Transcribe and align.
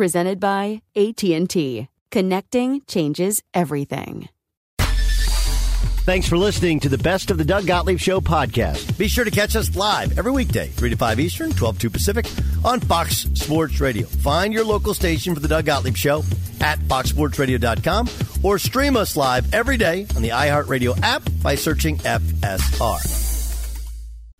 Presented 0.00 0.40
by 0.40 0.80
AT&T. 0.96 1.88
Connecting 2.10 2.80
changes 2.86 3.42
everything. 3.52 4.30
Thanks 4.78 6.26
for 6.26 6.38
listening 6.38 6.80
to 6.80 6.88
the 6.88 6.96
Best 6.96 7.30
of 7.30 7.36
the 7.36 7.44
Doug 7.44 7.66
Gottlieb 7.66 7.98
Show 7.98 8.22
podcast. 8.22 8.96
Be 8.96 9.08
sure 9.08 9.26
to 9.26 9.30
catch 9.30 9.56
us 9.56 9.76
live 9.76 10.18
every 10.18 10.32
weekday, 10.32 10.68
3 10.68 10.88
to 10.88 10.96
5 10.96 11.20
Eastern, 11.20 11.50
12 11.50 11.74
to 11.74 11.80
2 11.82 11.90
Pacific, 11.90 12.26
on 12.64 12.80
Fox 12.80 13.28
Sports 13.34 13.78
Radio. 13.78 14.06
Find 14.06 14.54
your 14.54 14.64
local 14.64 14.94
station 14.94 15.34
for 15.34 15.40
the 15.40 15.48
Doug 15.48 15.66
Gottlieb 15.66 15.98
Show 15.98 16.22
at 16.62 16.78
foxsportsradio.com 16.78 18.08
or 18.42 18.58
stream 18.58 18.96
us 18.96 19.18
live 19.18 19.52
every 19.52 19.76
day 19.76 20.06
on 20.16 20.22
the 20.22 20.30
iHeartRadio 20.30 20.98
app 21.02 21.28
by 21.42 21.54
searching 21.54 21.98
FSR. 21.98 23.18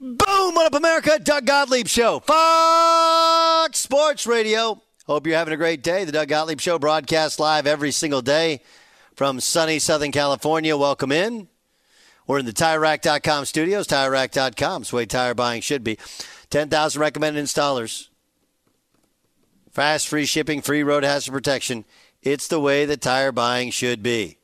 Boom! 0.01 0.55
What 0.55 0.67
up, 0.69 0.75
America? 0.75 1.19
Doug 1.23 1.45
Gottlieb 1.45 1.87
Show, 1.87 2.21
Fox 2.21 3.79
Sports 3.79 4.27
Radio. 4.27 4.81
Hope 5.11 5.27
you're 5.27 5.37
having 5.37 5.53
a 5.53 5.57
great 5.57 5.83
day. 5.83 6.05
The 6.05 6.13
Doug 6.13 6.29
Gottlieb 6.29 6.61
Show 6.61 6.79
broadcasts 6.79 7.41
live 7.41 7.67
every 7.67 7.91
single 7.91 8.23
day 8.23 8.61
from 9.17 9.41
sunny 9.41 9.81
Southern 9.81 10.13
California. 10.13 10.77
Welcome 10.77 11.11
in. 11.11 11.49
We're 12.29 12.39
in 12.39 12.47
the 12.47 12.53
TireRack.com 12.53 13.45
studios. 13.45 13.89
TireRack.com. 13.89 14.83
It's 14.83 14.91
the 14.91 14.97
way 14.97 15.07
tire 15.07 15.35
buying 15.35 15.63
should 15.63 15.83
be. 15.83 15.99
10,000 16.51 17.01
recommended 17.01 17.45
installers. 17.45 18.07
Fast, 19.73 20.07
free 20.07 20.27
shipping, 20.27 20.63
free 20.63 20.85
road 20.85 21.03
hazard 21.03 21.33
protection. 21.33 21.85
It's 22.23 22.47
the 22.47 22.61
way 22.61 22.85
that 22.85 23.01
tire 23.01 23.33
buying 23.33 23.73
should 23.73 24.05
be. 24.05 24.39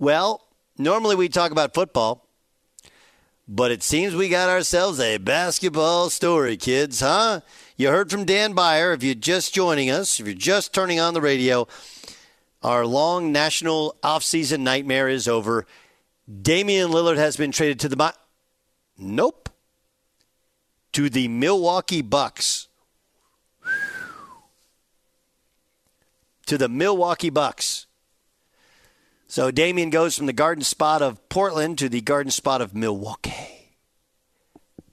Well, 0.00 0.42
normally 0.76 1.14
we 1.14 1.28
talk 1.28 1.52
about 1.52 1.72
football, 1.72 2.23
but 3.46 3.70
it 3.70 3.82
seems 3.82 4.14
we 4.14 4.28
got 4.28 4.48
ourselves 4.48 5.00
a 5.00 5.18
basketball 5.18 6.10
story, 6.10 6.56
kids, 6.56 7.00
huh? 7.00 7.40
You 7.76 7.88
heard 7.88 8.10
from 8.10 8.24
Dan 8.24 8.52
Beyer. 8.52 8.92
If 8.92 9.02
you're 9.02 9.14
just 9.14 9.54
joining 9.54 9.90
us, 9.90 10.20
if 10.20 10.26
you're 10.26 10.34
just 10.34 10.72
turning 10.72 11.00
on 11.00 11.14
the 11.14 11.20
radio, 11.20 11.66
our 12.62 12.86
long 12.86 13.32
national 13.32 13.96
offseason 14.02 14.60
nightmare 14.60 15.08
is 15.08 15.28
over. 15.28 15.66
Damian 16.42 16.90
Lillard 16.90 17.16
has 17.16 17.36
been 17.36 17.52
traded 17.52 17.80
to 17.80 17.88
the 17.88 18.14
Nope. 18.96 19.50
To 20.92 21.10
the 21.10 21.28
Milwaukee 21.28 22.02
Bucks. 22.02 22.68
to 26.46 26.58
the 26.58 26.68
Milwaukee 26.68 27.30
Bucks. 27.30 27.83
So 29.34 29.50
Damian 29.50 29.90
goes 29.90 30.16
from 30.16 30.26
the 30.26 30.32
garden 30.32 30.62
spot 30.62 31.02
of 31.02 31.28
Portland 31.28 31.76
to 31.78 31.88
the 31.88 32.00
garden 32.00 32.30
spot 32.30 32.60
of 32.60 32.72
Milwaukee. 32.72 33.72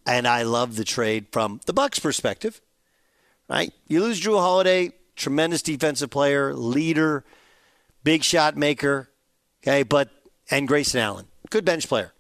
And 0.04 0.28
I 0.28 0.42
love 0.42 0.78
the 0.78 0.84
trade 0.84 1.28
from 1.32 1.62
the 1.68 1.74
Bucks 1.74 2.00
perspective. 2.00 2.60
Right? 3.48 3.72
You 3.88 4.02
lose 4.02 4.20
Jrue 4.20 4.40
Holiday, 4.40 4.94
tremendous 5.16 5.62
defensive 5.62 6.10
player, 6.10 6.56
leader, 6.56 7.24
big 8.04 8.24
shot 8.24 8.58
maker, 8.58 9.12
okay, 9.62 9.84
but 9.84 10.10
and 10.50 10.68
Grayson 10.68 11.00
Allen, 11.00 11.28
good 11.52 11.64
bench 11.64 11.88
player. 11.88 12.12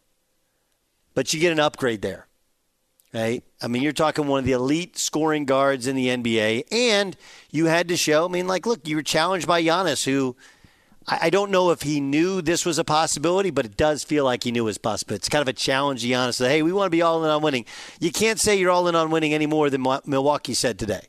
But 1.16 1.34
you 1.34 1.40
get 1.40 1.52
an 1.52 1.60
upgrade 1.60 2.04
there. 2.04 2.28
Right? 3.12 3.44
I 3.64 3.68
mean, 3.68 3.82
you're 3.82 3.94
talking 3.94 4.28
one 4.28 4.38
of 4.38 4.46
the 4.46 4.52
elite 4.52 4.96
scoring 4.96 5.46
guards 5.46 5.88
in 5.88 5.96
the 5.96 6.10
NBA, 6.10 6.66
and 6.72 7.18
you 7.50 7.66
had 7.66 7.88
to 7.88 7.98
show. 7.98 8.26
I 8.26 8.28
mean, 8.28 8.46
like, 8.46 8.68
look, 8.68 8.88
you 8.88 8.96
were 8.96 9.02
challenged 9.02 9.48
by 9.48 9.64
Giannis, 9.64 10.06
who 10.06 10.36
I, 11.08 11.32
don't 11.32 11.50
know 11.50 11.72
if 11.72 11.82
he 11.82 12.00
knew 12.00 12.42
this 12.42 12.66
was 12.66 12.78
a 12.78 12.84
possibility, 12.84 13.50
but 13.50 13.66
it 13.66 13.76
does 13.76 14.04
feel 14.04 14.24
like 14.24 14.44
he 14.44 14.52
knew 14.52 14.64
it 14.64 14.66
was 14.66 14.78
possible. 14.78 15.16
It's 15.16 15.30
kind 15.30 15.42
of 15.42 15.48
a 15.48 15.54
challenge 15.54 16.04
Giannis. 16.04 16.38
That, 16.38 16.50
hey, 16.50 16.62
we 16.62 16.72
want 16.72 16.86
to 16.86 16.92
be 16.92 17.02
all 17.02 17.24
in 17.24 17.30
on 17.30 17.42
winning. 17.42 17.66
You 18.00 18.12
can't 18.12 18.40
say 18.40 18.56
you're 18.56 18.70
all 18.70 18.88
in 18.88 18.96
on 18.96 19.10
winning 19.10 19.34
any 19.34 19.48
more 19.48 19.70
than 19.70 19.82
Milwaukee 20.06 20.54
said 20.54 20.78
today. 20.78 21.08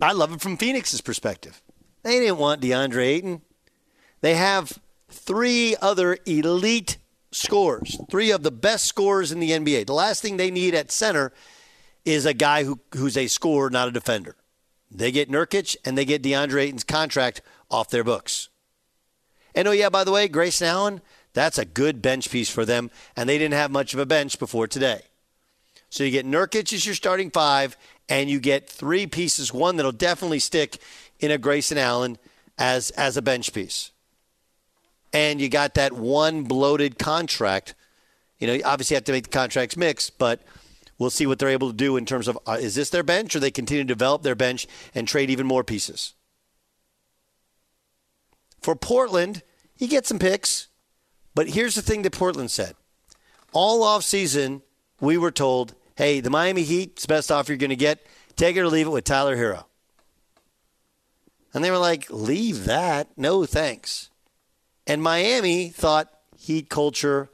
I 0.00 0.12
love 0.12 0.32
it 0.32 0.40
from 0.40 0.56
Phoenix's 0.56 1.00
perspective. 1.00 1.60
They 2.04 2.20
didn't 2.20 2.38
want 2.38 2.62
DeAndre 2.62 3.04
Ayton. 3.04 3.42
They 4.20 4.34
have 4.34 4.78
three 5.08 5.74
other 5.82 6.18
elite 6.24 6.98
scorers, 7.32 7.98
three 8.08 8.30
of 8.30 8.44
the 8.44 8.52
best 8.52 8.84
scorers 8.84 9.32
in 9.32 9.40
the 9.40 9.50
NBA. 9.50 9.86
The 9.86 9.94
last 9.94 10.22
thing 10.22 10.36
they 10.36 10.52
need 10.52 10.74
at 10.74 10.92
center 10.92 11.32
is 12.04 12.24
a 12.24 12.34
guy 12.34 12.62
who, 12.62 12.78
who's 12.94 13.16
a 13.16 13.26
scorer, 13.26 13.68
not 13.70 13.88
a 13.88 13.90
defender. 13.90 14.36
They 14.90 15.12
get 15.12 15.30
Nurkic 15.30 15.76
and 15.84 15.96
they 15.96 16.04
get 16.04 16.22
DeAndre 16.22 16.62
Ayton's 16.62 16.84
contract 16.84 17.42
off 17.70 17.90
their 17.90 18.04
books. 18.04 18.48
And 19.54 19.68
oh, 19.68 19.72
yeah, 19.72 19.88
by 19.88 20.04
the 20.04 20.12
way, 20.12 20.28
Grayson 20.28 20.66
Allen, 20.66 21.00
that's 21.34 21.58
a 21.58 21.64
good 21.64 22.00
bench 22.00 22.30
piece 22.30 22.50
for 22.50 22.64
them, 22.64 22.90
and 23.16 23.28
they 23.28 23.38
didn't 23.38 23.54
have 23.54 23.70
much 23.70 23.92
of 23.92 24.00
a 24.00 24.06
bench 24.06 24.38
before 24.38 24.66
today. 24.66 25.02
So 25.90 26.04
you 26.04 26.10
get 26.10 26.26
Nurkic 26.26 26.72
as 26.72 26.86
your 26.86 26.94
starting 26.94 27.30
five, 27.30 27.76
and 28.08 28.30
you 28.30 28.40
get 28.40 28.68
three 28.68 29.06
pieces, 29.06 29.52
one 29.52 29.76
that'll 29.76 29.92
definitely 29.92 30.38
stick 30.38 30.78
in 31.20 31.30
a 31.30 31.38
Grayson 31.38 31.78
Allen 31.78 32.18
as 32.56 32.90
as 32.90 33.16
a 33.16 33.22
bench 33.22 33.52
piece. 33.52 33.90
And 35.12 35.40
you 35.40 35.48
got 35.48 35.74
that 35.74 35.92
one 35.92 36.42
bloated 36.42 36.98
contract. 36.98 37.74
You 38.38 38.46
know, 38.46 38.52
you 38.52 38.62
obviously 38.64 38.94
have 38.94 39.04
to 39.04 39.12
make 39.12 39.24
the 39.24 39.30
contracts 39.30 39.76
mix, 39.76 40.10
but 40.10 40.42
we'll 40.98 41.10
see 41.10 41.26
what 41.26 41.38
they're 41.38 41.48
able 41.48 41.70
to 41.70 41.76
do 41.76 41.96
in 41.96 42.04
terms 42.04 42.28
of 42.28 42.38
uh, 42.46 42.58
is 42.60 42.74
this 42.74 42.90
their 42.90 43.02
bench 43.02 43.34
or 43.34 43.40
they 43.40 43.50
continue 43.50 43.84
to 43.84 43.88
develop 43.88 44.22
their 44.22 44.34
bench 44.34 44.66
and 44.94 45.06
trade 45.06 45.30
even 45.30 45.46
more 45.46 45.64
pieces. 45.64 46.14
For 48.60 48.74
Portland, 48.74 49.42
you 49.76 49.88
get 49.88 50.06
some 50.06 50.18
picks, 50.18 50.68
but 51.34 51.50
here's 51.50 51.74
the 51.74 51.82
thing 51.82 52.02
that 52.02 52.12
Portland 52.12 52.50
said. 52.50 52.74
All 53.52 53.82
off 53.82 54.02
season, 54.02 54.62
we 55.00 55.16
were 55.16 55.30
told 55.30 55.74
hey, 55.98 56.20
the 56.20 56.30
Miami 56.30 56.62
Heat's 56.62 57.06
best 57.06 57.32
offer 57.32 57.50
you're 57.50 57.58
going 57.58 57.70
to 57.70 57.76
get. 57.76 58.06
Take 58.36 58.54
it 58.54 58.60
or 58.60 58.68
leave 58.68 58.86
it 58.86 58.90
with 58.90 59.02
Tyler 59.02 59.36
Herro. 59.36 59.64
And 61.52 61.64
they 61.64 61.72
were 61.72 61.78
like, 61.78 62.06
leave 62.08 62.66
that. 62.66 63.08
No, 63.16 63.44
thanks. 63.44 64.10
And 64.86 65.02
Miami 65.02 65.70
thought 65.70 66.08
Heat 66.38 66.68
culture. 66.68 67.30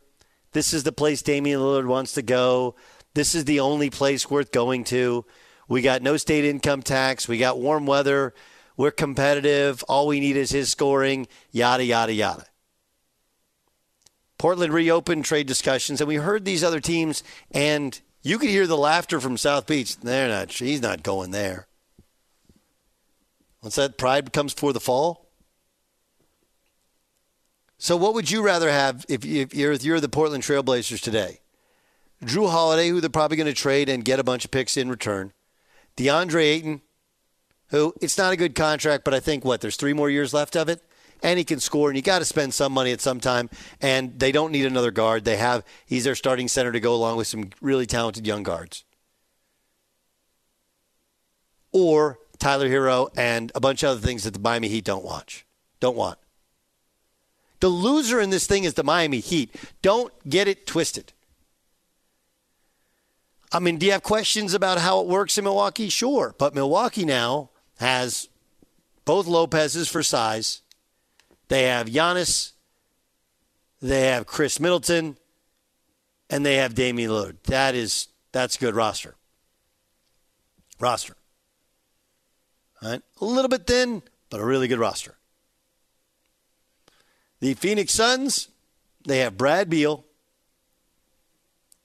This 0.52 0.72
is 0.72 0.82
the 0.82 0.92
place 0.92 1.20
Damian 1.20 1.60
Lillard 1.60 1.86
wants 1.86 2.12
to 2.12 2.22
go. 2.22 2.74
This 3.14 3.34
is 3.34 3.44
the 3.44 3.60
only 3.60 3.90
place 3.90 4.30
worth 4.30 4.52
going 4.52 4.84
to. 4.84 5.24
We 5.68 5.82
got 5.82 6.02
no 6.02 6.16
state 6.16 6.44
income 6.44 6.82
tax. 6.82 7.28
We 7.28 7.38
got 7.38 7.58
warm 7.58 7.86
weather. 7.86 8.34
We're 8.76 8.90
competitive. 8.90 9.84
All 9.88 10.06
we 10.06 10.20
need 10.20 10.36
is 10.36 10.50
his 10.50 10.70
scoring, 10.70 11.28
yada, 11.52 11.84
yada, 11.84 12.12
yada. 12.12 12.46
Portland 14.36 14.72
reopened 14.72 15.24
trade 15.24 15.46
discussions, 15.46 16.00
and 16.00 16.08
we 16.08 16.16
heard 16.16 16.44
these 16.44 16.64
other 16.64 16.80
teams 16.80 17.22
and 17.52 18.00
you 18.24 18.38
could 18.38 18.48
hear 18.48 18.66
the 18.66 18.76
laughter 18.76 19.20
from 19.20 19.36
South 19.36 19.66
Beach. 19.66 19.98
They're 19.98 20.28
not. 20.28 20.50
He's 20.50 20.80
not 20.80 21.02
going 21.02 21.30
there. 21.30 21.68
Once 23.62 23.74
that 23.76 23.98
pride 23.98 24.32
comes 24.32 24.54
for 24.54 24.72
the 24.72 24.80
fall. 24.80 25.28
So, 27.76 27.96
what 27.96 28.14
would 28.14 28.30
you 28.30 28.42
rather 28.42 28.70
have 28.70 29.04
if, 29.10 29.26
if 29.26 29.54
you're, 29.54 29.72
if 29.72 29.84
you're 29.84 30.00
the 30.00 30.08
Portland 30.08 30.42
Trailblazers 30.42 31.02
today? 31.02 31.40
Jrue 32.22 32.50
Holiday, 32.50 32.88
who 32.88 33.00
they're 33.00 33.10
probably 33.10 33.36
going 33.36 33.46
to 33.46 33.52
trade 33.52 33.88
and 33.88 34.04
get 34.04 34.20
a 34.20 34.24
bunch 34.24 34.44
of 34.44 34.50
picks 34.50 34.76
in 34.76 34.88
return. 34.88 35.32
DeAndre 35.96 36.42
Ayton, 36.42 36.82
who 37.68 37.94
it's 38.00 38.18
not 38.18 38.32
a 38.32 38.36
good 38.36 38.54
contract, 38.54 39.04
but 39.04 39.14
I 39.14 39.20
think 39.20 39.44
what 39.44 39.60
there's 39.60 39.76
three 39.76 39.92
more 39.92 40.10
years 40.10 40.34
left 40.34 40.56
of 40.56 40.68
it, 40.68 40.82
and 41.22 41.38
he 41.38 41.44
can 41.44 41.60
score, 41.60 41.88
and 41.88 41.96
you 41.96 42.02
got 42.02 42.18
to 42.18 42.24
spend 42.24 42.54
some 42.54 42.72
money 42.72 42.92
at 42.92 43.00
some 43.00 43.20
time. 43.20 43.48
And 43.80 44.18
they 44.18 44.32
don't 44.32 44.52
need 44.52 44.66
another 44.66 44.90
guard. 44.90 45.24
They 45.24 45.36
have 45.36 45.64
he's 45.86 46.04
their 46.04 46.14
starting 46.14 46.48
center 46.48 46.72
to 46.72 46.80
go 46.80 46.94
along 46.94 47.16
with 47.16 47.26
some 47.26 47.50
really 47.60 47.86
talented 47.86 48.26
young 48.26 48.42
guards. 48.42 48.84
Or 51.72 52.18
Tyler 52.38 52.68
Herro 52.68 53.10
and 53.16 53.50
a 53.54 53.60
bunch 53.60 53.82
of 53.82 53.90
other 53.90 54.00
things 54.00 54.24
that 54.24 54.34
the 54.34 54.40
Miami 54.40 54.68
Heat 54.68 54.84
don't 54.84 55.04
watch, 55.04 55.46
don't 55.80 55.96
want. 55.96 56.18
The 57.60 57.68
loser 57.68 58.20
in 58.20 58.30
this 58.30 58.46
thing 58.46 58.64
is 58.64 58.74
the 58.74 58.84
Miami 58.84 59.20
Heat. 59.20 59.54
Don't 59.80 60.12
get 60.28 60.46
it 60.46 60.66
twisted. 60.66 61.12
I 63.54 63.60
mean, 63.60 63.78
do 63.78 63.86
you 63.86 63.92
have 63.92 64.02
questions 64.02 64.52
about 64.52 64.78
how 64.78 65.00
it 65.00 65.06
works 65.06 65.38
in 65.38 65.44
Milwaukee? 65.44 65.88
Sure. 65.88 66.34
But 66.36 66.56
Milwaukee 66.56 67.04
now 67.04 67.50
has 67.78 68.28
both 69.04 69.28
Lopez's 69.28 69.88
for 69.88 70.02
size. 70.02 70.62
They 71.46 71.62
have 71.62 71.86
Giannis. 71.86 72.50
They 73.80 74.08
have 74.08 74.26
Khris 74.26 74.58
Middleton. 74.58 75.16
And 76.28 76.44
they 76.44 76.56
have 76.56 76.74
Damian 76.74 77.10
Lillard. 77.10 77.36
That 77.44 77.76
is 77.76 78.08
that's 78.32 78.56
a 78.56 78.58
good 78.58 78.74
roster. 78.74 79.14
Roster. 80.80 81.14
All 82.82 82.90
right. 82.90 83.02
A 83.20 83.24
little 83.24 83.48
bit 83.48 83.68
thin, 83.68 84.02
but 84.30 84.40
a 84.40 84.44
really 84.44 84.66
good 84.66 84.80
roster. 84.80 85.14
The 87.38 87.54
Phoenix 87.54 87.92
Suns, 87.92 88.48
they 89.06 89.18
have 89.18 89.36
Brad 89.36 89.70
Beal. 89.70 90.04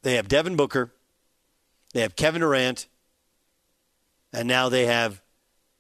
They 0.02 0.16
have 0.16 0.28
Devin 0.28 0.56
Booker. 0.56 0.94
They 1.94 2.02
have 2.02 2.16
Kevin 2.16 2.42
Durant, 2.42 2.88
and 4.32 4.48
now 4.48 4.70
they 4.70 4.86
have 4.86 5.22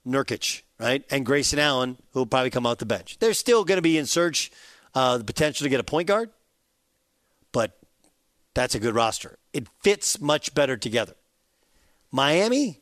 Nurkic, 0.05 0.63
right? 0.79 1.03
And 1.11 1.25
Grayson 1.25 1.59
Allen, 1.59 1.97
who 2.11 2.21
will 2.21 2.25
probably 2.25 2.49
come 2.49 2.65
out 2.65 2.79
the 2.79 2.85
bench. 2.85 3.17
They're 3.19 3.33
still 3.33 3.63
going 3.63 3.77
to 3.77 3.83
be 3.83 3.97
in 3.97 4.05
search 4.05 4.51
of 4.95 5.01
uh, 5.01 5.17
the 5.19 5.23
potential 5.23 5.65
to 5.65 5.69
get 5.69 5.79
a 5.79 5.83
point 5.83 6.07
guard, 6.07 6.31
but 7.51 7.77
that's 8.55 8.73
a 8.73 8.79
good 8.79 8.95
roster. 8.95 9.37
It 9.53 9.67
fits 9.83 10.19
much 10.19 10.53
better 10.55 10.77
together. 10.77 11.13
Miami, 12.11 12.81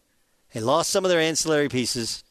they 0.53 0.61
lost 0.61 0.89
some 0.89 1.03
of 1.03 1.09
their 1.09 1.19
ancillary 1.19 1.67
pieces, 1.67 2.23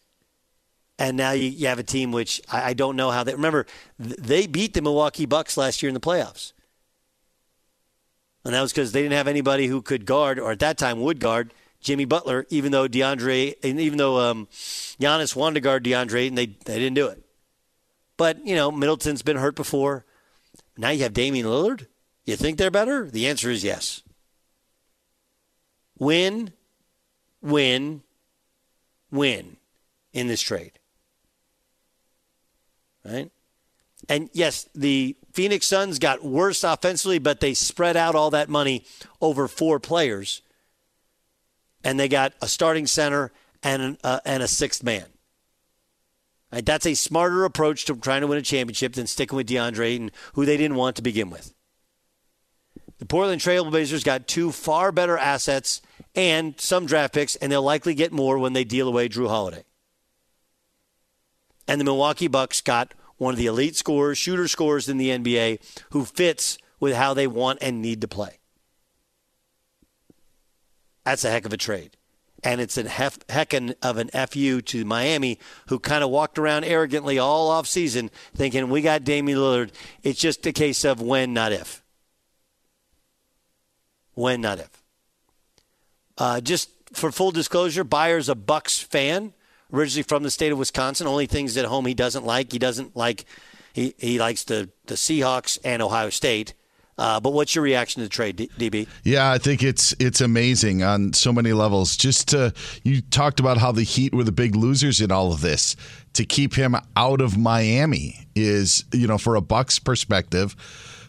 and 0.99 1.17
now 1.17 1.33
you, 1.33 1.49
you 1.49 1.67
have 1.67 1.79
a 1.79 1.85
team 1.85 2.11
which 2.11 2.41
I, 2.51 2.71
I, 2.71 2.73
don't 2.73 2.97
know 2.97 3.11
how 3.11 3.23
they 3.23 3.35
remember. 3.35 3.67
They 3.99 4.47
beat 4.47 4.73
the 4.73 4.81
Milwaukee 4.81 5.27
Bucks 5.27 5.59
last 5.59 5.83
year 5.83 5.89
in 5.89 5.95
the 5.95 6.01
playoffs. 6.01 6.53
And 8.47 8.55
that 8.55 8.63
was 8.63 8.73
because 8.73 8.93
they 8.93 9.03
didn't 9.03 9.17
have 9.17 9.27
anybody 9.27 9.67
who 9.67 9.83
could 9.83 10.07
guard, 10.07 10.39
or 10.39 10.53
at 10.53 10.61
that 10.61 10.79
time 10.79 11.01
would 11.01 11.19
guard, 11.19 11.53
Jimmy 11.81 12.05
Butler, 12.05 12.47
even 12.49 12.71
though 12.71 12.87
DeAndre, 12.87 13.57
and 13.65 13.81
even 13.81 13.99
though 13.99 14.21
um, 14.21 14.47
Giannis 15.01 15.35
wanted 15.35 15.55
to 15.55 15.61
guard 15.61 15.83
DeAndre, 15.83 16.29
and 16.29 16.39
they, 16.39 16.47
they 16.47 16.79
didn't 16.79 16.95
do 16.95 17.09
it. 17.09 17.25
But, 18.17 18.47
you 18.47 18.55
know, 18.55 18.71
Middleton's 18.71 19.23
been 19.23 19.37
hurt 19.37 19.57
before. 19.57 20.05
Now 20.77 20.91
you 20.91 21.03
have 21.03 21.13
Damian 21.13 21.45
Lillard. 21.45 21.89
You 22.25 22.37
think 22.37 22.57
they're 22.57 22.71
better? 22.71 23.11
The 23.11 23.27
answer 23.27 23.51
is 23.51 23.65
yes. 23.65 24.05
Win, 25.99 26.53
win, 27.43 28.03
win 29.11 29.57
in 30.13 30.29
this 30.29 30.41
trade. 30.41 30.79
Right? 33.05 33.33
And 34.09 34.31
yes, 34.33 34.69
the 34.73 35.17
Phoenix 35.37 35.67
Suns 35.67 35.99
got 35.99 36.25
worse 36.25 36.65
offensively, 36.65 37.19
but 37.19 37.41
they 37.41 37.53
spread 37.53 37.95
out 37.95 38.15
all 38.15 38.31
that 38.31 38.49
money 38.49 38.87
over 39.21 39.47
four 39.47 39.79
players. 39.79 40.41
And 41.85 42.01
they 42.01 42.09
got 42.09 42.33
a 42.41 42.49
starting 42.49 42.87
center 42.87 43.33
and, 43.63 43.99
uh, 44.03 44.21
and 44.25 44.43
a 44.43 44.49
sixth 44.49 44.83
man. 44.83 45.05
Right, 46.51 46.65
that's 46.65 46.87
a 46.87 46.95
smarter 46.95 47.45
approach 47.45 47.85
to 47.85 47.97
trying 47.97 48.23
to 48.23 48.27
win 48.27 48.39
a 48.39 48.43
championship 48.43 48.95
than 48.95 49.07
sticking 49.07 49.37
with 49.37 49.47
DeAndre 49.47 49.85
Ayton, 49.85 50.11
who 50.33 50.47
they 50.47 50.57
didn't 50.57 50.79
want 50.79 50.97
to 50.97 51.03
begin 51.03 51.29
with. 51.29 51.53
The 52.99 53.05
Portland 53.05 53.43
Trailblazers 53.43 54.05
got 54.05 54.27
two 54.27 54.51
far 54.51 54.91
better 54.91 55.19
assets 55.19 55.83
and 56.15 56.59
some 56.59 56.87
draft 56.87 57.13
picks, 57.13 57.37
and 57.37 57.53
they'll 57.53 57.63
likely 57.63 57.95
get 57.95 58.11
more 58.11 58.39
when 58.39 58.55
they 58.55 58.65
deal 58.65 58.89
away 58.89 59.11
Jrue 59.11 59.29
Holiday. 59.29 59.65
And 61.69 61.79
the 61.79 61.85
Milwaukee 61.85 62.29
Bucks 62.29 62.63
got 62.63 62.95
one 63.19 63.35
of 63.35 63.39
the 63.39 63.47
elite 63.47 63.77
scorers, 63.77 64.19
shooter 64.19 64.49
scorers 64.49 64.89
in 64.89 64.97
the 64.99 65.11
NBA, 65.11 65.61
who 65.91 66.05
fits 66.05 66.59
with 66.79 66.95
how 66.95 67.15
they 67.15 67.27
want 67.27 67.59
and 67.63 67.81
need 67.81 68.01
to 68.03 68.09
play. 68.09 68.39
That's 71.05 71.25
a 71.25 71.31
heck 71.31 71.47
of 71.47 71.53
a 71.53 71.57
trade. 71.57 71.97
And 72.43 72.61
it's 72.61 72.77
a 72.77 72.89
hef, 72.89 73.19
heck 73.29 73.55
of 73.55 73.97
an 73.97 74.09
FU 74.09 74.61
to 74.61 74.85
Miami, 74.85 75.39
who 75.69 75.79
kind 75.79 76.05
of 76.05 76.11
walked 76.11 76.39
around 76.39 76.65
arrogantly 76.65 77.19
all 77.19 77.51
off 77.51 77.67
season 77.67 78.11
thinking, 78.35 78.69
we 78.69 78.83
got 78.83 79.05
Damian 79.05 79.39
Lillard. 79.39 79.71
It's 80.03 80.21
just 80.21 80.45
a 80.47 80.53
case 80.53 80.85
of 80.85 81.01
when, 81.01 81.33
not 81.33 81.53
if. 81.53 81.83
When, 84.15 84.41
not 84.41 84.59
if. 84.59 84.83
Uh, 86.19 86.41
just 86.41 86.71
for 86.93 87.11
full 87.11 87.31
disclosure, 87.31 87.85
Beyer's 87.85 88.29
a 88.29 88.35
Bucks 88.35 88.79
fan 88.79 89.33
originally 89.73 90.03
from 90.03 90.23
the 90.23 90.31
state 90.31 90.53
of 90.53 90.59
Wisconsin. 90.59 91.07
Only 91.07 91.27
things 91.27 91.57
at 91.57 91.65
home 91.65 91.87
he 91.87 91.95
doesn't 91.95 92.25
like. 92.25 92.53
He 92.53 92.59
doesn't 92.59 92.97
like. 92.97 93.25
He 93.73 93.95
he 93.99 94.19
likes 94.19 94.45
the 94.45 94.71
the 94.87 94.95
Seahawks 94.95 95.59
and 95.65 95.83
Ohio 95.83 96.11
State. 96.11 96.55
Uh, 96.99 97.21
but 97.21 97.35
what's 97.35 97.55
your 97.55 97.63
reaction 97.63 98.01
to 98.01 98.07
the 98.07 98.11
trade, 98.11 98.37
DB? 98.59 98.89
Yeah, 99.05 99.31
I 99.31 99.37
think 99.37 99.63
it's 99.63 99.95
it's 99.99 100.23
amazing 100.23 100.83
on 100.83 101.13
so 101.13 101.31
many 101.31 101.53
levels. 101.53 101.97
Just 101.97 102.29
to 102.29 102.55
you 102.85 103.03
talked 103.03 103.39
about 103.39 103.59
how 103.59 103.71
the 103.71 103.83
Heat 103.83 104.15
were 104.15 104.25
the 104.25 104.33
big 104.33 104.57
losers 104.57 105.01
in 105.01 105.13
all 105.13 105.33
of 105.33 105.43
this. 105.43 105.77
To 106.15 106.25
keep 106.25 106.55
him 106.55 106.75
out 106.97 107.21
of 107.21 107.37
Miami 107.37 108.27
is, 108.35 108.85
you 108.95 109.07
know, 109.07 109.19
for 109.19 109.35
a 109.35 109.43
Bucks 109.43 109.79
perspective, 109.79 110.57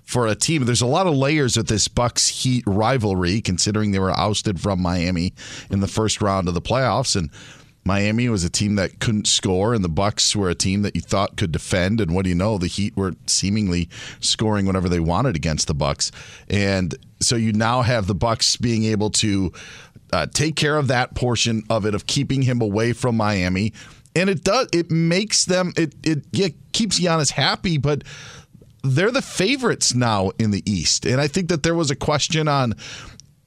for 0.04 0.28
a 0.28 0.36
team. 0.36 0.66
There's 0.66 0.82
a 0.82 0.86
lot 0.86 1.08
of 1.08 1.16
layers 1.16 1.56
of 1.56 1.68
this 1.68 1.88
Bucks 1.88 2.28
Heat 2.28 2.66
rivalry, 2.68 3.40
considering 3.40 3.92
they 3.92 4.00
were 4.00 4.12
ousted 4.12 4.60
from 4.60 4.82
Miami 4.82 5.34
in 5.70 5.80
the 5.80 5.88
first 5.88 6.22
round 6.22 6.50
of 6.50 6.54
the 6.54 6.62
playoffs, 6.62 7.16
and 7.16 7.30
Miami 7.88 8.30
was 8.30 8.44
a 8.44 8.50
team 8.50 8.76
that 8.76 9.00
couldn't 9.00 9.28
score, 9.28 9.74
and 9.74 9.84
the 9.84 9.90
Bucks 9.90 10.36
were 10.36 10.50
a 10.50 10.56
team 10.56 10.82
that 10.84 10.96
you 10.96 11.02
thought 11.02 11.38
could 11.38 11.52
defend. 11.52 12.02
And 12.02 12.14
what 12.14 12.24
do 12.24 12.30
you 12.30 12.36
know? 12.36 12.58
The 12.58 12.68
Heat 12.68 12.96
were 12.96 13.14
seemingly 13.26 13.90
scoring 14.20 14.66
whenever 14.66 14.90
they 14.90 15.00
wanted 15.00 15.36
against 15.36 15.68
the 15.68 15.74
Bucks, 15.74 16.12
and 16.50 16.94
so 17.20 17.36
you 17.36 17.54
now 17.54 17.82
have 17.82 18.06
the 18.06 18.16
Bucks 18.16 18.58
being 18.58 18.84
able 18.84 19.10
to 19.12 19.52
uh, 20.14 20.28
take 20.28 20.56
care 20.56 20.78
of 20.78 20.88
that 20.88 21.16
portion 21.16 21.64
of 21.70 21.86
it 21.86 21.96
of 21.96 22.06
keeping 22.06 22.44
him 22.44 22.62
away 22.62 22.94
from 22.94 23.18
Miami, 23.18 23.74
and 24.16 24.30
it 24.30 24.44
does 24.44 24.68
it 24.74 24.92
makes 24.92 25.46
them 25.46 25.74
it 25.78 25.96
it 26.04 26.26
yeah, 26.32 26.50
keeps 26.74 27.00
Giannis 27.00 27.32
happy, 27.32 27.78
but 27.78 28.04
they're 28.84 29.12
the 29.12 29.22
favorites 29.22 29.94
now 29.94 30.32
in 30.38 30.52
the 30.52 30.64
East, 30.70 31.06
and 31.06 31.20
I 31.20 31.28
think 31.28 31.50
that 31.50 31.64
there 31.64 31.76
was 31.76 31.90
a 31.90 31.96
question 31.96 32.48
on 32.48 32.76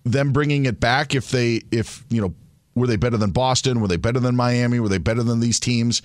them 0.04 0.32
bringing 0.32 0.66
it 0.66 0.80
back 0.80 1.14
if 1.14 1.30
they 1.30 1.60
if 1.70 2.04
you 2.08 2.20
know 2.20 2.34
were 2.74 2.86
they 2.86 2.96
better 2.96 3.16
than 3.16 3.30
Boston? 3.30 3.80
Were 3.80 3.88
they 3.88 3.96
better 3.96 4.20
than 4.20 4.36
Miami? 4.36 4.80
Were 4.80 4.88
they 4.88 4.98
better 4.98 5.22
than 5.22 5.40
these 5.40 5.60
teams? 5.60 6.02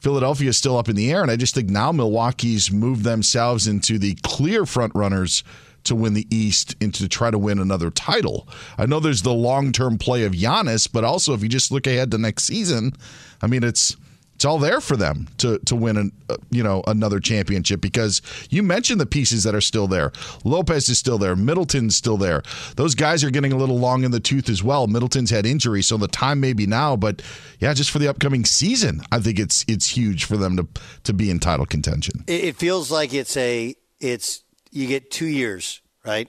Philadelphia 0.00 0.50
is 0.50 0.58
still 0.58 0.76
up 0.76 0.88
in 0.88 0.96
the 0.96 1.10
air, 1.10 1.22
and 1.22 1.30
I 1.30 1.36
just 1.36 1.54
think 1.54 1.70
now 1.70 1.90
Milwaukee's 1.90 2.70
moved 2.70 3.04
themselves 3.04 3.66
into 3.66 3.98
the 3.98 4.18
clear 4.22 4.66
front 4.66 4.94
runners 4.94 5.42
to 5.84 5.94
win 5.94 6.14
the 6.14 6.26
East 6.30 6.76
and 6.80 6.92
to 6.94 7.08
try 7.08 7.30
to 7.30 7.38
win 7.38 7.58
another 7.58 7.90
title. 7.90 8.48
I 8.76 8.86
know 8.86 9.00
there's 9.00 9.22
the 9.22 9.32
long 9.32 9.72
term 9.72 9.98
play 9.98 10.24
of 10.24 10.32
Giannis, 10.32 10.90
but 10.90 11.04
also 11.04 11.32
if 11.32 11.42
you 11.42 11.48
just 11.48 11.70
look 11.70 11.86
ahead 11.86 12.10
to 12.10 12.18
next 12.18 12.44
season, 12.44 12.94
I 13.40 13.46
mean 13.46 13.62
it's 13.62 13.96
it's 14.34 14.44
all 14.44 14.58
there 14.58 14.80
for 14.80 14.96
them 14.96 15.28
to 15.38 15.58
to 15.60 15.76
win 15.76 15.96
an, 15.96 16.12
uh, 16.28 16.36
you 16.50 16.62
know 16.62 16.82
another 16.86 17.20
championship 17.20 17.80
because 17.80 18.20
you 18.50 18.62
mentioned 18.62 19.00
the 19.00 19.06
pieces 19.06 19.44
that 19.44 19.54
are 19.54 19.60
still 19.60 19.86
there. 19.86 20.12
Lopez 20.44 20.88
is 20.88 20.98
still 20.98 21.18
there. 21.18 21.36
Middleton's 21.36 21.96
still 21.96 22.16
there. 22.16 22.42
Those 22.76 22.94
guys 22.94 23.22
are 23.22 23.30
getting 23.30 23.52
a 23.52 23.56
little 23.56 23.78
long 23.78 24.04
in 24.04 24.10
the 24.10 24.20
tooth 24.20 24.48
as 24.48 24.62
well. 24.62 24.86
Middleton's 24.86 25.30
had 25.30 25.46
injury, 25.46 25.82
so 25.82 25.96
the 25.96 26.08
time 26.08 26.40
may 26.40 26.52
be 26.52 26.66
now. 26.66 26.96
But 26.96 27.22
yeah, 27.60 27.72
just 27.74 27.90
for 27.90 27.98
the 27.98 28.08
upcoming 28.08 28.44
season, 28.44 29.02
I 29.12 29.20
think 29.20 29.38
it's 29.38 29.64
it's 29.68 29.88
huge 29.88 30.24
for 30.24 30.36
them 30.36 30.56
to 30.56 30.66
to 31.04 31.12
be 31.12 31.30
in 31.30 31.38
title 31.38 31.66
contention. 31.66 32.24
It 32.26 32.56
feels 32.56 32.90
like 32.90 33.14
it's 33.14 33.36
a 33.36 33.74
it's 34.00 34.42
you 34.70 34.88
get 34.88 35.10
two 35.10 35.26
years, 35.26 35.80
right? 36.04 36.28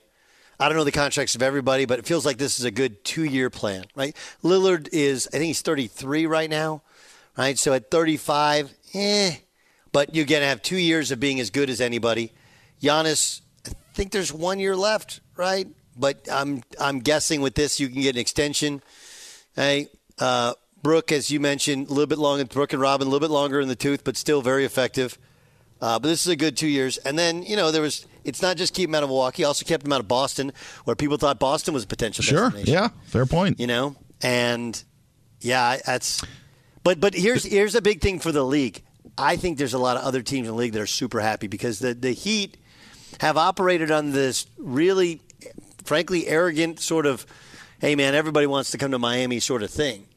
I 0.59 0.69
don't 0.69 0.77
know 0.77 0.85
the 0.85 0.91
contracts 0.91 1.35
of 1.35 1.41
everybody, 1.41 1.85
but 1.85 1.99
it 1.99 2.05
feels 2.05 2.25
like 2.25 2.37
this 2.37 2.59
is 2.59 2.65
a 2.65 2.71
good 2.71 3.03
two 3.03 3.25
year 3.25 3.49
plan, 3.49 3.85
right? 3.95 4.15
Lillard 4.43 4.87
is, 4.93 5.27
I 5.27 5.37
think 5.37 5.45
he's 5.45 5.61
33 5.61 6.27
right 6.27 6.49
now 6.49 6.81
right? 7.37 7.57
So 7.57 7.73
at 7.73 7.91
35, 7.91 8.73
eh, 8.93 9.35
but 9.91 10.15
you're 10.15 10.25
going 10.25 10.41
to 10.41 10.47
have 10.47 10.61
two 10.61 10.77
years 10.77 11.11
of 11.11 11.19
being 11.19 11.39
as 11.39 11.49
good 11.49 11.69
as 11.69 11.81
anybody. 11.81 12.33
Giannis, 12.81 13.41
I 13.67 13.71
think 13.93 14.11
there's 14.11 14.33
one 14.33 14.59
year 14.59 14.75
left, 14.75 15.21
right? 15.35 15.67
But 15.97 16.27
I'm 16.29 16.61
I'm 16.79 16.99
guessing 16.99 17.41
with 17.41 17.55
this 17.55 17.79
you 17.79 17.87
can 17.87 18.01
get 18.01 18.15
an 18.15 18.21
extension. 18.21 18.81
Hey, 19.55 19.87
uh, 20.19 20.53
Brook, 20.83 21.11
as 21.11 21.31
you 21.31 21.39
mentioned, 21.39 21.87
a 21.87 21.89
little 21.89 22.05
bit 22.05 22.17
longer. 22.17 22.43
Brook 22.45 22.73
and 22.73 22.81
Robin, 22.81 23.07
a 23.07 23.09
little 23.09 23.25
bit 23.25 23.33
longer 23.33 23.61
in 23.61 23.69
the 23.69 23.75
tooth, 23.75 24.03
but 24.03 24.17
still 24.17 24.41
very 24.41 24.65
effective. 24.65 25.17
Uh, 25.81 25.97
but 25.99 26.07
this 26.09 26.21
is 26.21 26.27
a 26.27 26.35
good 26.35 26.57
two 26.57 26.67
years. 26.67 26.97
And 26.97 27.17
then 27.17 27.43
you 27.43 27.55
know 27.55 27.71
there 27.71 27.81
was 27.81 28.05
It's 28.25 28.41
not 28.41 28.57
just 28.57 28.73
keep 28.73 28.89
him 28.89 28.95
out 28.95 29.03
of 29.03 29.09
Milwaukee. 29.09 29.45
Also 29.45 29.65
kept 29.65 29.85
him 29.85 29.93
out 29.93 30.01
of 30.01 30.07
Boston, 30.07 30.51
where 30.83 30.95
people 30.95 31.17
thought 31.17 31.39
Boston 31.39 31.73
was 31.73 31.85
a 31.85 31.87
potential 31.87 32.23
Sure. 32.23 32.53
Yeah. 32.57 32.89
Fair 33.05 33.25
point. 33.25 33.59
You 33.59 33.67
know, 33.67 33.95
and 34.21 34.83
yeah, 35.39 35.77
that's. 35.85 36.21
But 36.85 36.99
but 36.99 37.15
here's 37.15 37.43
here's 37.43 37.73
a 37.73 37.81
big 37.81 37.99
thing 37.99 38.19
for 38.19 38.31
the 38.31 38.43
league. 38.43 38.83
I 39.17 39.37
think 39.37 39.57
there's 39.57 39.73
a 39.73 39.79
lot 39.79 39.97
of 39.97 40.03
other 40.03 40.21
teams 40.21 40.47
in 40.47 40.53
the 40.53 40.57
league 40.57 40.73
that 40.73 40.81
are 40.81 40.87
super 40.87 41.19
happy 41.19 41.47
because 41.47 41.79
the 41.79 41.95
the 41.95 42.11
Heat 42.11 42.57
have 43.19 43.37
operated 43.37 43.89
on 43.89 44.11
this 44.11 44.45
really, 44.59 45.21
frankly, 45.83 46.27
arrogant 46.27 46.79
sort 46.79 47.07
of, 47.07 47.25
hey 47.79 47.95
man, 47.95 48.13
everybody 48.13 48.45
wants 48.45 48.69
to 48.71 48.77
come 48.77 48.91
to 48.91 48.99
Miami 48.99 49.39
sort 49.39 49.63
of 49.63 49.71
thing. 49.71 50.07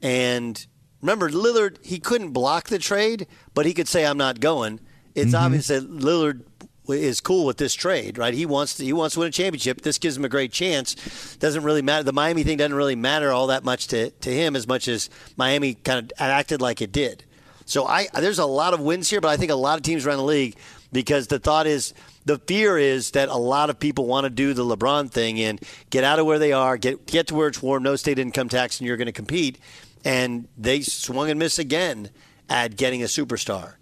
And 0.00 0.66
remember, 1.02 1.28
Lillard, 1.28 1.84
he 1.84 1.98
couldn't 1.98 2.30
block 2.30 2.68
the 2.68 2.78
trade, 2.78 3.26
but 3.52 3.66
he 3.66 3.74
could 3.74 3.86
say, 3.86 4.06
I'm 4.06 4.16
not 4.16 4.40
going. 4.40 4.80
It's 5.14 5.34
mm-hmm. 5.34 5.44
obvious 5.44 5.66
that 5.66 5.90
Lillard 5.90 6.42
is 6.88 7.20
cool 7.20 7.46
with 7.46 7.56
this 7.56 7.74
trade, 7.74 8.18
right? 8.18 8.34
He 8.34 8.46
wants 8.46 8.74
to, 8.76 8.84
he 8.84 8.92
wants 8.92 9.14
to 9.14 9.20
win 9.20 9.28
a 9.28 9.32
championship. 9.32 9.82
This 9.82 9.98
gives 9.98 10.16
him 10.16 10.24
a 10.24 10.28
great 10.28 10.52
chance. 10.52 11.36
Doesn't 11.36 11.62
really 11.62 11.82
matter. 11.82 12.02
The 12.02 12.12
Miami 12.12 12.42
thing 12.42 12.58
doesn't 12.58 12.74
really 12.74 12.96
matter 12.96 13.32
all 13.32 13.48
that 13.48 13.64
much 13.64 13.88
to, 13.88 14.10
to 14.10 14.30
him 14.30 14.56
as 14.56 14.66
much 14.66 14.88
as 14.88 15.10
Miami 15.36 15.74
kind 15.74 15.98
of 15.98 16.12
acted 16.18 16.60
like 16.60 16.80
it 16.80 16.92
did. 16.92 17.24
So 17.66 17.84
I 17.84 18.06
there's 18.14 18.38
a 18.38 18.46
lot 18.46 18.74
of 18.74 18.80
wins 18.80 19.10
here, 19.10 19.20
but 19.20 19.28
I 19.28 19.36
think 19.36 19.50
a 19.50 19.56
lot 19.56 19.76
of 19.76 19.82
teams 19.82 20.06
around 20.06 20.18
the 20.18 20.24
league 20.24 20.56
because 20.92 21.26
the 21.26 21.40
thought 21.40 21.66
is 21.66 21.94
the 22.24 22.38
fear 22.38 22.78
is 22.78 23.10
that 23.10 23.28
a 23.28 23.36
lot 23.36 23.70
of 23.70 23.78
people 23.78 24.06
want 24.06 24.24
to 24.24 24.30
do 24.30 24.54
the 24.54 24.64
LeBron 24.64 25.10
thing 25.10 25.40
and 25.40 25.60
get 25.90 26.04
out 26.04 26.20
of 26.20 26.26
where 26.26 26.38
they 26.38 26.52
are, 26.52 26.76
get 26.76 27.06
get 27.06 27.26
to 27.28 27.34
where 27.34 27.48
it's 27.48 27.60
warm, 27.60 27.82
no 27.82 27.96
state 27.96 28.20
income 28.20 28.48
tax, 28.48 28.78
and 28.78 28.86
you're 28.86 28.96
going 28.96 29.06
to 29.06 29.12
compete. 29.12 29.58
And 30.04 30.46
they 30.56 30.82
swung 30.82 31.28
and 31.28 31.38
missed 31.38 31.58
again 31.58 32.10
at 32.48 32.76
getting 32.76 33.02
a 33.02 33.06
superstar. 33.06 33.74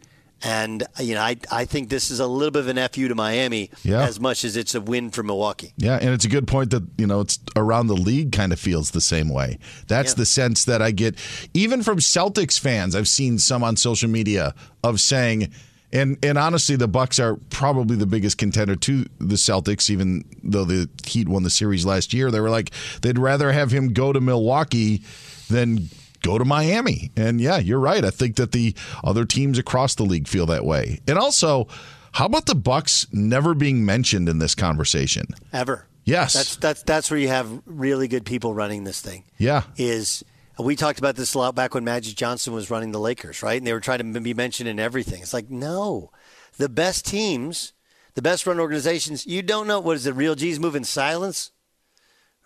And 0.45 0.85
you 1.01 1.15
know, 1.15 1.23
I 1.23 1.37
I 1.51 1.65
think 1.65 1.89
this 1.89 2.11
is 2.11 2.21
a 2.21 2.27
little 2.27 2.51
bit 2.51 2.61
of 2.61 2.69
an 2.69 2.89
fu 2.93 3.09
to 3.09 3.15
Miami 3.15 3.71
Yeah. 3.83 4.03
as 4.07 4.21
much 4.21 4.45
as 4.45 4.57
it's 4.57 4.75
a 4.75 4.81
win 4.81 5.11
for 5.11 5.23
Milwaukee. 5.23 5.73
Yeah, 5.79 5.97
and 6.01 6.11
it's 6.11 6.25
a 6.27 6.29
good 6.29 6.47
point 6.47 6.71
that 6.71 6.83
you 6.99 7.07
know 7.07 7.21
it's 7.21 7.39
around 7.57 7.87
the 7.87 7.97
league 7.97 8.31
kind 8.33 8.53
of 8.53 8.61
feels 8.61 8.91
the 8.91 9.01
same 9.01 9.29
way. 9.31 9.59
That's 9.89 10.13
Yeah. 10.13 10.17
the 10.17 10.27
sense 10.27 10.65
that 10.67 10.83
I 10.83 10.91
get, 10.91 11.17
even 11.55 11.83
from 11.83 11.99
Celtics 11.99 12.59
fans. 12.61 12.95
I've 12.95 13.09
seen 13.09 13.39
some 13.39 13.65
on 13.65 13.77
social 13.77 14.09
media 14.11 14.55
of 14.83 15.01
saying, 15.01 15.51
and 15.93 16.19
and 16.23 16.37
honestly, 16.37 16.77
the 16.77 16.89
Bucks 16.89 17.19
are 17.19 17.37
probably 17.49 17.97
the 17.97 18.07
biggest 18.07 18.37
contender 18.37 18.77
to 18.77 19.07
the 19.19 19.37
Celtics, 19.37 19.89
even 19.89 20.25
though 20.43 20.65
the 20.65 20.91
Heat 21.07 21.27
won 21.29 21.43
the 21.45 21.51
series 21.51 21.87
last 21.87 22.13
year. 22.13 22.31
They 22.31 22.41
were 22.41 22.51
like 22.51 22.71
they'd 23.01 23.19
rather 23.19 23.51
have 23.53 23.71
him 23.71 23.95
go 23.95 24.13
to 24.13 24.21
Milwaukee 24.21 25.03
than 25.49 25.89
go 26.25 26.39
to 26.39 26.45
Miami. 26.45 27.13
And 27.17 27.41
yeah, 27.41 27.59
you're 27.59 27.79
right. 27.79 28.05
I 28.05 28.11
think 28.11 28.37
that 28.37 28.53
the 28.53 28.75
other 29.05 29.25
teams 29.25 29.59
across 29.59 29.95
the 29.95 30.05
league 30.05 30.27
feel 30.27 30.47
that 30.47 30.65
way. 30.65 31.01
And 31.07 31.19
also, 31.19 31.69
how 32.13 32.27
about 32.27 32.47
the 32.47 32.55
Bucks 32.55 33.07
never 33.13 33.55
being 33.55 33.85
mentioned 33.85 34.29
in 34.29 34.39
this 34.39 34.55
conversation? 34.55 35.27
Ever. 35.53 35.87
Yes. 36.05 36.35
That's 36.35 36.57
that's 36.57 36.83
that's 36.83 37.11
where 37.11 37.21
you 37.21 37.29
have 37.29 37.63
really 37.67 38.09
good 38.09 38.25
people 38.25 38.55
running 38.55 38.85
this 38.85 39.01
thing. 39.01 39.25
Yeah. 39.39 39.63
Is 39.77 40.25
we 40.59 40.77
talked 40.77 40.99
about 40.99 41.17
this 41.17 41.35
a 41.35 41.39
lot 41.39 41.55
back 41.55 41.75
when 41.75 41.85
Magic 41.85 42.15
Johnson 42.15 42.53
was 42.53 42.71
running 42.71 42.93
the 42.93 43.01
Lakers, 43.01 43.43
right? 43.43 43.59
And 43.59 43.67
they 43.67 43.73
were 43.73 43.81
trying 43.81 44.13
to 44.13 44.21
be 44.21 44.35
mentioned 44.35 44.69
in 44.69 44.79
everything. 44.79 45.23
It's 45.23 45.35
like, 45.35 45.51
no. 45.51 46.11
The 46.59 46.69
best 46.69 47.07
teams, 47.07 47.73
the 48.15 48.23
best 48.23 48.47
run 48.47 48.61
organizations, 48.61 49.27
you 49.27 49.43
don't 49.43 49.67
know 49.67 49.81
what 49.81 49.97
is 49.97 50.07
it, 50.07 50.15
real 50.15 50.37
G's 50.37 50.61
move 50.61 50.77
in 50.77 50.85
silence? 50.85 51.51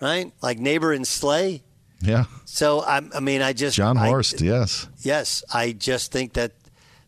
Right? 0.01 0.33
Like 0.41 0.59
neighbor 0.59 0.93
and 0.93 1.07
slay. 1.07 1.65
Yeah. 2.01 2.25
So 2.45 2.81
I, 2.81 3.03
I 3.15 3.21
mean, 3.21 3.43
I 3.43 3.53
just 3.53 3.77
John 3.77 3.97
I- 3.97 4.09
Horst, 4.09 4.41
yes. 4.41 4.89
Yes, 5.01 5.43
I 5.53 5.73
just 5.73 6.13
think 6.13 6.35
that 6.35 6.53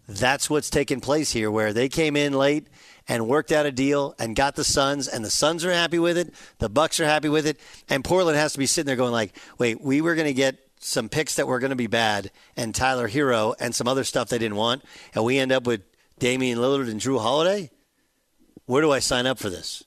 that's 0.09 0.50
what's 0.50 0.70
taking 0.70 1.00
place 1.00 1.32
here, 1.32 1.50
where 1.50 1.73
they 1.73 1.88
came 1.88 2.16
in 2.16 2.32
late 2.32 2.66
and 3.06 3.28
worked 3.28 3.52
out 3.52 3.66
a 3.66 3.73
deal 3.73 4.14
and 4.18 4.35
got 4.35 4.56
the 4.56 4.64
Suns, 4.64 5.06
and 5.09 5.25
the 5.25 5.30
Suns 5.30 5.64
are 5.64 5.73
happy 5.73 5.99
with 5.99 6.18
it, 6.18 6.35
the 6.59 6.68
Bucks 6.68 6.99
are 7.00 7.04
happy 7.04 7.28
with 7.28 7.47
it, 7.47 7.59
and 7.88 8.04
Portland 8.04 8.37
has 8.37 8.52
to 8.52 8.59
be 8.59 8.66
sitting 8.66 8.87
there 8.87 8.97
going 8.97 9.12
like, 9.12 9.37
"Wait, 9.59 9.80
we 9.80 10.00
were 10.00 10.14
going 10.14 10.26
to 10.26 10.35
get 10.35 10.59
some 10.80 11.09
picks 11.09 11.37
that 11.37 11.47
were 11.47 11.59
going 11.59 11.70
to 11.70 11.76
be 11.76 11.87
bad, 11.87 12.30
and 12.56 12.75
Tyler 12.75 13.09
Herro 13.09 13.54
and 13.61 13.75
some 13.75 13.87
other 13.87 14.04
stuff 14.04 14.28
they 14.28 14.38
didn't 14.38 14.56
want, 14.56 14.82
and 15.14 15.25
we 15.25 15.38
end 15.38 15.52
up 15.52 15.66
with 15.66 15.82
Damian 16.18 16.59
Lillard 16.59 16.90
and 16.90 17.00
Jrue 17.00 17.20
Holiday. 17.20 17.70
Where 18.66 18.82
do 18.82 18.90
I 18.90 18.99
sign 18.99 19.26
up 19.26 19.38
for 19.38 19.50
this?" 19.50 19.85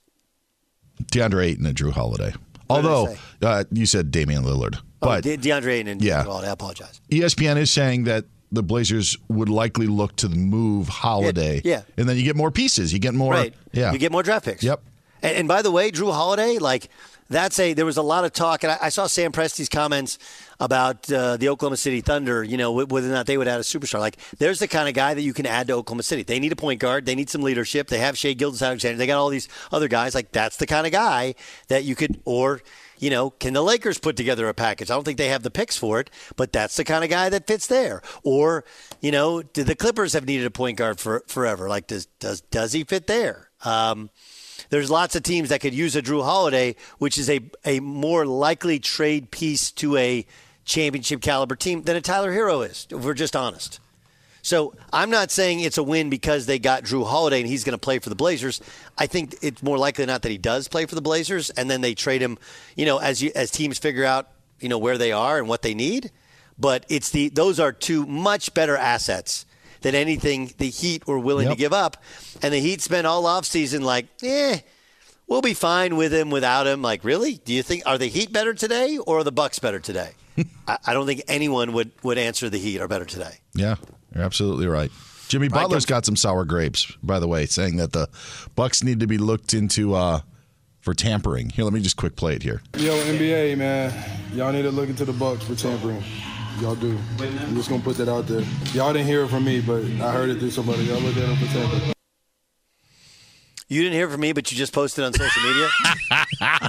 DeAndre 1.05 1.45
Ayton 1.45 1.65
and 1.65 1.75
Jrue 1.75 1.91
Holiday. 1.91 2.33
Although 2.69 3.15
uh, 3.41 3.65
you 3.71 3.85
said 3.85 4.11
Damian 4.11 4.43
Lillard, 4.43 4.79
but 5.03 5.23
De- 5.23 5.37
DeAndre 5.37 5.73
Ayton 5.73 5.87
and 5.87 6.01
Yeah. 6.01 6.25
I 6.27 6.47
apologize. 6.47 7.01
ESPN 7.11 7.57
is 7.57 7.71
saying 7.71 8.05
that 8.05 8.25
the 8.51 8.63
Blazers 8.63 9.17
would 9.29 9.49
likely 9.49 9.87
look 9.87 10.15
to 10.17 10.29
move 10.29 10.87
Holiday. 10.87 11.61
Yeah. 11.63 11.81
And 11.97 12.07
then 12.07 12.17
you 12.17 12.23
get 12.23 12.35
more 12.35 12.51
pieces. 12.51 12.93
You 12.93 12.99
get 12.99 13.13
more. 13.13 13.33
Right. 13.33 13.53
Yeah. 13.71 13.91
You 13.91 13.97
get 13.97 14.11
more 14.11 14.23
draft 14.23 14.45
picks. 14.45 14.63
Yep. 14.63 14.81
And, 15.23 15.37
and 15.37 15.47
by 15.47 15.61
the 15.63 15.71
way, 15.71 15.91
Jrue 15.91 16.13
Holiday, 16.13 16.59
like 16.59 16.89
that's 17.29 17.57
a 17.57 17.73
there 17.73 17.85
was 17.85 17.97
a 17.97 18.03
lot 18.03 18.25
of 18.25 18.33
talk, 18.33 18.63
and 18.63 18.71
I, 18.73 18.77
I 18.83 18.89
saw 18.89 19.07
Sam 19.07 19.31
Presti's 19.31 19.69
comments 19.69 20.19
about 20.59 21.11
uh, 21.11 21.37
the 21.37 21.49
Oklahoma 21.49 21.77
City 21.77 22.01
Thunder. 22.01 22.43
You 22.43 22.57
know, 22.57 22.71
whether 22.73 23.07
or 23.07 23.11
not 23.11 23.25
they 23.25 23.37
would 23.37 23.47
add 23.47 23.59
a 23.59 23.63
superstar. 23.63 23.99
Like, 23.99 24.17
there's 24.37 24.59
the 24.59 24.67
kind 24.67 24.87
of 24.87 24.93
guy 24.93 25.15
that 25.15 25.21
you 25.21 25.33
can 25.33 25.47
add 25.47 25.67
to 25.67 25.73
Oklahoma 25.73 26.03
City. 26.03 26.21
They 26.21 26.39
need 26.39 26.51
a 26.51 26.55
point 26.55 26.79
guard. 26.79 27.05
They 27.07 27.15
need 27.15 27.29
some 27.29 27.41
leadership. 27.41 27.87
They 27.87 27.99
have 27.99 28.17
Shai 28.17 28.33
Gilgeous-Alexander. 28.33 28.97
They 28.97 29.07
got 29.07 29.17
all 29.17 29.29
these 29.29 29.47
other 29.71 29.87
guys. 29.87 30.13
Like, 30.13 30.31
that's 30.31 30.57
the 30.57 30.67
kind 30.67 30.85
of 30.85 30.91
guy 30.91 31.33
that 31.69 31.85
you 31.85 31.95
could 31.95 32.21
or. 32.25 32.61
You 33.03 33.09
know, 33.09 33.31
can 33.31 33.51
the 33.51 33.61
Lakers 33.61 33.99
put 33.99 34.15
together 34.15 34.47
a 34.47 34.53
package? 34.53 34.89
I 34.89 34.93
don't 34.93 35.03
think 35.03 35.17
they 35.17 35.27
have 35.27 35.43
the 35.43 35.51
picks 35.51 35.75
for 35.75 35.99
it, 35.99 36.09
but 36.37 36.53
that's 36.53 36.77
the 36.77 36.85
kind 36.85 37.03
of 37.03 37.09
guy 37.09 37.27
that 37.27 37.47
fits 37.47 37.67
there. 37.67 38.01
Or, 38.23 38.63
you 39.01 39.11
know, 39.11 39.41
do 39.41 39.65
the 39.65 39.75
Clippers 39.75 40.13
have 40.13 40.25
needed 40.25 40.45
a 40.45 40.51
point 40.51 40.77
guard 40.77 41.01
for 41.01 41.21
forever? 41.27 41.67
Like, 41.67 41.87
does 41.87 42.05
does 42.21 42.39
does 42.39 42.71
he 42.71 42.85
fit 42.85 43.07
there? 43.07 43.49
Um, 43.65 44.09
there's 44.69 44.89
lots 44.89 45.17
of 45.17 45.23
teams 45.23 45.49
that 45.49 45.59
could 45.59 45.73
use 45.73 45.97
a 45.97 46.01
Jrue 46.01 46.23
Holiday, 46.23 46.77
which 46.97 47.17
is 47.17 47.29
a, 47.29 47.41
a 47.65 47.81
more 47.81 48.25
likely 48.25 48.79
trade 48.79 49.31
piece 49.31 49.69
to 49.73 49.97
a 49.97 50.25
championship 50.63 51.19
caliber 51.19 51.57
team 51.57 51.83
than 51.83 51.97
a 51.97 52.01
Tyler 52.01 52.31
Herro 52.31 52.65
is, 52.65 52.87
if 52.89 53.03
we're 53.03 53.13
just 53.13 53.35
honest. 53.35 53.81
So 54.43 54.75
I'm 54.91 55.09
not 55.09 55.31
saying 55.31 55.61
it's 55.61 55.79
a 55.79 55.83
win 55.83 56.09
because 56.09 56.45
they 56.45 56.59
got 56.59 56.83
Jrue 56.83 57.07
Holiday 57.07 57.39
and 57.39 57.49
he's 57.49 57.63
going 57.63 57.73
to 57.73 57.79
play 57.79 57.97
for 57.99 58.09
the 58.09 58.15
Blazers. 58.15 58.61
I 58.97 59.07
think 59.07 59.35
it's 59.41 59.63
more 59.63 59.77
likely 59.77 60.05
not 60.05 60.21
that 60.21 60.29
he 60.29 60.37
does 60.37 60.67
play 60.67 60.85
for 60.85 60.95
the 60.95 61.01
Blazers, 61.01 61.49
and 61.49 61.71
then 61.71 61.81
they 61.81 61.95
trade 61.95 62.21
him. 62.21 62.37
You 62.75 62.85
know, 62.85 62.97
as 62.99 63.23
you, 63.23 63.31
as 63.33 63.49
teams 63.49 63.79
figure 63.79 64.05
out 64.05 64.29
you 64.59 64.69
know 64.69 64.77
where 64.77 64.97
they 64.97 65.11
are 65.11 65.39
and 65.39 65.47
what 65.47 65.61
they 65.61 65.73
need. 65.73 66.11
But 66.59 66.85
it's 66.89 67.09
the 67.09 67.29
those 67.29 67.59
are 67.59 67.71
two 67.71 68.05
much 68.05 68.53
better 68.53 68.77
assets 68.77 69.45
than 69.81 69.95
anything 69.95 70.53
the 70.57 70.69
Heat 70.69 71.07
were 71.07 71.19
willing 71.19 71.49
to 71.49 71.55
give 71.55 71.73
up. 71.73 71.97
And 72.41 72.53
the 72.53 72.59
Heat 72.59 72.81
spent 72.81 73.05
all 73.05 73.23
offseason 73.23 73.81
like, 73.81 74.07
eh, 74.23 74.59
we'll 75.27 75.41
be 75.41 75.53
fine 75.53 75.97
with 75.97 76.13
him 76.13 76.29
without 76.29 76.67
him. 76.67 76.81
Like, 76.81 77.03
really? 77.03 77.35
Do 77.35 77.53
you 77.53 77.63
think 77.63 77.83
are 77.85 77.97
the 77.97 78.07
Heat 78.07 78.31
better 78.31 78.53
today 78.53 78.97
or 78.97 79.19
are 79.19 79.23
the 79.23 79.31
Bucks 79.31 79.59
better 79.59 79.79
today? 79.79 80.11
I, 80.67 80.77
I 80.87 80.93
don't 80.93 81.05
think 81.05 81.23
anyone 81.27 81.73
would 81.73 81.91
would 82.03 82.17
answer 82.17 82.49
the 82.49 82.57
Heat 82.59 82.79
are 82.79 82.87
better 82.87 83.05
today. 83.05 83.39
Yeah, 83.53 83.75
you're 84.13 84.23
absolutely 84.23 84.67
right. 84.67 84.91
Jimmy 85.27 85.47
Butler's 85.47 85.85
got 85.85 86.05
some 86.05 86.15
sour 86.15 86.45
grapes, 86.45 86.95
by 87.01 87.19
the 87.19 87.27
way, 87.27 87.45
saying 87.45 87.77
that 87.77 87.91
the 87.91 88.07
Bucks 88.55 88.83
need 88.83 88.99
to 88.99 89.07
be 89.07 89.17
looked 89.17 89.53
into 89.53 89.95
uh, 89.95 90.19
for 90.81 90.93
tampering. 90.93 91.49
Here, 91.49 91.63
let 91.63 91.73
me 91.73 91.81
just 91.81 91.97
quick 91.97 92.15
play 92.15 92.35
it 92.35 92.43
here. 92.43 92.61
Yo, 92.77 92.93
NBA, 93.05 93.57
man, 93.57 93.93
y'all 94.33 94.51
need 94.51 94.63
to 94.63 94.71
look 94.71 94.89
into 94.89 95.05
the 95.05 95.13
Bucks 95.13 95.43
for 95.43 95.55
tampering. 95.55 96.03
Y'all 96.59 96.75
do. 96.75 96.97
I'm 97.19 97.55
just 97.55 97.69
gonna 97.69 97.81
put 97.81 97.97
that 97.97 98.09
out 98.09 98.27
there. 98.27 98.43
Y'all 98.73 98.93
didn't 98.93 99.07
hear 99.07 99.23
it 99.23 99.29
from 99.29 99.43
me, 99.43 99.59
but 99.59 99.83
I 99.83 100.11
heard 100.11 100.29
it 100.29 100.39
through 100.39 100.51
somebody. 100.51 100.83
Y'all 100.83 100.99
look 100.99 101.17
at 101.17 101.27
them 101.27 101.35
for 101.37 101.45
tampering. 101.45 101.92
You 103.67 103.81
didn't 103.81 103.95
hear 103.95 104.09
from 104.09 104.21
me, 104.21 104.33
but 104.33 104.51
you 104.51 104.57
just 104.57 104.73
posted 104.73 105.03
on 105.03 105.13
social 105.13 105.43
media. 105.43 105.69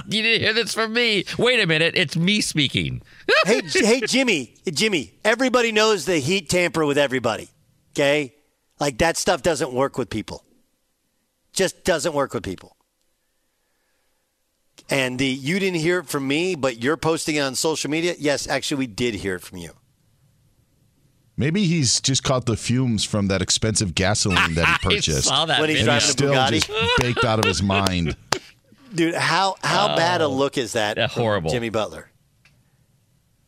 You 0.07 0.21
didn't 0.21 0.41
hear 0.41 0.53
this 0.53 0.73
from 0.73 0.93
me. 0.93 1.25
Wait 1.37 1.59
a 1.59 1.67
minute, 1.67 1.95
it's 1.95 2.15
me 2.15 2.39
speaking. 2.41 3.01
hey, 3.45 3.61
J- 3.61 3.85
hey, 3.85 4.01
Jimmy, 4.07 4.55
Jimmy. 4.71 5.13
Everybody 5.23 5.71
knows 5.71 6.05
the 6.05 6.17
Heat 6.19 6.49
tamper 6.49 6.85
with 6.85 6.97
everybody. 6.97 7.49
Okay, 7.91 8.33
like 8.79 8.99
that 8.99 9.17
stuff 9.17 9.41
doesn't 9.41 9.73
work 9.73 9.97
with 9.97 10.09
people. 10.09 10.45
Just 11.53 11.83
doesn't 11.83 12.13
work 12.13 12.33
with 12.33 12.43
people. 12.43 12.75
And 14.89 15.17
the 15.17 15.25
you 15.27 15.59
didn't 15.59 15.79
hear 15.79 15.99
it 15.99 16.07
from 16.07 16.27
me, 16.27 16.55
but 16.55 16.81
you're 16.81 16.97
posting 16.97 17.35
it 17.35 17.41
on 17.41 17.55
social 17.55 17.89
media. 17.89 18.15
Yes, 18.17 18.47
actually, 18.47 18.77
we 18.77 18.87
did 18.87 19.15
hear 19.15 19.35
it 19.35 19.41
from 19.41 19.57
you. 19.57 19.71
Maybe 21.37 21.65
he's 21.65 21.99
just 21.99 22.23
caught 22.23 22.45
the 22.45 22.55
fumes 22.55 23.03
from 23.03 23.27
that 23.27 23.41
expensive 23.41 23.93
gasoline 23.93 24.53
that 24.55 24.67
he 24.81 24.89
purchased. 24.89 25.27
I 25.31 25.35
saw 25.35 25.45
that. 25.47 25.59
When 25.59 25.69
he's 25.69 25.79
video. 25.79 25.93
and 25.93 26.01
he's 26.01 26.15
driving 26.15 26.55
a 26.57 26.59
still 26.61 26.69
Bugatti? 26.71 26.79
just 26.87 26.99
baked 26.99 27.25
out 27.25 27.39
of 27.39 27.45
his 27.45 27.61
mind. 27.75 28.15
Dude, 28.93 29.15
how 29.15 29.55
how 29.61 29.95
bad 29.97 30.21
a 30.21 30.27
look 30.27 30.57
is 30.57 30.73
that? 30.73 30.95
Yeah, 30.97 31.07
horrible. 31.07 31.51
Jimmy 31.51 31.69
Butler. 31.69 32.09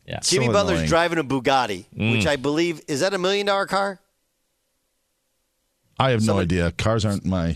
yeah. 0.06 0.20
Jimmy 0.22 0.48
So 0.48 0.52
Butler's 0.52 0.74
annoying. 0.80 0.90
driving 0.90 1.18
a 1.20 1.24
Bugatti, 1.24 1.86
which 1.96 2.28
I 2.28 2.36
believe 2.36 2.82
is 2.90 3.00
that 3.00 3.14
a 3.14 3.18
million 3.18 3.46
dollar 3.46 3.66
car. 3.66 4.00
I 6.00 6.12
have 6.12 6.24
no 6.26 6.40
idea. 6.40 6.72
Cars 6.74 7.06
aren't 7.06 7.26
my 7.26 7.56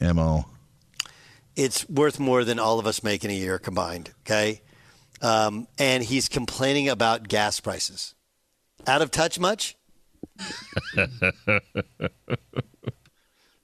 mo. 0.00 0.44
it's 1.56 1.88
worth 1.88 2.20
more 2.20 2.44
than 2.44 2.58
all 2.58 2.78
of 2.78 2.86
us 2.86 3.02
make 3.02 3.24
in 3.24 3.30
a 3.30 3.34
year 3.34 3.58
combined. 3.58 4.10
Okay, 4.26 4.60
um, 5.22 5.66
and 5.78 6.04
he's 6.04 6.28
complaining 6.28 6.88
about 6.90 7.28
gas 7.28 7.58
prices. 7.60 8.14
Out 8.86 9.02
of 9.02 9.10
touch 9.10 9.38
much? 9.38 9.76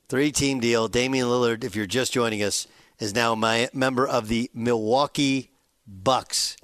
Three 0.08 0.32
team 0.32 0.60
deal. 0.60 0.88
Damian 0.88 1.26
Lillard, 1.26 1.64
if 1.64 1.76
you're 1.76 1.86
just 1.86 2.12
joining 2.12 2.42
us, 2.42 2.66
is 2.98 3.14
now 3.14 3.34
my 3.34 3.68
member 3.72 4.06
of 4.06 4.28
the 4.28 4.50
Milwaukee 4.52 5.50
Bucks. 5.86 6.56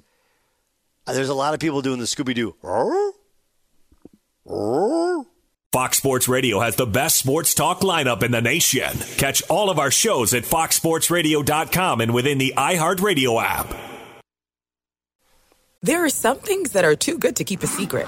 Uh, 1.07 1.13
There's 1.13 1.29
a 1.29 1.33
lot 1.33 1.53
of 1.53 1.59
people 1.59 1.81
doing 1.81 1.99
the 1.99 2.05
Scooby 2.05 2.35
Doo. 2.35 2.55
Fox 5.71 5.97
Sports 5.97 6.27
Radio 6.27 6.59
has 6.59 6.75
the 6.75 6.87
best 6.87 7.17
sports 7.17 7.53
talk 7.53 7.81
lineup 7.81 8.23
in 8.23 8.31
the 8.31 8.41
nation. 8.41 8.89
Catch 9.17 9.43
all 9.49 9.69
of 9.69 9.77
our 9.77 9.91
shows 9.91 10.33
at 10.33 10.43
foxsportsradio.com 10.43 12.01
and 12.01 12.13
within 12.13 12.39
the 12.39 12.53
iHeartRadio 12.57 13.41
app. 13.41 13.75
There 15.81 16.03
are 16.03 16.09
some 16.09 16.37
things 16.39 16.71
that 16.71 16.83
are 16.83 16.95
too 16.95 17.17
good 17.17 17.35
to 17.37 17.43
keep 17.43 17.63
a 17.63 17.67
secret. 17.67 18.07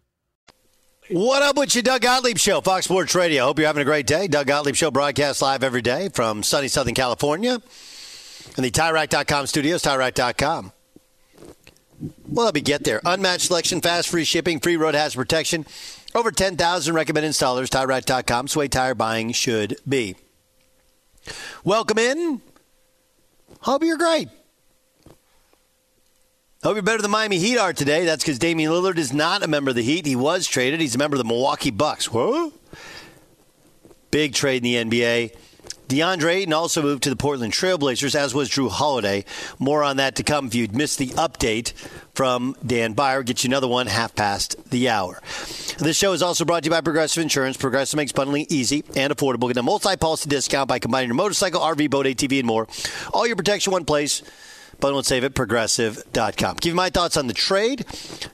What 1.11 1.41
up 1.41 1.57
with 1.57 1.75
you, 1.75 1.81
Doug 1.81 2.03
Gottlieb 2.03 2.37
Show, 2.37 2.61
Fox 2.61 2.85
Sports 2.85 3.13
Radio. 3.15 3.43
Hope 3.43 3.59
you're 3.59 3.67
having 3.67 3.81
a 3.81 3.85
great 3.85 4.07
day. 4.07 4.29
Doug 4.29 4.47
Gottlieb 4.47 4.75
Show 4.75 4.91
broadcasts 4.91 5.41
live 5.41 5.61
every 5.61 5.81
day 5.81 6.07
from 6.07 6.41
sunny 6.41 6.69
Southern 6.69 6.93
California 6.93 7.61
in 8.55 8.63
the 8.63 8.71
TireRack.com 8.71 9.45
studios, 9.47 9.83
TireRack.com. 9.83 10.71
Well, 12.29 12.45
let 12.45 12.55
me 12.55 12.61
get 12.61 12.85
there. 12.85 13.01
Unmatched 13.03 13.47
selection, 13.47 13.81
fast, 13.81 14.07
free 14.07 14.23
shipping, 14.23 14.61
free 14.61 14.77
road 14.77 14.95
hazard 14.95 15.17
protection. 15.17 15.65
Over 16.15 16.31
10,000 16.31 16.93
recommended 16.93 17.31
installers, 17.31 17.67
TireRack.com. 17.67 18.45
It's 18.45 18.53
the 18.53 18.59
way 18.59 18.69
tire 18.69 18.95
buying 18.95 19.33
should 19.33 19.75
be. 19.85 20.15
Welcome 21.65 21.97
in. 21.97 22.41
Hope 23.59 23.83
you're 23.83 23.97
great. 23.97 24.29
Hope 26.63 26.75
you're 26.75 26.83
better 26.83 27.01
than 27.01 27.09
Miami 27.09 27.39
Heat 27.39 27.57
are 27.57 27.73
today. 27.73 28.05
That's 28.05 28.23
because 28.23 28.37
Damian 28.37 28.71
Lillard 28.71 28.99
is 28.99 29.11
not 29.11 29.41
a 29.41 29.47
member 29.47 29.71
of 29.71 29.75
the 29.75 29.81
Heat. 29.81 30.05
He 30.05 30.15
was 30.15 30.45
traded. 30.45 30.79
He's 30.79 30.93
a 30.93 30.97
member 30.99 31.15
of 31.15 31.17
the 31.17 31.23
Milwaukee 31.27 31.71
Bucks. 31.71 32.11
Whoa. 32.11 32.53
Big 34.11 34.35
trade 34.35 34.63
in 34.63 34.89
the 34.89 34.99
NBA. 34.99 35.35
DeAndre 35.87 36.35
Ayton 36.35 36.53
also 36.53 36.83
moved 36.83 37.01
to 37.01 37.09
the 37.09 37.15
Portland 37.15 37.51
Trailblazers, 37.51 38.13
as 38.13 38.35
was 38.35 38.47
Jrue 38.47 38.69
Holiday. 38.69 39.25
More 39.57 39.83
on 39.83 39.97
that 39.97 40.17
to 40.17 40.23
come. 40.23 40.45
If 40.45 40.53
you'd 40.53 40.75
missed 40.75 40.99
the 40.99 41.07
update 41.07 41.73
from 42.13 42.55
Dan 42.63 42.93
Beyer, 42.93 43.23
get 43.23 43.43
you 43.43 43.47
another 43.49 43.67
one 43.67 43.87
half 43.87 44.13
past 44.13 44.55
the 44.69 44.87
hour. 44.87 45.19
This 45.79 45.97
show 45.97 46.13
is 46.13 46.21
also 46.21 46.45
brought 46.45 46.61
to 46.61 46.67
you 46.67 46.71
by 46.71 46.81
Progressive 46.81 47.23
Insurance. 47.23 47.57
Progressive 47.57 47.97
makes 47.97 48.11
bundling 48.11 48.45
easy 48.49 48.83
and 48.95 49.11
affordable. 49.11 49.47
Get 49.47 49.57
a 49.57 49.63
multi-policy 49.63 50.29
discount 50.29 50.69
by 50.69 50.77
combining 50.77 51.09
your 51.09 51.15
motorcycle, 51.15 51.59
RV, 51.59 51.89
boat, 51.89 52.05
ATV, 52.05 52.37
and 52.37 52.47
more. 52.47 52.67
All 53.15 53.25
your 53.25 53.35
protection 53.35 53.73
one 53.73 53.83
place. 53.83 54.21
Bundle 54.81 54.97
and 54.99 55.05
save 55.05 55.23
at 55.23 55.33
progressive.com. 55.35 56.57
Give 56.57 56.71
you 56.71 56.75
my 56.75 56.89
thoughts 56.89 57.15
on 57.15 57.27
the 57.27 57.33
trade. 57.33 57.85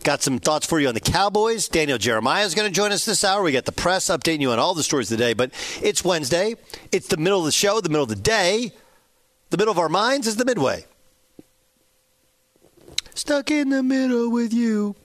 Got 0.04 0.24
some 0.24 0.40
thoughts 0.40 0.66
for 0.66 0.80
you 0.80 0.88
on 0.88 0.94
the 0.96 1.00
Cowboys. 1.00 1.68
Daniel 1.68 1.98
Jeremiah 1.98 2.46
is 2.46 2.56
going 2.56 2.68
to 2.68 2.74
join 2.74 2.92
us 2.92 3.06
this 3.06 3.24
hour. 3.24 3.44
We 3.44 3.52
got 3.52 3.66
the 3.66 3.72
press 3.72 4.08
updating 4.08 4.40
you 4.42 4.52
on 4.52 4.58
all 4.58 4.74
the 4.74 4.82
stories 4.84 5.12
of 5.12 5.18
the 5.18 5.24
day. 5.24 5.34
But 5.34 5.52
it's 5.84 6.04
Wednesday. 6.04 6.56
It's 6.92 7.08
the 7.08 7.18
middle 7.18 7.40
of 7.40 7.46
the 7.46 7.52
show, 7.52 7.80
the 7.82 7.90
middle 7.90 8.04
of 8.04 8.10
the 8.10 8.16
day. 8.16 8.72
The 9.52 9.58
middle 9.58 9.72
of 9.72 9.78
our 9.78 9.90
minds 9.90 10.26
is 10.26 10.38
the 10.38 10.46
midway. 10.46 10.86
Stuck 13.14 13.52
in 13.52 13.70
the 13.70 13.84
middle 13.84 14.30
with 14.32 14.54
you. 14.54 14.96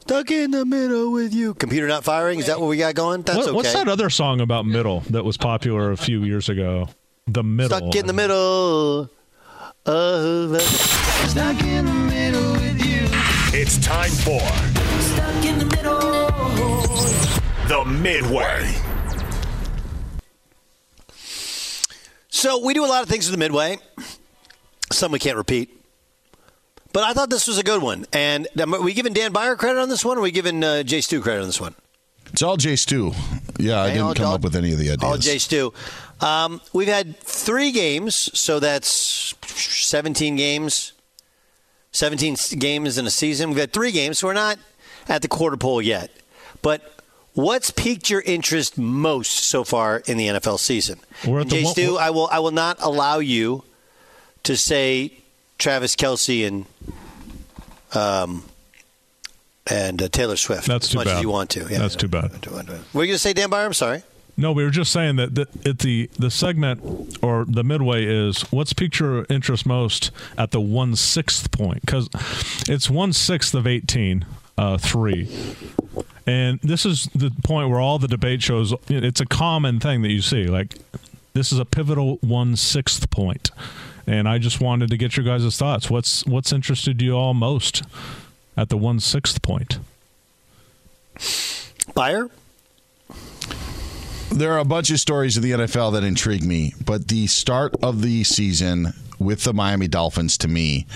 Stuck 0.00 0.30
in 0.30 0.50
the 0.50 0.64
middle 0.64 1.10
with 1.12 1.32
you. 1.34 1.54
Computer 1.54 1.88
not 1.88 2.04
firing. 2.04 2.38
Is 2.38 2.46
that 2.46 2.60
what 2.60 2.68
we 2.68 2.76
got 2.76 2.94
going? 2.94 3.22
That's 3.22 3.38
What- 3.38 3.46
okay. 3.48 3.56
What's 3.56 3.72
that 3.72 3.88
other 3.88 4.10
song 4.10 4.40
about 4.40 4.66
middle 4.66 5.00
that 5.10 5.24
was 5.24 5.36
popular 5.36 5.90
a 5.90 5.96
few 5.96 6.22
years 6.22 6.48
ago? 6.48 6.88
The 7.26 7.42
middle. 7.42 7.78
Stuck 7.78 7.96
in 7.96 8.06
the 8.06 8.12
middle. 8.12 9.10
Of 9.86 10.60
Stuck 10.60 11.62
in 11.62 11.84
the 11.84 11.92
middle 11.92 12.52
with 12.54 12.84
you. 12.84 13.06
It's 13.58 13.78
time 13.78 14.10
for 14.10 14.40
Stuck 15.00 15.44
in 15.44 15.58
the 15.60 15.64
middle. 15.66 16.00
the 17.68 17.84
Midway. 17.84 18.74
So 22.28 22.64
we 22.64 22.74
do 22.74 22.84
a 22.84 22.86
lot 22.88 23.02
of 23.02 23.08
things 23.08 23.26
in 23.26 23.32
the 23.32 23.38
midway. 23.38 23.78
Some 24.92 25.12
we 25.12 25.18
can't 25.18 25.36
repeat. 25.36 25.70
But 26.92 27.04
I 27.04 27.12
thought 27.12 27.30
this 27.30 27.46
was 27.46 27.58
a 27.58 27.62
good 27.62 27.82
one. 27.82 28.06
And 28.12 28.48
um, 28.60 28.74
are 28.74 28.80
we 28.82 28.92
giving 28.92 29.12
Dan 29.12 29.32
Beyer 29.32 29.56
credit 29.56 29.80
on 29.80 29.88
this 29.88 30.04
one, 30.04 30.16
or 30.16 30.20
are 30.20 30.22
we 30.22 30.30
giving 30.32 30.62
uh, 30.64 30.82
Jay 30.82 31.00
Stu 31.00 31.20
credit 31.20 31.40
on 31.42 31.46
this 31.46 31.60
one? 31.60 31.74
It's 32.32 32.42
all 32.42 32.56
Jay 32.56 32.76
Stu. 32.76 33.12
Yeah, 33.58 33.80
I 33.82 33.88
didn't 33.88 34.02
all- 34.02 34.14
come 34.14 34.26
all- 34.26 34.34
up 34.34 34.40
with 34.42 34.56
any 34.56 34.72
of 34.72 34.78
the 34.78 34.90
ideas. 34.90 35.02
All 35.10 35.16
Jay 35.18 35.38
Stu. 35.38 35.72
Um, 36.20 36.60
we've 36.72 36.88
had 36.88 37.16
three 37.18 37.72
games, 37.72 38.30
so 38.38 38.58
that's 38.58 39.34
17 39.44 40.36
games. 40.36 40.92
17 41.92 42.36
games 42.58 42.98
in 42.98 43.06
a 43.06 43.10
season. 43.10 43.50
We've 43.50 43.58
had 43.58 43.72
three 43.72 43.92
games, 43.92 44.18
so 44.18 44.26
we're 44.26 44.34
not 44.34 44.58
at 45.08 45.22
the 45.22 45.28
quarter 45.28 45.56
pole 45.56 45.80
yet. 45.80 46.10
But 46.62 47.00
what's 47.34 47.70
piqued 47.70 48.10
your 48.10 48.20
interest 48.22 48.76
most 48.78 49.44
so 49.44 49.64
far 49.64 50.02
in 50.06 50.16
the 50.16 50.28
NFL 50.28 50.58
season? 50.58 51.00
We're 51.26 51.40
at 51.40 51.48
Jay 51.48 51.64
one- 51.64 51.72
Stu, 51.72 51.96
I 51.98 52.10
will, 52.10 52.28
I 52.30 52.38
will 52.38 52.50
not 52.50 52.78
allow 52.82 53.18
you 53.18 53.64
to 54.42 54.56
say 54.56 55.12
Travis 55.58 55.96
Kelce 55.96 56.46
and 56.46 56.66
um, 57.94 58.44
and 59.68 60.02
uh, 60.02 60.08
Taylor 60.08 60.36
Swift 60.36 60.66
That's 60.66 60.86
as 60.86 60.92
too 60.92 60.98
much 60.98 61.06
bad. 61.06 61.16
as 61.16 61.22
you 61.22 61.30
want 61.30 61.50
to. 61.50 61.60
Yeah. 61.70 61.78
That's 61.78 61.96
too 61.96 62.08
bad. 62.08 62.30
Were 62.46 63.02
you 63.02 63.08
going 63.08 63.08
to 63.10 63.18
say 63.18 63.32
Dan 63.32 63.48
Beyer? 63.50 63.64
I'm 63.66 63.72
sorry. 63.72 64.02
No, 64.36 64.52
we 64.52 64.64
were 64.64 64.70
just 64.70 64.92
saying 64.92 65.16
that 65.16 65.34
the, 65.34 65.48
it, 65.64 65.78
the 65.78 66.10
the 66.18 66.30
segment 66.30 67.18
or 67.22 67.44
the 67.46 67.64
midway 67.64 68.04
is 68.04 68.42
what's 68.52 68.72
piqued 68.72 68.98
your 68.98 69.24
interest 69.30 69.64
most 69.64 70.10
at 70.36 70.50
the 70.50 70.60
one 70.60 70.94
sixth 70.94 71.50
point 71.50 71.80
because 71.80 72.08
it's 72.68 72.90
one 72.90 73.12
sixth 73.12 73.54
of 73.54 73.66
eighteen, 73.66 74.26
uh, 74.58 74.76
three, 74.76 75.30
and 76.26 76.60
this 76.60 76.84
is 76.84 77.08
the 77.14 77.30
point 77.44 77.70
where 77.70 77.80
all 77.80 77.98
the 77.98 78.08
debate 78.08 78.42
shows. 78.42 78.74
It's 78.88 79.20
a 79.20 79.26
common 79.26 79.80
thing 79.80 80.02
that 80.02 80.10
you 80.10 80.20
see. 80.20 80.46
Like 80.46 80.76
this 81.32 81.50
is 81.52 81.58
a 81.58 81.64
pivotal 81.64 82.16
one 82.20 82.56
sixth 82.56 83.10
point. 83.10 83.50
And 84.08 84.28
I 84.28 84.38
just 84.38 84.60
wanted 84.60 84.90
to 84.90 84.96
get 84.96 85.16
your 85.16 85.26
guys' 85.26 85.56
thoughts. 85.56 85.90
What's 85.90 86.24
what's 86.26 86.52
interested 86.52 87.02
you 87.02 87.14
all 87.14 87.34
most 87.34 87.82
at 88.56 88.68
the 88.68 88.76
one 88.76 89.00
sixth 89.00 89.42
point? 89.42 89.80
Beyer? 91.92 92.30
There 94.30 94.52
are 94.52 94.58
a 94.58 94.64
bunch 94.64 94.90
of 94.90 95.00
stories 95.00 95.36
in 95.36 95.42
the 95.42 95.52
NFL 95.52 95.92
that 95.92 96.04
intrigue 96.04 96.44
me, 96.44 96.74
but 96.84 97.08
the 97.08 97.26
start 97.26 97.74
of 97.82 98.02
the 98.02 98.22
season 98.24 98.92
with 99.18 99.44
the 99.44 99.54
Miami 99.54 99.88
Dolphins 99.88 100.36
to 100.38 100.48
me 100.48 100.86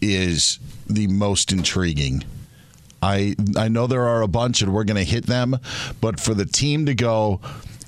is 0.00 0.58
the 0.86 1.06
most 1.08 1.52
intriguing. 1.52 2.24
I 3.02 3.34
I 3.56 3.68
know 3.68 3.86
there 3.86 4.06
are 4.06 4.22
a 4.22 4.28
bunch 4.28 4.62
and 4.62 4.72
we're 4.72 4.84
going 4.84 4.96
to 4.96 5.10
hit 5.10 5.26
them, 5.26 5.58
but 6.00 6.20
for 6.20 6.32
the 6.32 6.46
team 6.46 6.86
to 6.86 6.94
go 6.94 7.40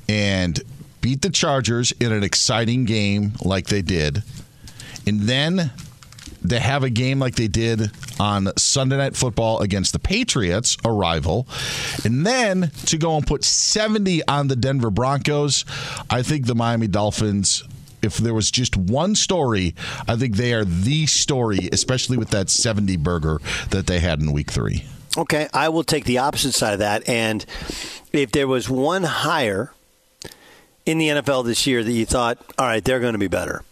and 0.09 0.61
beat 1.01 1.23
the 1.23 1.31
Chargers 1.31 1.93
in 1.93 2.13
an 2.13 2.23
exciting 2.23 2.85
game 2.85 3.33
like 3.43 3.67
they 3.67 3.83
did, 3.83 4.23
and 5.07 5.21
then 5.23 5.71
to 6.49 6.61
have 6.61 6.83
a 6.85 6.91
game 6.91 7.19
like 7.19 7.35
they 7.35 7.49
did 7.49 7.91
on 8.21 8.51
Sunday 8.57 8.97
Night 8.97 9.17
Football 9.17 9.61
against 9.61 9.93
the 9.93 9.99
Patriots, 9.99 10.77
a 10.85 10.93
rival, 10.93 11.47
and 12.05 12.27
then 12.27 12.71
to 12.87 12.99
go 12.99 13.17
and 13.17 13.27
put 13.27 13.45
70 13.45 14.27
on 14.29 14.49
the 14.49 14.57
Denver 14.57 14.91
Broncos, 14.91 15.65
I 16.11 16.23
think 16.23 16.47
the 16.47 16.55
Miami 16.55 16.89
Dolphins. 16.89 17.65
If 18.03 18.17
there 18.17 18.35
was 18.35 18.51
just 18.51 18.77
one 18.77 19.15
story, 19.15 19.77
I 20.09 20.17
think 20.17 20.37
they 20.37 20.53
are 20.55 20.65
the 20.65 21.07
story, 21.07 21.69
especially 21.71 22.17
with 22.17 22.31
that 22.31 22.51
70 22.51 22.97
burger 22.97 23.41
that 23.71 23.87
they 23.87 24.01
had 24.01 24.21
in 24.21 24.33
week 24.33 24.51
three. 24.51 24.85
Okay, 25.17 25.49
I 25.53 25.69
will 25.69 25.85
take 25.85 26.05
the 26.05 26.19
opposite 26.19 26.53
side 26.53 26.73
of 26.73 26.79
that. 26.81 27.09
And 27.09 27.45
if 28.13 28.33
there 28.33 28.49
was 28.49 28.69
one 28.69 29.05
higher 29.05 29.73
in 30.85 30.99
the 30.99 31.09
NFL 31.09 31.45
this 31.45 31.67
year 31.67 31.85
that 31.85 31.93
you 31.93 32.07
thought, 32.07 32.39
all 32.59 32.67
right, 32.67 32.85
they're 32.85 33.01
going 33.01 33.13
to 33.13 33.19
be 33.19 33.29
better, 33.29 33.63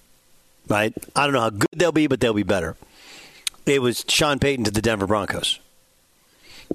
right? 0.71 0.95
I 1.15 1.25
don't 1.25 1.35
know 1.35 1.41
how 1.41 1.51
good 1.51 1.69
they'll 1.75 1.93
be, 1.93 2.07
but 2.07 2.21
they'll 2.21 2.33
be 2.33 2.45
better. 2.45 2.77
It 3.67 3.83
was 3.83 4.05
Sean 4.09 4.39
Payton 4.39 4.65
to 4.65 4.71
the 4.71 4.81
Denver 4.81 5.07
Broncos, 5.07 5.61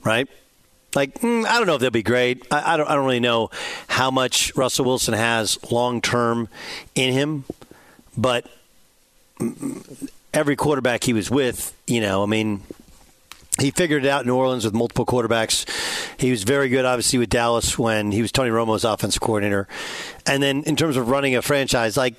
right? 0.04 0.28
Like, 0.94 1.20
mm, 1.20 1.46
I 1.46 1.58
don't 1.58 1.68
know 1.68 1.76
if 1.76 1.82
they'll 1.82 1.90
be 1.90 2.04
great. 2.04 2.46
I, 2.52 2.74
I, 2.74 2.78
don't. 2.78 2.88
I 2.88 2.96
don't 2.96 3.06
really 3.06 3.20
know 3.20 3.50
how 3.88 4.12
much 4.12 4.56
Russell 4.56 4.86
Wilson 4.86 5.14
has 5.14 5.58
long 5.72 6.02
term 6.02 6.48
in 6.94 7.12
him, 7.12 7.44
but 8.16 8.46
every 10.34 10.56
quarterback 10.56 11.04
he 11.04 11.14
was 11.14 11.30
with, 11.30 11.76
you 11.88 12.00
know, 12.00 12.24
I 12.24 12.28
mean, 12.28 12.62
he 13.60 13.72
figured 13.72 14.06
it 14.06 14.10
out 14.10 14.22
in 14.22 14.28
New 14.28 14.36
Orleans 14.36 14.64
with 14.64 14.74
multiple 14.74 15.06
quarterbacks. 15.06 15.66
He 16.18 16.32
was 16.32 16.44
very 16.44 16.70
good, 16.70 16.86
obviously, 16.86 17.20
with 17.20 17.30
Dallas 17.30 17.78
when 17.78 18.12
he 18.12 18.22
was 18.22 18.32
Tony 18.32 18.50
Romo's 18.50 18.86
offensive 18.86 19.22
coordinator. 19.22 19.68
And 20.26 20.42
then 20.42 20.64
in 20.64 20.76
terms 20.76 20.98
of 20.98 21.10
running 21.10 21.36
a 21.36 21.42
franchise, 21.42 21.98
like 21.98 22.16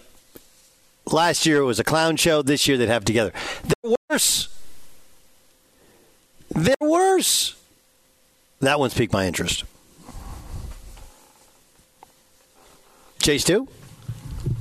last 1.11 1.47
year 1.47 1.59
it 1.59 1.65
was 1.65 1.79
a 1.79 1.85
clown 1.85 2.17
show. 2.17 2.43
This 2.43 2.67
year 2.67 2.77
they'd 2.77 2.89
have 2.89 3.05
together. 3.05 3.33
They're 3.63 3.95
worse. 4.11 4.49
They're 6.55 6.75
worse. 6.81 7.57
That 8.61 8.79
one's 8.81 8.95
piqued 8.95 9.13
my 9.13 9.27
interest. 9.27 9.65
Chase 13.21 13.45
too. 13.45 13.69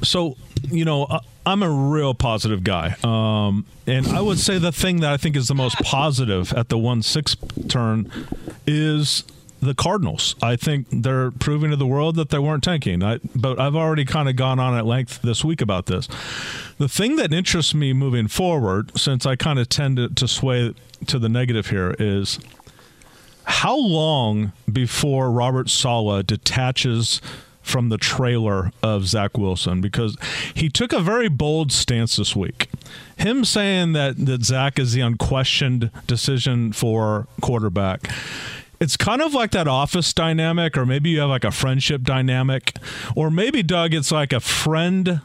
So 0.03 0.36
you 0.71 0.86
know, 0.86 1.08
I'm 1.45 1.62
a 1.62 1.69
real 1.69 2.13
positive 2.13 2.63
guy, 2.63 2.95
um, 3.03 3.65
and 3.86 4.08
I 4.08 4.21
would 4.21 4.39
say 4.39 4.58
the 4.58 4.71
thing 4.71 5.01
that 5.01 5.12
I 5.12 5.17
think 5.17 5.36
is 5.36 5.47
the 5.47 5.55
most 5.55 5.77
positive 5.77 6.51
at 6.53 6.69
the 6.69 6.77
one 6.77 7.03
six 7.03 7.36
turn 7.69 8.12
is 8.65 9.23
the 9.65 9.75
Cardinals. 9.75 10.36
I 10.41 10.56
think 10.56 10.88
they're 10.91 11.32
proving 11.32 11.71
to 11.71 11.75
the 11.75 11.86
world 11.86 12.15
that 12.15 12.30
they 12.30 12.39
weren't 12.39 12.63
tanking. 12.63 13.04
I, 13.04 13.19
but 13.36 13.60
I've 13.60 13.75
already 13.75 14.06
kind 14.06 14.30
of 14.30 14.36
gone 14.36 14.60
on 14.60 14.78
at 14.78 14.86
length 14.86 15.21
this 15.21 15.43
week 15.43 15.62
about 15.62 15.88
this. 15.88 16.08
The 16.78 16.89
thing 16.89 17.15
that 17.17 17.34
interests 17.34 17.73
me 17.73 17.93
moving 17.93 18.28
forward, 18.28 18.97
since 18.97 19.25
I 19.25 19.36
kind 19.36 19.60
of 19.60 19.69
tend 19.69 19.97
to, 19.97 20.10
to 20.10 20.28
sway 20.28 20.73
to 21.08 21.19
the 21.19 21.30
negative 21.30 21.67
here, 21.67 21.95
is 21.99 22.39
how 23.45 23.78
long 23.78 24.54
before 24.71 25.30
Robert 25.32 25.69
Saleh 25.69 26.25
detaches 26.25 27.21
from 27.65 27.89
the 27.89 27.97
trailer 27.97 28.71
of 28.84 29.08
Zach 29.08 29.38
Wilson 29.38 29.82
because 29.82 30.15
he 30.54 30.69
took 30.69 30.93
a 30.93 30.99
very 30.99 31.28
bold 31.30 31.71
stance 31.71 32.15
this 32.15 32.36
week. 32.36 32.69
Him 33.17 33.43
saying 33.43 33.93
that, 33.93 34.23
that 34.25 34.43
Zach 34.43 34.78
is 34.78 34.93
the 34.93 35.01
unquestioned 35.01 35.89
decision 36.06 36.73
for 36.73 37.28
quarterback. 37.41 38.08
It's 38.79 38.97
kind 38.97 39.21
of 39.21 39.33
like 39.33 39.51
that 39.51 39.67
office 39.67 40.13
dynamic, 40.13 40.77
or 40.77 40.85
maybe 40.85 41.11
you 41.11 41.21
have 41.21 41.29
like 41.29 41.43
a 41.43 41.51
friendship 41.51 42.03
dynamic, 42.03 42.75
or 43.15 43.31
maybe, 43.31 43.63
Doug, 43.63 43.93
it's 43.93 44.11
like 44.11 44.33
a 44.33 44.39
friend 44.39 45.21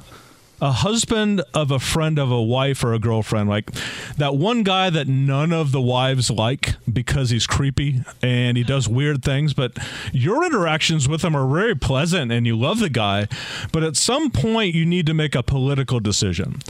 a 0.61 0.73
husband 0.73 1.43
of 1.55 1.71
a 1.71 1.79
friend 1.79 2.19
of 2.19 2.31
a 2.31 2.43
wife 2.43 2.85
or 2.85 2.93
a 2.93 2.99
girlfriend, 2.99 3.49
like 3.49 3.71
that 4.17 4.37
one 4.37 4.63
guy 4.63 4.91
that 4.91 5.09
none 5.09 5.53
of 5.53 5.73
the 5.73 5.81
wives 5.81 6.31
like 6.31 6.75
because 6.91 7.31
he's 7.31 7.47
creepy 7.47 8.03
and 8.23 8.57
he 8.57 8.63
does 8.63 8.87
weird 8.87 9.23
things, 9.23 9.55
but 9.55 9.79
your 10.13 10.45
interactions 10.45 11.09
with 11.09 11.25
him 11.25 11.35
are 11.35 11.49
very 11.49 11.75
pleasant 11.75 12.31
and 12.31 12.47
you 12.47 12.59
love 12.59 12.79
the 12.79 12.91
guy, 12.91 13.27
but 13.73 13.83
at 13.83 13.97
some 13.97 14.31
point 14.31 14.75
you 14.75 14.85
need 14.85 15.07
to 15.07 15.15
make 15.15 15.35
a 15.35 15.43
political 15.43 15.99
decision. 15.99 16.61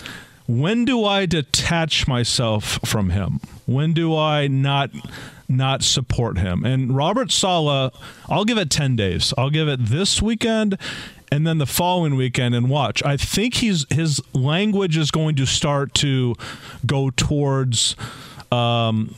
When 0.47 0.85
do 0.85 1.05
I 1.05 1.27
detach 1.27 2.09
myself 2.09 2.81
from 2.85 3.11
him? 3.11 3.41
When 3.67 3.93
do 3.93 4.17
I 4.17 4.47
not 4.49 4.91
not 5.51 5.83
support 5.83 6.39
him? 6.39 6.65
And 6.65 6.97
Robert 6.97 7.31
Saleh, 7.31 7.93
I'll 8.29 8.45
give 8.45 8.59
it 8.59 8.71
10 8.71 8.97
days. 8.97 9.35
I'll 9.37 9.51
give 9.51 9.69
it 9.69 9.85
this 9.87 10.23
weekend 10.23 10.79
and 11.31 11.47
then 11.47 11.59
the 11.59 11.67
following 11.67 12.17
weekend 12.17 12.55
and 12.55 12.69
watch. 12.69 13.03
I 13.05 13.17
think 13.17 13.55
he's 13.55 13.87
his 13.91 14.21
language 14.33 14.97
is 14.97 15.11
going 15.11 15.37
to 15.37 15.47
start 15.47 15.95
to 15.95 16.35
go 16.85 17.11
towards. 17.11 17.97
Um, 18.51 19.15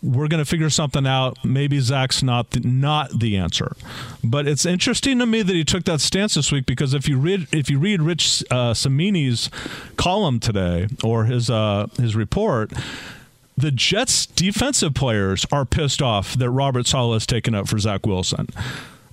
we're 0.00 0.28
going 0.28 0.38
to 0.38 0.48
figure 0.48 0.70
something 0.70 1.08
out. 1.08 1.44
Maybe 1.44 1.80
Zach's 1.80 2.22
not 2.22 2.52
the, 2.52 2.60
not 2.60 3.18
the 3.18 3.36
answer, 3.36 3.74
but 4.22 4.46
it's 4.46 4.64
interesting 4.64 5.18
to 5.18 5.26
me 5.26 5.42
that 5.42 5.54
he 5.54 5.64
took 5.64 5.84
that 5.84 6.00
stance 6.00 6.34
this 6.34 6.52
week 6.52 6.66
because 6.66 6.94
if 6.94 7.08
you 7.08 7.18
read 7.18 7.48
if 7.52 7.68
you 7.68 7.80
read 7.80 8.00
Rich 8.00 8.44
uh, 8.50 8.74
Cimini's 8.74 9.50
column 9.96 10.38
today 10.38 10.86
or 11.02 11.24
his 11.24 11.50
uh, 11.50 11.88
his 11.96 12.14
report, 12.14 12.72
the 13.58 13.70
Jets 13.72 14.24
defensive 14.24 14.94
players 14.94 15.44
are 15.50 15.64
pissed 15.64 16.00
off 16.00 16.34
that 16.34 16.48
Robert 16.48 16.86
Saleh 16.86 17.16
is 17.16 17.26
taken 17.26 17.54
up 17.54 17.68
for 17.68 17.78
Zach 17.78 18.06
Wilson. 18.06 18.46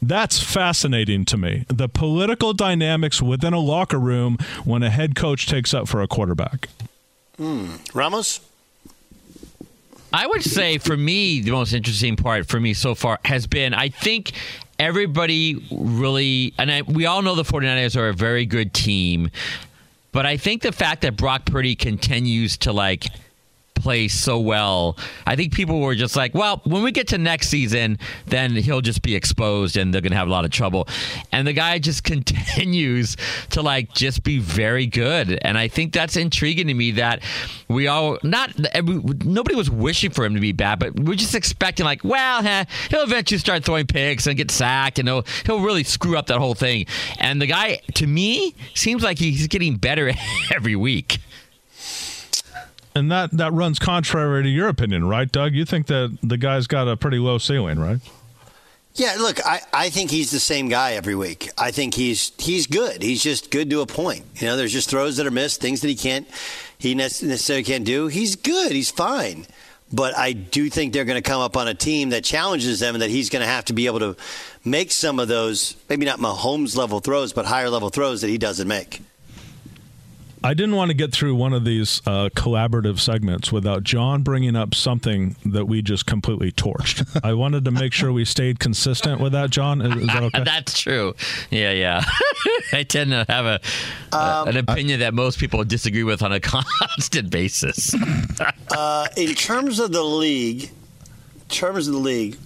That's 0.01 0.39
fascinating 0.39 1.25
to 1.25 1.37
me. 1.37 1.65
The 1.67 1.89
political 1.89 2.53
dynamics 2.53 3.21
within 3.21 3.53
a 3.53 3.59
locker 3.59 3.97
room 3.97 4.37
when 4.63 4.83
a 4.83 4.91
head 4.91 5.15
coach 5.15 5.47
takes 5.47 5.73
up 5.73 5.87
for 5.87 6.01
a 6.01 6.07
quarterback. 6.07 6.69
Hmm. 7.37 7.77
Ramos? 7.93 8.39
I 10.13 10.27
would 10.27 10.43
say 10.43 10.77
for 10.77 10.95
me, 10.95 11.41
the 11.41 11.51
most 11.51 11.73
interesting 11.73 12.15
part 12.15 12.47
for 12.47 12.59
me 12.59 12.73
so 12.73 12.93
far 12.93 13.19
has 13.25 13.47
been 13.47 13.73
I 13.73 13.89
think 13.89 14.33
everybody 14.77 15.65
really, 15.71 16.53
and 16.59 16.71
I, 16.71 16.83
we 16.83 17.07
all 17.07 17.21
know 17.21 17.35
the 17.35 17.43
49ers 17.43 17.97
are 17.97 18.09
a 18.09 18.13
very 18.13 18.45
good 18.45 18.73
team, 18.73 19.31
but 20.11 20.25
I 20.25 20.37
think 20.37 20.61
the 20.61 20.71
fact 20.71 21.01
that 21.01 21.17
Brock 21.17 21.45
Purdy 21.45 21.75
continues 21.75 22.57
to 22.57 22.71
like 22.71 23.07
play 23.85 24.07
so 24.07 24.39
well. 24.39 24.97
I 25.27 25.35
think 25.35 25.53
people 25.53 25.79
were 25.79 25.93
just 25.93 26.15
like, 26.15 26.33
well, 26.33 26.59
when 26.63 26.81
we 26.81 26.91
get 26.91 27.09
to 27.09 27.19
next 27.19 27.49
season, 27.49 27.99
then 28.25 28.55
he'll 28.55 28.81
just 28.81 29.03
be 29.03 29.13
exposed 29.15 29.77
and 29.77 29.93
they're 29.93 30.01
going 30.01 30.11
to 30.11 30.17
have 30.17 30.27
a 30.27 30.31
lot 30.31 30.43
of 30.43 30.49
trouble. 30.49 30.87
And 31.31 31.45
the 31.45 31.53
guy 31.53 31.77
just 31.77 32.03
continues 32.15 33.15
to 33.51 33.61
like 33.61 33.93
just 33.93 34.23
be 34.23 34.39
very 34.39 34.87
good. 34.87 35.37
And 35.43 35.55
I 35.55 35.67
think 35.67 35.93
that's 35.93 36.17
intriguing 36.17 36.65
to 36.65 36.73
me 36.73 36.93
that 36.93 37.21
we 37.67 37.87
all 37.87 38.17
not 38.23 38.57
nobody 39.23 39.55
was 39.55 39.69
wishing 39.69 40.09
for 40.09 40.25
him 40.25 40.33
to 40.33 40.41
be 40.41 40.51
bad, 40.51 40.79
but 40.79 40.99
we're 40.99 41.13
just 41.13 41.35
expecting 41.35 41.85
like, 41.85 42.03
well, 42.03 42.41
heh, 42.41 42.65
he'll 42.89 43.03
eventually 43.03 43.37
start 43.37 43.63
throwing 43.63 43.85
picks 43.85 44.25
and 44.25 44.35
get 44.35 44.49
sacked 44.49 44.97
and 44.97 45.07
he'll 45.07 45.23
he'll 45.45 45.61
really 45.61 45.83
screw 45.83 46.17
up 46.17 46.25
that 46.25 46.39
whole 46.39 46.55
thing. 46.55 46.87
And 47.19 47.39
the 47.39 47.45
guy 47.45 47.81
to 47.93 48.07
me 48.07 48.55
seems 48.73 49.03
like 49.03 49.19
he's 49.19 49.45
getting 49.45 49.77
better 49.77 50.11
every 50.55 50.75
week 50.75 51.19
and 52.95 53.11
that 53.11 53.31
that 53.31 53.53
runs 53.53 53.79
contrary 53.79 54.43
to 54.43 54.49
your 54.49 54.67
opinion, 54.67 55.07
right, 55.07 55.31
Doug? 55.31 55.53
You 55.53 55.65
think 55.65 55.87
that 55.87 56.17
the 56.23 56.37
guy's 56.37 56.67
got 56.67 56.87
a 56.87 56.97
pretty 56.97 57.17
low 57.17 57.37
ceiling, 57.37 57.79
right? 57.79 57.99
Yeah, 58.95 59.15
look, 59.19 59.45
I, 59.45 59.59
I 59.73 59.89
think 59.89 60.09
he's 60.09 60.31
the 60.31 60.39
same 60.39 60.69
guy 60.69 60.93
every 60.93 61.15
week. 61.15 61.49
I 61.57 61.71
think 61.71 61.93
he's 61.93 62.31
he's 62.37 62.65
good. 62.65 63.03
He's 63.03 63.21
just 63.21 63.51
good 63.51 63.69
to 63.69 63.81
a 63.81 63.85
point. 63.85 64.23
You 64.35 64.47
know, 64.47 64.55
there's 64.57 64.71
just 64.71 64.89
throws 64.89 65.17
that 65.17 65.27
are 65.27 65.31
missed, 65.31 65.59
things 65.59 65.81
that 65.81 65.89
he 65.89 65.95
can't 65.95 66.27
he 66.77 66.95
necessarily 66.95 67.63
can't 67.63 67.85
do. 67.85 68.07
He's 68.07 68.35
good. 68.35 68.71
He's 68.71 68.91
fine. 68.91 69.45
But 69.91 70.17
I 70.17 70.33
do 70.33 70.69
think 70.69 70.93
they're 70.93 71.05
going 71.05 71.21
to 71.21 71.29
come 71.29 71.41
up 71.41 71.55
on 71.55 71.67
a 71.67 71.73
team 71.73 72.09
that 72.09 72.23
challenges 72.23 72.79
them 72.79 72.95
and 72.95 73.01
that 73.01 73.09
he's 73.09 73.29
going 73.29 73.41
to 73.41 73.47
have 73.47 73.65
to 73.65 73.73
be 73.73 73.85
able 73.85 73.99
to 73.99 74.15
make 74.63 74.91
some 74.91 75.19
of 75.19 75.27
those, 75.27 75.75
maybe 75.89 76.05
not 76.05 76.19
Mahomes 76.19 76.75
level 76.75 76.99
throws, 76.99 77.33
but 77.33 77.45
higher 77.45 77.69
level 77.69 77.89
throws 77.89 78.21
that 78.21 78.29
he 78.29 78.37
doesn't 78.37 78.67
make. 78.67 79.01
I 80.45 80.53
didn't 80.53 80.75
want 80.75 80.89
to 80.91 80.93
get 80.93 81.11
through 81.11 81.33
one 81.33 81.53
of 81.53 81.65
these 81.65 82.03
uh, 82.05 82.29
collaborative 82.35 82.99
segments 82.99 83.51
without 83.51 83.81
John 83.83 84.21
bringing 84.21 84.55
up 84.55 84.75
something 84.75 85.35
that 85.43 85.65
we 85.65 85.81
just 85.81 86.05
completely 86.05 86.51
torched. 86.51 87.19
I 87.23 87.33
wanted 87.33 87.65
to 87.65 87.71
make 87.71 87.93
sure 87.93 88.13
we 88.13 88.25
stayed 88.25 88.59
consistent 88.59 89.19
with 89.19 89.31
that, 89.31 89.49
John. 89.49 89.81
Is, 89.81 89.95
is 90.03 90.07
that 90.07 90.21
okay? 90.21 90.43
That's 90.45 90.79
true. 90.79 91.15
Yeah, 91.49 91.71
yeah. 91.71 92.03
I 92.73 92.83
tend 92.83 93.09
to 93.09 93.25
have 93.27 93.45
a, 93.47 93.59
Um, 94.15 94.49
an 94.49 94.57
opinion 94.57 94.99
that 94.99 95.15
most 95.15 95.39
people 95.39 95.63
disagree 95.63 96.03
with 96.03 96.21
on 96.21 96.31
a 96.31 96.39
constant 96.79 97.31
basis. 97.31 97.95
Uh, 98.69 99.07
in 99.17 99.33
terms 99.33 99.79
of 99.79 99.93
the 99.93 100.03
league, 100.03 100.65
in 100.65 101.41
terms 101.49 101.87
of 101.87 101.95
the 101.95 101.99
league, 101.99 102.37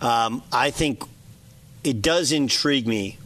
um, 0.00 0.42
I 0.52 0.72
think 0.72 1.04
it 1.84 2.02
does 2.02 2.32
intrigue 2.32 2.88
me. 2.88 3.18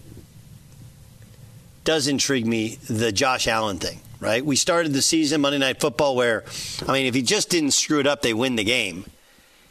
Does 1.89 2.07
intrigue 2.07 2.47
me 2.47 2.75
the 2.91 3.11
Josh 3.11 3.49
Allen 3.49 3.79
thing, 3.79 4.01
right? 4.21 4.45
We 4.45 4.57
started 4.57 4.93
the 4.93 5.01
season 5.01 5.41
Monday 5.41 5.57
Night 5.57 5.81
Football 5.81 6.17
where, 6.17 6.45
I 6.87 6.93
mean, 6.93 7.07
if 7.07 7.15
he 7.15 7.23
just 7.23 7.49
didn't 7.49 7.71
screw 7.71 7.99
it 7.99 8.07
up, 8.07 8.21
they 8.21 8.35
win 8.35 8.57
the 8.57 8.63
game. 8.63 9.07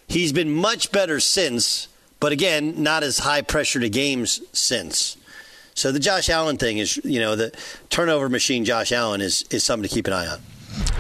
He's 0.08 0.34
been 0.34 0.52
much 0.52 0.92
better 0.92 1.20
since, 1.20 1.90
but 2.20 2.32
again, 2.32 2.82
not 2.82 3.04
as 3.04 3.20
high 3.20 3.44
pressure 3.44 3.80
to 3.80 3.88
games 3.88 4.42
since. 4.52 5.16
So 5.76 5.92
the 5.92 6.00
Josh 6.00 6.28
Allen 6.28 6.58
thing 6.58 6.80
is, 6.80 6.98
you 7.04 7.20
know, 7.20 7.36
the 7.36 7.56
turnover 7.92 8.30
machine. 8.30 8.66
Josh 8.66 8.92
Allen 8.92 9.22
is 9.22 9.46
is 9.52 9.64
something 9.64 9.88
to 9.88 9.94
keep 9.94 10.08
an 10.08 10.14
eye 10.14 10.26
on. 10.26 10.42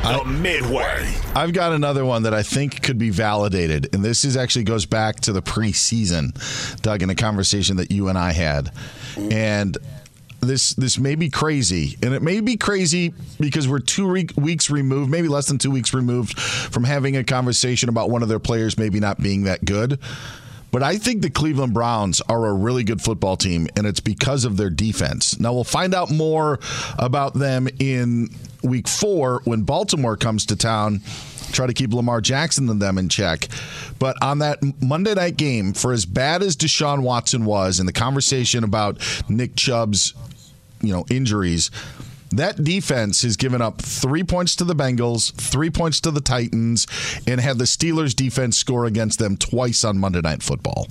The 0.03 0.23
Midway. 0.23 1.15
I've 1.35 1.51
got 1.51 1.73
another 1.73 2.05
one 2.05 2.21
that 2.23 2.35
I 2.35 2.43
think 2.43 2.83
could 2.83 2.99
be 2.99 3.09
validated, 3.09 3.91
and 3.95 4.05
this 4.05 4.23
is 4.23 4.37
actually 4.37 4.65
goes 4.65 4.85
back 4.85 5.21
to 5.21 5.33
the 5.33 5.41
preseason, 5.41 6.79
Doug, 6.83 7.01
in 7.01 7.09
a 7.09 7.15
conversation 7.15 7.77
that 7.77 7.89
you 7.89 8.07
and 8.07 8.19
I 8.19 8.33
had, 8.33 8.71
and 9.17 9.75
this 10.47 10.73
this 10.73 10.97
may 10.97 11.15
be 11.15 11.29
crazy, 11.29 11.97
and 12.01 12.13
it 12.13 12.21
may 12.21 12.39
be 12.39 12.57
crazy 12.57 13.13
because 13.39 13.67
we're 13.67 13.79
two 13.79 14.07
re- 14.07 14.29
weeks 14.35 14.69
removed, 14.69 15.11
maybe 15.11 15.27
less 15.27 15.47
than 15.47 15.57
two 15.57 15.71
weeks 15.71 15.93
removed 15.93 16.39
from 16.39 16.83
having 16.83 17.17
a 17.17 17.23
conversation 17.23 17.89
about 17.89 18.09
one 18.09 18.23
of 18.23 18.29
their 18.29 18.39
players 18.39 18.77
maybe 18.77 18.99
not 18.99 19.21
being 19.21 19.43
that 19.43 19.63
good. 19.65 19.99
But 20.71 20.83
I 20.83 20.97
think 20.97 21.21
the 21.21 21.29
Cleveland 21.29 21.73
Browns 21.73 22.21
are 22.21 22.45
a 22.45 22.53
really 22.53 22.83
good 22.83 23.01
football 23.01 23.37
team, 23.37 23.67
and 23.75 23.87
it's 23.87 23.99
because 23.99 24.45
of 24.45 24.57
their 24.57 24.69
defense. 24.69 25.39
Now, 25.39 25.53
we'll 25.53 25.63
find 25.63 25.95
out 25.95 26.11
more 26.11 26.59
about 26.99 27.33
them 27.33 27.67
in 27.79 28.29
week 28.63 28.87
four 28.87 29.41
when 29.45 29.61
Baltimore 29.61 30.17
comes 30.17 30.45
to 30.47 30.55
town. 30.55 31.01
Try 31.53 31.67
to 31.67 31.73
keep 31.73 31.93
Lamar 31.93 32.19
Jackson 32.19 32.69
and 32.69 32.81
them 32.81 32.97
in 32.97 33.07
check. 33.07 33.47
But 33.99 34.21
on 34.21 34.39
that 34.39 34.59
Monday 34.81 35.13
night 35.13 35.37
game, 35.37 35.71
for 35.71 35.93
as 35.93 36.05
bad 36.05 36.43
as 36.43 36.57
Deshaun 36.57 37.01
Watson 37.01 37.45
was, 37.45 37.79
and 37.79 37.87
the 37.87 37.93
conversation 37.93 38.65
about 38.65 38.99
Nick 39.29 39.55
Chubb's 39.55 40.13
you 40.81 40.93
know 40.93 41.05
injuries, 41.09 41.71
that 42.31 42.63
defense 42.63 43.21
has 43.21 43.37
given 43.37 43.61
up 43.61 43.81
three 43.81 44.23
points 44.23 44.55
to 44.57 44.63
the 44.63 44.75
Bengals, 44.75 45.33
three 45.33 45.69
points 45.69 46.01
to 46.01 46.11
the 46.11 46.21
Titans, 46.21 46.87
and 47.25 47.39
had 47.39 47.57
the 47.57 47.63
Steelers 47.65 48.15
defense 48.15 48.57
score 48.57 48.85
against 48.85 49.19
them 49.19 49.37
twice 49.37 49.83
on 49.83 49.97
Monday 49.97 50.21
Night 50.21 50.43
Football. 50.43 50.87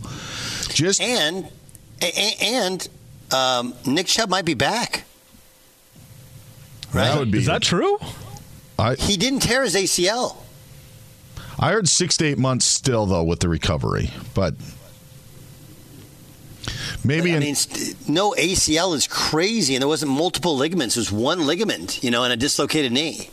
Just 0.70 1.00
and 1.00 1.48
a- 2.02 2.36
and 2.42 2.88
um, 3.32 3.74
Nick 3.86 4.06
Chubb 4.06 4.28
might 4.30 4.44
be 4.44 4.54
back. 4.54 5.04
that 6.92 7.18
would 7.18 7.30
be 7.30 7.38
Is 7.38 7.46
that 7.46 7.62
true? 7.62 7.98
I 8.78 8.94
He 8.94 9.16
didn't 9.16 9.40
tear 9.40 9.62
his 9.62 9.74
ACL. 9.74 10.36
I 11.58 11.72
heard 11.72 11.88
six 11.88 12.16
to 12.18 12.26
eight 12.26 12.38
months 12.38 12.66
still 12.66 13.06
though 13.06 13.24
with 13.24 13.40
the 13.40 13.48
recovery, 13.48 14.10
but 14.34 14.54
maybe 17.04 17.32
I 17.32 17.36
in, 17.36 17.40
mean, 17.40 17.54
st- 17.54 18.08
no 18.08 18.32
ACL 18.32 18.94
is 18.94 19.06
crazy, 19.06 19.74
and 19.74 19.82
there 19.82 19.88
wasn't 19.88 20.12
multiple 20.12 20.56
ligaments. 20.56 20.96
It 20.96 21.00
was 21.00 21.12
one 21.12 21.46
ligament, 21.46 22.02
you 22.02 22.10
know, 22.10 22.24
and 22.24 22.32
a 22.32 22.36
dislocated 22.36 22.92
knee. 22.92 23.30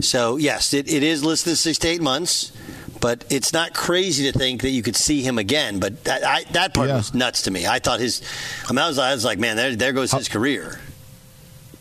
So 0.00 0.36
yes, 0.36 0.74
it, 0.74 0.88
it 0.92 1.02
is 1.02 1.24
listed 1.24 1.56
six 1.56 1.78
to 1.78 1.88
eight 1.88 2.02
months, 2.02 2.52
but 3.00 3.24
it's 3.30 3.52
not 3.52 3.72
crazy 3.74 4.30
to 4.30 4.36
think 4.38 4.62
that 4.62 4.70
you 4.70 4.82
could 4.82 4.96
see 4.96 5.22
him 5.22 5.38
again. 5.38 5.78
But 5.80 6.04
that 6.04 6.24
I, 6.24 6.44
that 6.52 6.74
part 6.74 6.88
Yeah. 6.88 6.96
was 6.96 7.14
nuts 7.14 7.42
to 7.42 7.50
me. 7.50 7.66
I 7.66 7.78
thought 7.78 8.00
his, 8.00 8.20
I 8.68 8.72
mean, 8.72 8.78
I 8.80 8.88
was, 8.88 8.98
I 8.98 9.14
was 9.14 9.24
like, 9.24 9.38
man, 9.38 9.56
there, 9.56 9.74
there 9.76 9.92
goes 9.92 10.12
his 10.12 10.28
career. 10.28 10.80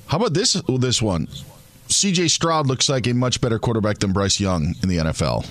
how 0.07 0.17
about 0.17 0.33
this 0.33 0.53
this 0.79 1.01
one? 1.01 1.27
CJ 1.89 2.29
Stroud 2.29 2.67
looks 2.67 2.87
like 2.89 3.07
a 3.07 3.13
much 3.13 3.41
better 3.41 3.59
quarterback 3.59 3.99
than 3.99 4.13
Bryce 4.13 4.39
Young 4.39 4.73
in 4.81 4.89
the 4.89 4.97
NFL. 4.97 5.45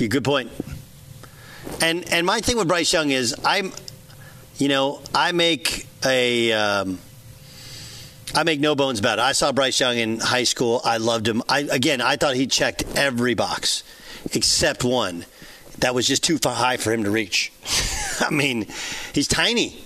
A 0.00 0.06
good 0.08 0.22
point. 0.24 0.50
And 1.80 2.06
and 2.12 2.26
my 2.26 2.40
thing 2.40 2.56
with 2.56 2.68
Bryce 2.68 2.92
Young 2.92 3.10
is 3.10 3.34
I'm, 3.44 3.72
you 4.58 4.68
know, 4.68 5.00
I 5.14 5.32
make 5.32 5.86
a. 6.04 6.52
Um, 6.52 6.98
I 8.34 8.42
make 8.42 8.60
no 8.60 8.74
bones 8.74 8.98
about 8.98 9.18
it. 9.18 9.22
I 9.22 9.32
saw 9.32 9.52
Bryce 9.52 9.80
Young 9.80 9.96
in 9.96 10.20
high 10.20 10.44
school. 10.44 10.82
I 10.84 10.98
loved 10.98 11.26
him. 11.26 11.42
I 11.48 11.60
again, 11.60 12.00
I 12.02 12.16
thought 12.16 12.34
he 12.34 12.46
checked 12.46 12.84
every 12.94 13.34
box 13.34 13.82
except 14.34 14.84
one 14.84 15.24
that 15.78 15.94
was 15.94 16.06
just 16.06 16.24
too 16.24 16.38
far 16.38 16.54
high 16.54 16.76
for 16.76 16.92
him 16.92 17.04
to 17.04 17.10
reach. 17.10 17.52
I 18.20 18.30
mean, 18.30 18.66
he's 19.14 19.28
tiny, 19.28 19.82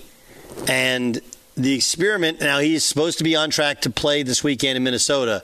and 0.67 1.21
the 1.55 1.73
experiment. 1.73 2.41
Now 2.41 2.59
he's 2.59 2.83
supposed 2.83 3.19
to 3.19 3.23
be 3.23 3.35
on 3.35 3.49
track 3.49 3.81
to 3.81 3.89
play 3.89 4.23
this 4.23 4.43
weekend 4.43 4.75
in 4.75 4.83
Minnesota, 4.83 5.43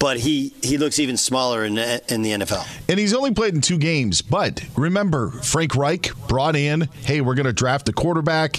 but 0.00 0.18
he 0.18 0.52
he 0.62 0.76
looks 0.78 0.98
even 0.98 1.16
smaller 1.16 1.64
in 1.64 1.78
in 1.78 2.22
the 2.22 2.30
NFL. 2.32 2.66
And 2.88 2.98
he's 2.98 3.14
only 3.14 3.32
played 3.32 3.54
in 3.54 3.60
two 3.60 3.78
games. 3.78 4.20
But 4.22 4.64
remember, 4.76 5.30
Frank 5.30 5.76
Reich 5.76 6.10
brought 6.26 6.56
in, 6.56 6.88
hey, 7.04 7.20
we're 7.20 7.36
going 7.36 7.46
to 7.46 7.52
draft 7.52 7.88
a 7.88 7.92
quarterback. 7.92 8.56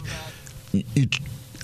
You- 0.71 1.08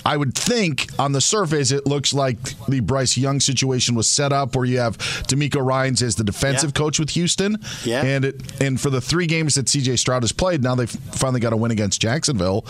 I 0.06 0.16
would 0.16 0.36
think 0.36 0.88
on 0.98 1.12
the 1.12 1.20
surface 1.20 1.72
it 1.72 1.86
looks 1.86 2.14
like 2.14 2.38
the 2.68 2.80
Bryce 2.80 3.18
Young 3.18 3.42
situation 3.42 3.94
was 3.94 4.10
set 4.10 4.32
up 4.32 4.56
where 4.56 4.64
you 4.64 4.78
have 4.80 4.98
DeMeco 5.28 5.62
Ryans 5.62 6.02
as 6.02 6.16
the 6.16 6.24
defensive 6.24 6.70
Yeah. 6.74 6.80
coach 6.80 6.98
with 6.98 7.10
Houston. 7.10 7.58
Yeah. 7.84 8.04
And 8.06 8.24
it 8.24 8.62
and 8.62 8.80
for 8.80 8.90
the 8.90 9.02
three 9.02 9.28
games 9.28 9.56
that 9.56 9.66
CJ 9.66 9.98
Stroud 10.00 10.24
has 10.24 10.32
played, 10.32 10.64
now 10.64 10.76
they've 10.76 10.90
finally 10.90 11.42
got 11.42 11.52
a 11.52 11.58
win 11.58 11.72
against 11.72 12.00
Jacksonville. 12.02 12.66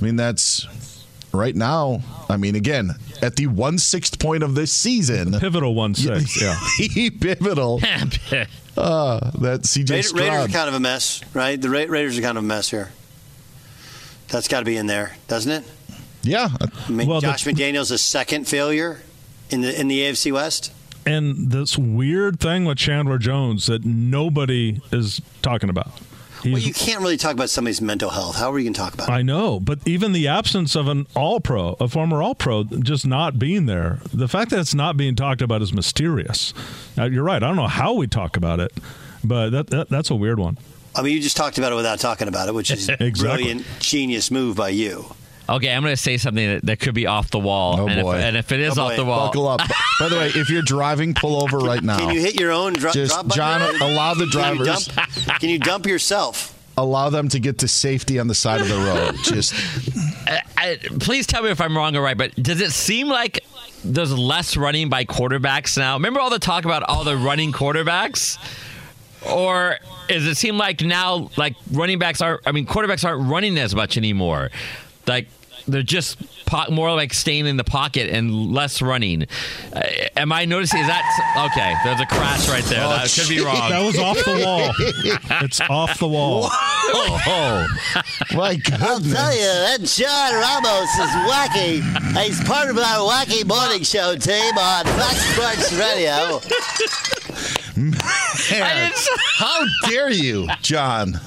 I 0.00 0.04
mean, 0.04 0.16
that's 0.16 0.66
right 1.32 1.54
now. 1.54 2.02
I 2.28 2.36
mean, 2.36 2.54
again, 2.54 2.90
at 3.22 3.36
the 3.36 3.46
one 3.46 3.78
sixth 3.78 4.18
point 4.18 4.42
of 4.42 4.54
this 4.54 4.72
season, 4.72 5.32
Pivotal 5.38 5.74
one 5.74 5.94
six. 5.94 6.40
Yeah. 6.42 7.10
pivotal. 7.20 7.80
Uh, 8.76 9.30
that 9.32 9.62
CJ 9.62 9.90
Raiders, 9.90 10.14
Raiders 10.14 10.44
are 10.44 10.48
kind 10.48 10.68
of 10.68 10.74
a 10.74 10.80
mess, 10.80 11.20
right? 11.34 11.60
The 11.60 11.68
Ra- 11.68 11.84
Raiders 11.88 12.16
are 12.18 12.22
kind 12.22 12.38
of 12.38 12.44
a 12.44 12.46
mess 12.46 12.70
here. 12.70 12.90
That's 14.28 14.48
got 14.48 14.60
to 14.60 14.64
be 14.64 14.76
in 14.76 14.86
there, 14.86 15.16
doesn't 15.28 15.50
it? 15.50 15.64
Yeah. 16.22 16.48
I 16.86 16.90
mean, 16.90 17.06
Well, 17.08 17.20
the- 17.20 17.26
Josh 17.26 17.44
McDaniels 17.44 17.90
a 17.90 17.98
second 17.98 18.46
failure 18.46 19.02
in 19.50 19.60
the 19.60 19.78
in 19.78 19.88
the 19.88 19.98
AFC 20.00 20.32
West. 20.32 20.72
And 21.04 21.50
this 21.50 21.76
weird 21.76 22.38
thing 22.40 22.64
with 22.64 22.78
Chandler 22.78 23.18
Jones 23.18 23.66
that 23.66 23.84
nobody 23.84 24.80
is 24.92 25.20
talking 25.42 25.68
about. 25.68 25.92
He's, 26.42 26.52
Well, 26.52 26.62
you 26.62 26.72
can't 26.72 27.00
really 27.00 27.16
talk 27.16 27.32
about 27.32 27.50
somebody's 27.50 27.80
mental 27.80 28.10
health. 28.10 28.36
How 28.36 28.50
are 28.52 28.58
you 28.58 28.64
going 28.64 28.74
to 28.74 28.80
talk 28.80 28.94
about 28.94 29.08
it? 29.08 29.12
I 29.12 29.22
know, 29.22 29.60
but 29.60 29.78
even 29.86 30.12
the 30.12 30.28
absence 30.28 30.74
of 30.74 30.88
an 30.88 31.06
all 31.14 31.40
pro, 31.40 31.76
a 31.80 31.88
former 31.88 32.22
all 32.22 32.34
pro, 32.34 32.64
just 32.64 33.06
not 33.06 33.38
being 33.38 33.66
there, 33.66 33.98
the 34.12 34.28
fact 34.28 34.50
that 34.50 34.60
it's 34.60 34.74
not 34.74 34.96
being 34.96 35.14
talked 35.16 35.42
about 35.42 35.62
is 35.62 35.72
mysterious. 35.72 36.52
Uh, 36.98 37.04
you're 37.04 37.24
right. 37.24 37.42
I 37.42 37.46
don't 37.46 37.56
know 37.56 37.66
how 37.66 37.92
we 37.94 38.06
talk 38.06 38.36
about 38.36 38.60
it, 38.60 38.72
but 39.22 39.50
that, 39.50 39.66
that 39.68 39.88
that's 39.88 40.10
a 40.10 40.14
weird 40.14 40.38
one. 40.38 40.58
I 40.94 41.02
mean, 41.02 41.14
you 41.14 41.20
just 41.20 41.36
talked 41.36 41.56
about 41.58 41.72
it 41.72 41.76
without 41.76 42.00
talking 42.00 42.26
about 42.26 42.48
it, 42.48 42.54
which 42.54 42.70
is 42.70 42.88
a 42.88 42.92
Exactly. 43.04 43.44
brilliant, 43.44 43.66
genius 43.78 44.30
move 44.30 44.56
by 44.56 44.70
you. 44.70 45.04
Okay, 45.50 45.72
I'm 45.72 45.82
going 45.82 45.92
to 45.92 45.96
say 46.00 46.16
something 46.16 46.46
that, 46.46 46.66
that 46.66 46.78
could 46.80 46.94
be 46.94 47.06
off 47.06 47.30
the 47.30 47.40
wall. 47.40 47.80
Oh, 47.80 47.88
and, 47.88 48.00
boy. 48.02 48.16
If, 48.16 48.22
and 48.24 48.36
if 48.36 48.52
it 48.52 48.60
is 48.60 48.78
Oh, 48.78 48.84
off 48.84 48.90
boy. 48.92 48.96
the 48.96 49.04
wall, 49.04 49.26
Buckle 49.26 49.48
up. 49.48 49.60
By 50.00 50.08
the 50.08 50.16
way, 50.16 50.26
if 50.28 50.48
you're 50.48 50.62
driving, 50.62 51.12
pull 51.14 51.42
over 51.42 51.58
right 51.58 51.82
now. 51.82 51.98
Can 51.98 52.14
you 52.14 52.20
hit 52.20 52.38
your 52.38 52.52
own 52.52 52.74
dro- 52.74 52.92
Just 52.92 53.12
drop 53.12 53.28
button? 53.28 53.36
John, 53.36 53.82
allow 53.82 54.14
the 54.14 54.26
Can 54.26 54.56
you 54.58 54.64
drivers. 54.64 54.86
dump, 54.86 55.08
can 55.40 55.48
you 55.50 55.58
dump 55.58 55.86
yourself? 55.86 56.56
Allow 56.76 57.10
them 57.10 57.28
to 57.30 57.40
get 57.40 57.58
to 57.58 57.68
safety 57.68 58.18
on 58.20 58.28
the 58.28 58.34
side 58.34 58.60
of 58.60 58.68
the 58.68 58.76
road. 58.76 59.16
Just 59.24 59.52
I, 60.28 60.40
I, 60.56 60.76
please 61.00 61.26
tell 61.26 61.42
me 61.42 61.50
if 61.50 61.60
I'm 61.60 61.76
wrong 61.76 61.96
or 61.96 62.00
right, 62.02 62.16
but 62.16 62.34
does 62.36 62.60
it 62.60 62.70
seem 62.70 63.08
like 63.08 63.44
there's 63.84 64.16
less 64.16 64.56
running 64.56 64.88
by 64.88 65.04
quarterbacks 65.04 65.76
now? 65.76 65.94
Remember 65.94 66.20
all 66.20 66.30
the 66.30 66.38
talk 66.38 66.64
about 66.64 66.84
all 66.84 67.02
the 67.02 67.16
running 67.16 67.50
quarterbacks? 67.52 68.38
Or 69.28 69.76
does 70.08 70.26
it 70.26 70.36
seem 70.36 70.56
like 70.56 70.80
now, 70.80 71.30
like 71.36 71.54
running 71.72 71.98
backs 71.98 72.20
aren't, 72.22 72.40
I 72.46 72.52
mean, 72.52 72.66
quarterbacks 72.66 73.04
aren't 73.04 73.28
running 73.28 73.58
as 73.58 73.74
much 73.74 73.98
anymore? 73.98 74.50
Like, 75.06 75.28
they're 75.66 75.82
just 75.82 76.16
po- 76.46 76.70
more 76.70 76.92
like 76.94 77.12
staying 77.14 77.46
in 77.46 77.56
the 77.56 77.64
pocket 77.64 78.10
and 78.10 78.52
less 78.52 78.80
running. 78.82 79.26
Uh, 79.72 79.82
am 80.16 80.32
I 80.32 80.44
noticing? 80.44 80.80
Is 80.80 80.86
that 80.86 81.48
okay? 81.52 81.74
There's 81.84 82.00
a 82.00 82.06
crash 82.06 82.48
right 82.48 82.64
there. 82.64 82.84
Oh, 82.84 82.90
that 82.90 83.10
could 83.14 83.28
be 83.28 83.40
wrong. 83.44 83.70
That 83.70 83.84
was 83.84 83.98
off 83.98 84.16
the 84.24 84.42
wall. 84.44 84.72
it's 85.44 85.60
off 85.62 85.98
the 85.98 86.08
wall. 86.08 86.48
oh 86.52 87.66
my 88.34 88.56
God. 88.64 88.80
I'll 88.80 89.00
tell 89.00 89.32
you, 89.34 89.40
that 89.40 89.78
John 89.82 90.34
Ramos 90.34 90.94
is 90.98 91.10
wacky. 91.28 92.24
He's 92.24 92.40
part 92.48 92.68
of 92.70 92.78
our 92.78 93.08
wacky 93.10 93.46
morning 93.46 93.82
show 93.82 94.16
team 94.16 94.56
on 94.58 94.84
Fox 94.84 95.16
Sports 95.32 95.72
Radio. 95.72 96.40
Man, 98.50 98.92
how 99.36 99.64
dare 99.88 100.10
you, 100.10 100.48
John? 100.60 101.18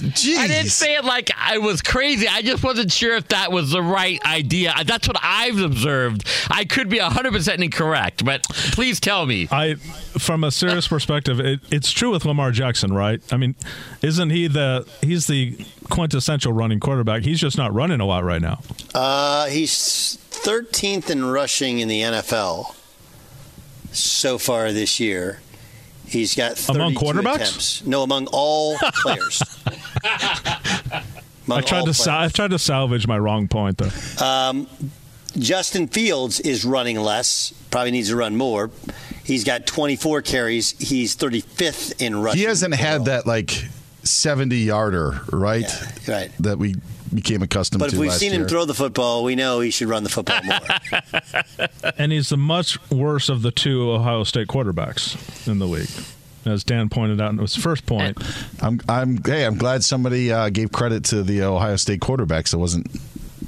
Jeez. 0.00 0.36
I 0.36 0.46
didn't 0.46 0.70
say 0.70 0.96
it 0.96 1.04
like 1.04 1.30
I 1.36 1.58
was 1.58 1.82
crazy. 1.82 2.28
I 2.28 2.42
just 2.42 2.62
wasn't 2.62 2.92
sure 2.92 3.16
if 3.16 3.28
that 3.28 3.50
was 3.50 3.70
the 3.70 3.82
right 3.82 4.20
idea. 4.24 4.74
That's 4.84 5.08
what 5.08 5.16
I've 5.22 5.58
observed. 5.58 6.26
I 6.50 6.64
could 6.64 6.88
be 6.88 6.98
100% 6.98 7.62
incorrect, 7.62 8.24
but 8.24 8.42
please 8.44 9.00
tell 9.00 9.26
me. 9.26 9.48
I, 9.50 9.74
from 9.74 10.44
a 10.44 10.50
serious 10.50 10.86
perspective, 10.88 11.40
it, 11.40 11.60
it's 11.70 11.90
true 11.90 12.10
with 12.10 12.24
Lamar 12.24 12.50
Jackson, 12.50 12.92
right? 12.92 13.20
I 13.32 13.36
mean, 13.36 13.54
isn't 14.02 14.30
he 14.30 14.46
the 14.48 14.86
he's 15.00 15.26
the 15.26 15.56
quintessential 15.90 16.52
running 16.52 16.80
quarterback? 16.80 17.22
He's 17.22 17.40
just 17.40 17.56
not 17.56 17.72
running 17.74 18.00
a 18.00 18.06
lot 18.06 18.24
right 18.24 18.42
now. 18.42 18.60
Uh, 18.94 19.46
he's 19.46 20.18
13th 20.30 21.10
in 21.10 21.24
rushing 21.24 21.78
in 21.78 21.88
the 21.88 22.02
NFL 22.02 22.74
so 23.92 24.38
far 24.38 24.72
this 24.72 25.00
year. 25.00 25.40
He's 26.06 26.34
got 26.34 26.56
32 26.56 26.72
Among 26.80 26.94
quarterbacks? 26.94 27.34
attempts. 27.34 27.84
No, 27.86 28.02
among 28.02 28.28
all 28.32 28.76
players. 29.02 29.42
Among 31.46 31.58
I 31.58 31.60
tried 31.60 31.80
all 31.80 31.86
to 31.86 31.94
sal- 31.94 32.18
I 32.20 32.28
tried 32.28 32.50
to 32.50 32.58
salvage 32.58 33.06
my 33.06 33.18
wrong 33.18 33.48
point 33.48 33.78
though. 33.78 34.24
Um, 34.24 34.66
Justin 35.38 35.86
Fields 35.88 36.40
is 36.40 36.64
running 36.64 36.98
less. 36.98 37.52
Probably 37.70 37.90
needs 37.90 38.08
to 38.08 38.16
run 38.16 38.36
more. 38.36 38.70
He's 39.24 39.44
got 39.44 39.66
24 39.66 40.22
carries. 40.22 40.70
He's 40.78 41.16
35th 41.16 42.00
in 42.00 42.22
rushing. 42.22 42.38
He 42.40 42.44
hasn't 42.46 42.74
had 42.74 43.04
that 43.06 43.26
like 43.26 43.50
70 44.04 44.56
yarder, 44.56 45.20
right? 45.32 45.66
right. 46.08 46.30
That 46.40 46.58
we 46.58 46.76
became 47.14 47.42
accustomed 47.42 47.80
But 47.80 47.86
to 47.86 47.90
But 47.90 47.94
if 47.96 48.00
we've 48.00 48.10
last 48.10 48.20
seen 48.20 48.32
year. 48.32 48.42
him 48.42 48.48
throw 48.48 48.64
the 48.64 48.74
football, 48.74 49.24
we 49.24 49.34
know 49.34 49.60
he 49.60 49.70
should 49.70 49.88
run 49.88 50.02
the 50.02 50.08
football 50.10 50.40
more. 50.44 51.90
and 51.98 52.12
he's 52.12 52.28
the 52.28 52.36
much 52.36 52.78
worse 52.90 53.28
of 53.28 53.42
the 53.42 53.50
two 53.50 53.90
Ohio 53.90 54.24
State 54.24 54.48
quarterbacks 54.48 55.46
in 55.48 55.58
the 55.58 55.66
league, 55.66 55.88
as 56.44 56.64
Dan 56.64 56.88
pointed 56.88 57.20
out 57.20 57.32
in 57.32 57.38
his 57.38 57.56
first 57.56 57.86
point. 57.86 58.18
I'm, 58.60 58.80
I'm, 58.88 59.22
hey, 59.24 59.44
I'm 59.44 59.56
glad 59.56 59.84
somebody 59.84 60.32
uh, 60.32 60.48
gave 60.50 60.72
credit 60.72 61.04
to 61.06 61.22
the 61.22 61.42
Ohio 61.42 61.76
State 61.76 62.00
quarterbacks. 62.00 62.52
It 62.52 62.58
wasn't, 62.58 62.86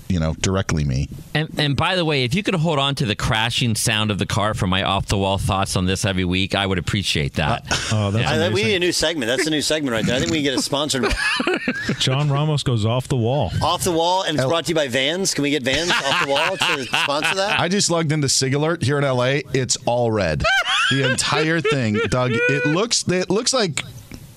you 0.08 0.18
know, 0.18 0.34
directly 0.34 0.84
me. 0.84 1.08
And, 1.34 1.48
and 1.58 1.76
by 1.76 1.96
the 1.96 2.04
way, 2.04 2.24
if 2.24 2.34
you 2.34 2.42
could 2.42 2.54
hold 2.54 2.78
on 2.78 2.94
to 2.96 3.06
the 3.06 3.14
crashing 3.14 3.74
sound 3.74 4.10
of 4.10 4.18
the 4.18 4.26
car 4.26 4.54
for 4.54 4.66
my 4.66 4.82
off 4.82 5.06
the 5.06 5.18
wall 5.18 5.38
thoughts 5.38 5.76
on 5.76 5.86
this 5.86 6.04
every 6.04 6.24
week, 6.24 6.54
I 6.54 6.66
would 6.66 6.78
appreciate 6.78 7.34
that. 7.34 7.66
Uh, 7.70 7.76
oh, 7.92 8.10
that's 8.10 8.28
I 8.28 8.48
we 8.48 8.64
need 8.64 8.76
a 8.76 8.80
new 8.80 8.92
segment. 8.92 9.28
That's 9.28 9.46
a 9.46 9.50
new 9.50 9.62
segment 9.62 9.92
right 9.92 10.04
there. 10.04 10.16
I 10.16 10.18
think 10.18 10.30
we 10.30 10.38
can 10.38 10.44
get 10.44 10.58
a 10.58 10.62
sponsored. 10.62 11.06
John 11.98 12.30
Ramos 12.30 12.62
goes 12.62 12.84
off 12.84 13.08
the 13.08 13.16
wall. 13.16 13.50
Off 13.62 13.84
the 13.84 13.92
wall, 13.92 14.22
and 14.22 14.36
it's 14.36 14.46
brought 14.46 14.64
to 14.66 14.70
you 14.70 14.74
by 14.74 14.88
Vans. 14.88 15.34
Can 15.34 15.42
we 15.42 15.50
get 15.50 15.62
Vans 15.62 15.90
off 15.90 16.24
the 16.24 16.30
wall 16.30 16.56
to 16.56 16.84
sponsor 16.84 17.34
that? 17.34 17.60
I 17.60 17.68
just 17.68 17.90
logged 17.90 18.12
into 18.12 18.28
Sig 18.28 18.54
Alert 18.54 18.82
here 18.82 18.98
in 18.98 19.04
LA. 19.04 19.40
It's 19.52 19.76
all 19.84 20.10
red. 20.10 20.42
The 20.90 21.10
entire 21.10 21.60
thing, 21.60 21.98
Doug. 22.08 22.32
It 22.32 22.66
looks 22.66 23.06
it 23.08 23.28
looks 23.30 23.52
like 23.52 23.84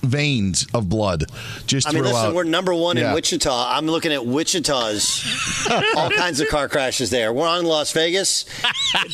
veins 0.02 0.66
of 0.74 0.88
blood 0.88 1.24
just 1.66 1.86
I 1.88 1.92
mean, 1.92 2.02
throughout. 2.02 2.14
listen, 2.22 2.34
we're 2.34 2.44
number 2.44 2.74
one 2.74 2.96
Yeah. 2.96 3.08
in 3.10 3.14
Wichita. 3.14 3.66
I'm 3.76 3.86
looking 3.86 4.12
at 4.12 4.24
Wichita's 4.26 5.24
all 5.96 6.10
kinds 6.10 6.40
of 6.40 6.48
car 6.48 6.68
crashes 6.68 7.10
there. 7.10 7.32
We're 7.32 7.46
on 7.48 7.64
Las 7.64 7.92
Vegas. 7.92 8.44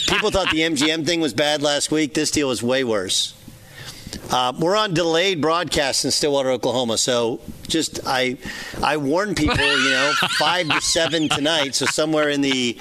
People 0.09 0.31
thought 0.31 0.51
the 0.51 0.61
MGM 0.61 1.05
thing 1.07 1.21
was 1.21 1.33
bad 1.35 1.63
last 1.63 1.91
week. 1.91 2.15
This 2.15 2.31
deal 2.31 2.51
is 2.51 2.63
way 2.63 2.85
worse. 2.85 3.35
Uh, 4.31 4.53
we're 4.59 4.77
on 4.77 4.95
delayed 4.95 5.41
broadcast 5.41 6.05
in 6.05 6.11
Stillwater, 6.11 6.51
Oklahoma. 6.51 6.97
So 6.97 7.41
just 7.67 8.01
I, 8.07 8.39
I 8.83 8.97
warn 8.97 9.35
people, 9.35 9.57
you 9.57 9.91
know, 9.91 10.13
five 10.39 10.69
to 10.69 10.81
seven 10.81 11.29
tonight. 11.29 11.75
So 11.75 11.85
somewhere 11.85 12.31
in 12.31 12.41
the 12.41 12.79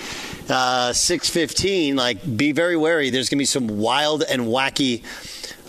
uh, 0.49 0.93
six 0.93 1.29
fifteen, 1.29 1.97
like 1.97 2.37
be 2.37 2.53
very 2.53 2.77
wary. 2.77 3.09
There's 3.09 3.27
going 3.27 3.37
to 3.37 3.41
be 3.41 3.45
some 3.45 3.67
wild 3.67 4.23
and 4.23 4.43
wacky. 4.43 5.03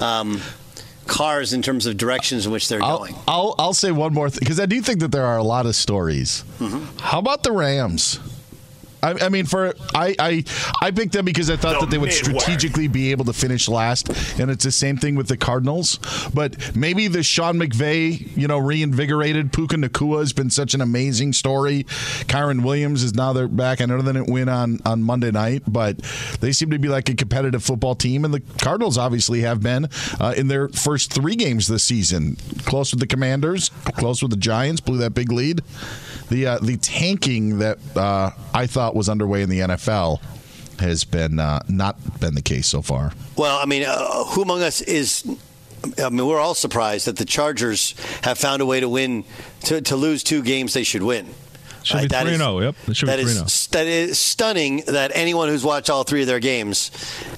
Um, 0.00 0.40
Cars 1.08 1.52
in 1.52 1.62
terms 1.62 1.86
of 1.86 1.96
directions 1.96 2.46
in 2.46 2.52
which 2.52 2.68
they're 2.68 2.82
I'll, 2.82 2.98
going. 2.98 3.16
I'll 3.26 3.54
I'll 3.58 3.74
say 3.74 3.90
one 3.90 4.14
more 4.14 4.30
thing 4.30 4.40
because 4.40 4.60
I 4.60 4.66
do 4.66 4.80
think 4.80 5.00
that 5.00 5.10
there 5.10 5.24
are 5.24 5.38
a 5.38 5.42
lot 5.42 5.66
of 5.66 5.74
stories. 5.74 6.44
Mm-hmm. 6.60 6.98
How 7.00 7.18
about 7.18 7.42
the 7.42 7.50
Rams? 7.52 8.20
I, 9.02 9.14
I 9.26 9.28
mean, 9.28 9.46
for 9.46 9.74
I, 9.94 10.14
I 10.18 10.44
I 10.80 10.90
picked 10.90 11.12
them 11.12 11.24
because 11.24 11.50
I 11.50 11.56
thought 11.56 11.80
The 11.80 11.86
that 11.86 11.90
they 11.90 11.98
would 11.98 12.12
strategically 12.12 12.88
be 12.88 13.10
able 13.10 13.24
to 13.26 13.32
finish 13.32 13.68
last, 13.68 14.08
and 14.38 14.50
it's 14.50 14.64
the 14.64 14.72
same 14.72 14.96
thing 14.96 15.14
with 15.14 15.28
the 15.28 15.36
Cardinals. 15.36 15.98
But 16.34 16.74
maybe 16.76 17.08
the 17.08 17.22
Sean 17.22 17.58
McVay, 17.58 18.36
you 18.36 18.48
know, 18.48 18.58
reinvigorated 18.58 19.52
Puka 19.52 19.76
Nacua 19.76 20.20
has 20.20 20.32
been 20.32 20.50
such 20.50 20.74
an 20.74 20.80
amazing 20.80 21.32
story. 21.32 21.84
Kyren 22.28 22.62
Williams 22.64 23.02
is 23.02 23.14
now 23.14 23.32
they're 23.32 23.48
back. 23.48 23.80
I 23.80 23.86
know 23.86 24.00
they 24.02 24.12
didn't 24.12 24.30
win 24.32 24.48
on 24.48 24.80
on 24.84 25.02
Monday 25.02 25.30
night, 25.30 25.62
but 25.66 25.98
they 26.40 26.52
seem 26.52 26.70
to 26.70 26.78
be 26.78 26.88
like 26.88 27.08
a 27.08 27.14
competitive 27.14 27.62
football 27.62 27.94
team, 27.94 28.24
and 28.24 28.32
the 28.34 28.42
Cardinals 28.62 28.98
obviously 28.98 29.40
have 29.42 29.62
been 29.62 29.88
uh, 30.20 30.34
in 30.36 30.48
their 30.48 30.68
first 30.68 31.12
three 31.12 31.36
games 31.36 31.68
this 31.68 31.84
season. 31.84 32.36
Close 32.64 32.92
with 32.92 33.00
the 33.00 33.06
Commanders, 33.06 33.70
close 33.96 34.22
with 34.22 34.30
the 34.30 34.36
Giants, 34.36 34.80
blew 34.80 34.98
that 34.98 35.14
big 35.14 35.30
lead. 35.32 35.62
The 36.30 36.46
uh, 36.46 36.58
the 36.58 36.76
tanking 36.76 37.58
that 37.58 37.78
uh, 37.96 38.30
I 38.52 38.66
thought 38.66 38.87
was 38.94 39.08
underway 39.08 39.42
in 39.42 39.50
the 39.50 39.60
NFL 39.60 40.20
has 40.80 41.04
been 41.04 41.38
uh, 41.40 41.60
not 41.68 42.20
been 42.20 42.34
the 42.34 42.42
case 42.42 42.66
so 42.66 42.82
far. 42.82 43.12
Well, 43.36 43.58
I 43.58 43.66
mean, 43.66 43.84
uh, 43.84 44.24
who 44.24 44.42
among 44.42 44.62
us 44.62 44.80
is? 44.80 45.24
I 46.02 46.08
mean, 46.10 46.26
we're 46.26 46.40
all 46.40 46.54
surprised 46.54 47.06
that 47.06 47.16
the 47.16 47.24
Chargers 47.24 47.94
have 48.22 48.38
found 48.38 48.62
a 48.62 48.66
way 48.66 48.80
to 48.80 48.88
win, 48.88 49.24
to, 49.62 49.80
to 49.82 49.96
lose 49.96 50.22
two 50.24 50.42
games 50.42 50.74
they 50.74 50.82
should 50.82 51.02
win. 51.04 51.28
Should 51.84 52.00
be 52.02 52.06
That 52.08 52.26
is- 52.26 52.38
3-0, 52.40 52.62
yep. 52.62 52.74
It 52.88 52.96
should 52.96 53.06
be 53.06 53.12
that 53.12 53.18
is 53.20 53.38
3-0. 53.38 53.68
that 53.70 53.86
is 53.86 54.18
stunning. 54.18 54.82
That 54.88 55.12
anyone 55.14 55.48
who's 55.48 55.64
watched 55.64 55.88
all 55.88 56.02
three 56.04 56.20
of 56.22 56.26
their 56.26 56.40
games, 56.40 56.90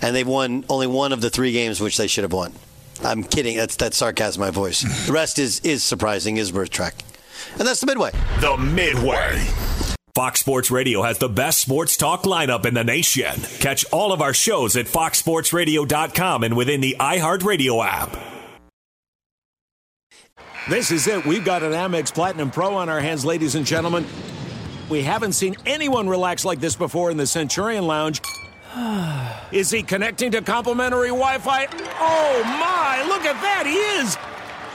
and 0.03 0.17
they've 0.17 0.27
won 0.27 0.65
only 0.69 0.87
one 0.87 1.13
of 1.13 1.21
the 1.21 1.29
three 1.31 1.53
games 1.53 1.81
which 1.81 1.97
they 1.99 2.07
should 2.07 2.25
have 2.25 2.33
won. 2.33 2.53
I'm 3.05 3.23
kidding. 3.23 3.57
That's 3.57 3.77
that's 3.77 3.97
sarcasm 3.97 4.43
in 4.43 4.47
my 4.49 4.51
voice. 4.51 4.83
The 5.07 5.13
rest 5.13 5.39
is 5.39 5.61
is 5.61 5.83
surprising. 5.85 6.37
Is 6.39 6.53
worth 6.53 6.71
tracking, 6.71 7.07
and 7.59 7.67
that's 7.67 7.81
the 7.81 7.87
midway. 7.87 8.11
The 8.41 8.57
Midway. 8.59 9.47
Fox 10.21 10.41
Sports 10.41 10.71
Radio 10.71 11.01
has 11.01 11.17
the 11.17 11.31
best 11.31 11.61
sports 11.61 11.97
talk 11.97 12.25
lineup 12.25 12.67
in 12.67 12.75
the 12.75 12.85
nation. 12.85 13.41
Catch 13.59 13.87
all 13.87 14.13
of 14.13 14.21
our 14.21 14.35
shows 14.35 14.77
at 14.77 14.85
foxsportsradio.com 14.85 16.43
and 16.43 16.55
within 16.59 16.83
the 16.83 16.95
iHeartRadio 17.01 17.83
app. 17.83 18.19
This 20.69 20.91
is 20.91 21.07
it. 21.07 21.25
We've 21.25 21.43
got 21.43 21.63
an 21.63 21.73
Amex 21.73 22.13
Platinum 22.13 22.51
Pro 22.51 22.75
on 22.75 22.91
our 22.91 23.01
hands, 23.01 23.25
ladies 23.25 23.55
and 23.55 23.65
gentlemen. 23.65 24.05
We 24.91 25.01
haven't 25.01 25.33
seen 25.33 25.57
anyone 25.65 26.07
relax 26.07 26.45
like 26.45 26.61
this 26.61 26.77
before 26.77 27.11
in 27.11 27.17
the 27.17 27.27
Centurion 27.27 27.87
Lounge. 27.87 28.21
Is 29.53 29.71
he 29.71 29.83
connecting 29.83 30.33
to 30.33 30.43
complimentary 30.43 31.09
Wi 31.09 31.39
Fi? 31.39 31.67
Oh 31.99 32.43
my, 32.45 33.07
look 33.09 33.25
at 33.25 33.41
that, 33.41 33.65
he 33.65 33.73
is! 33.73 34.30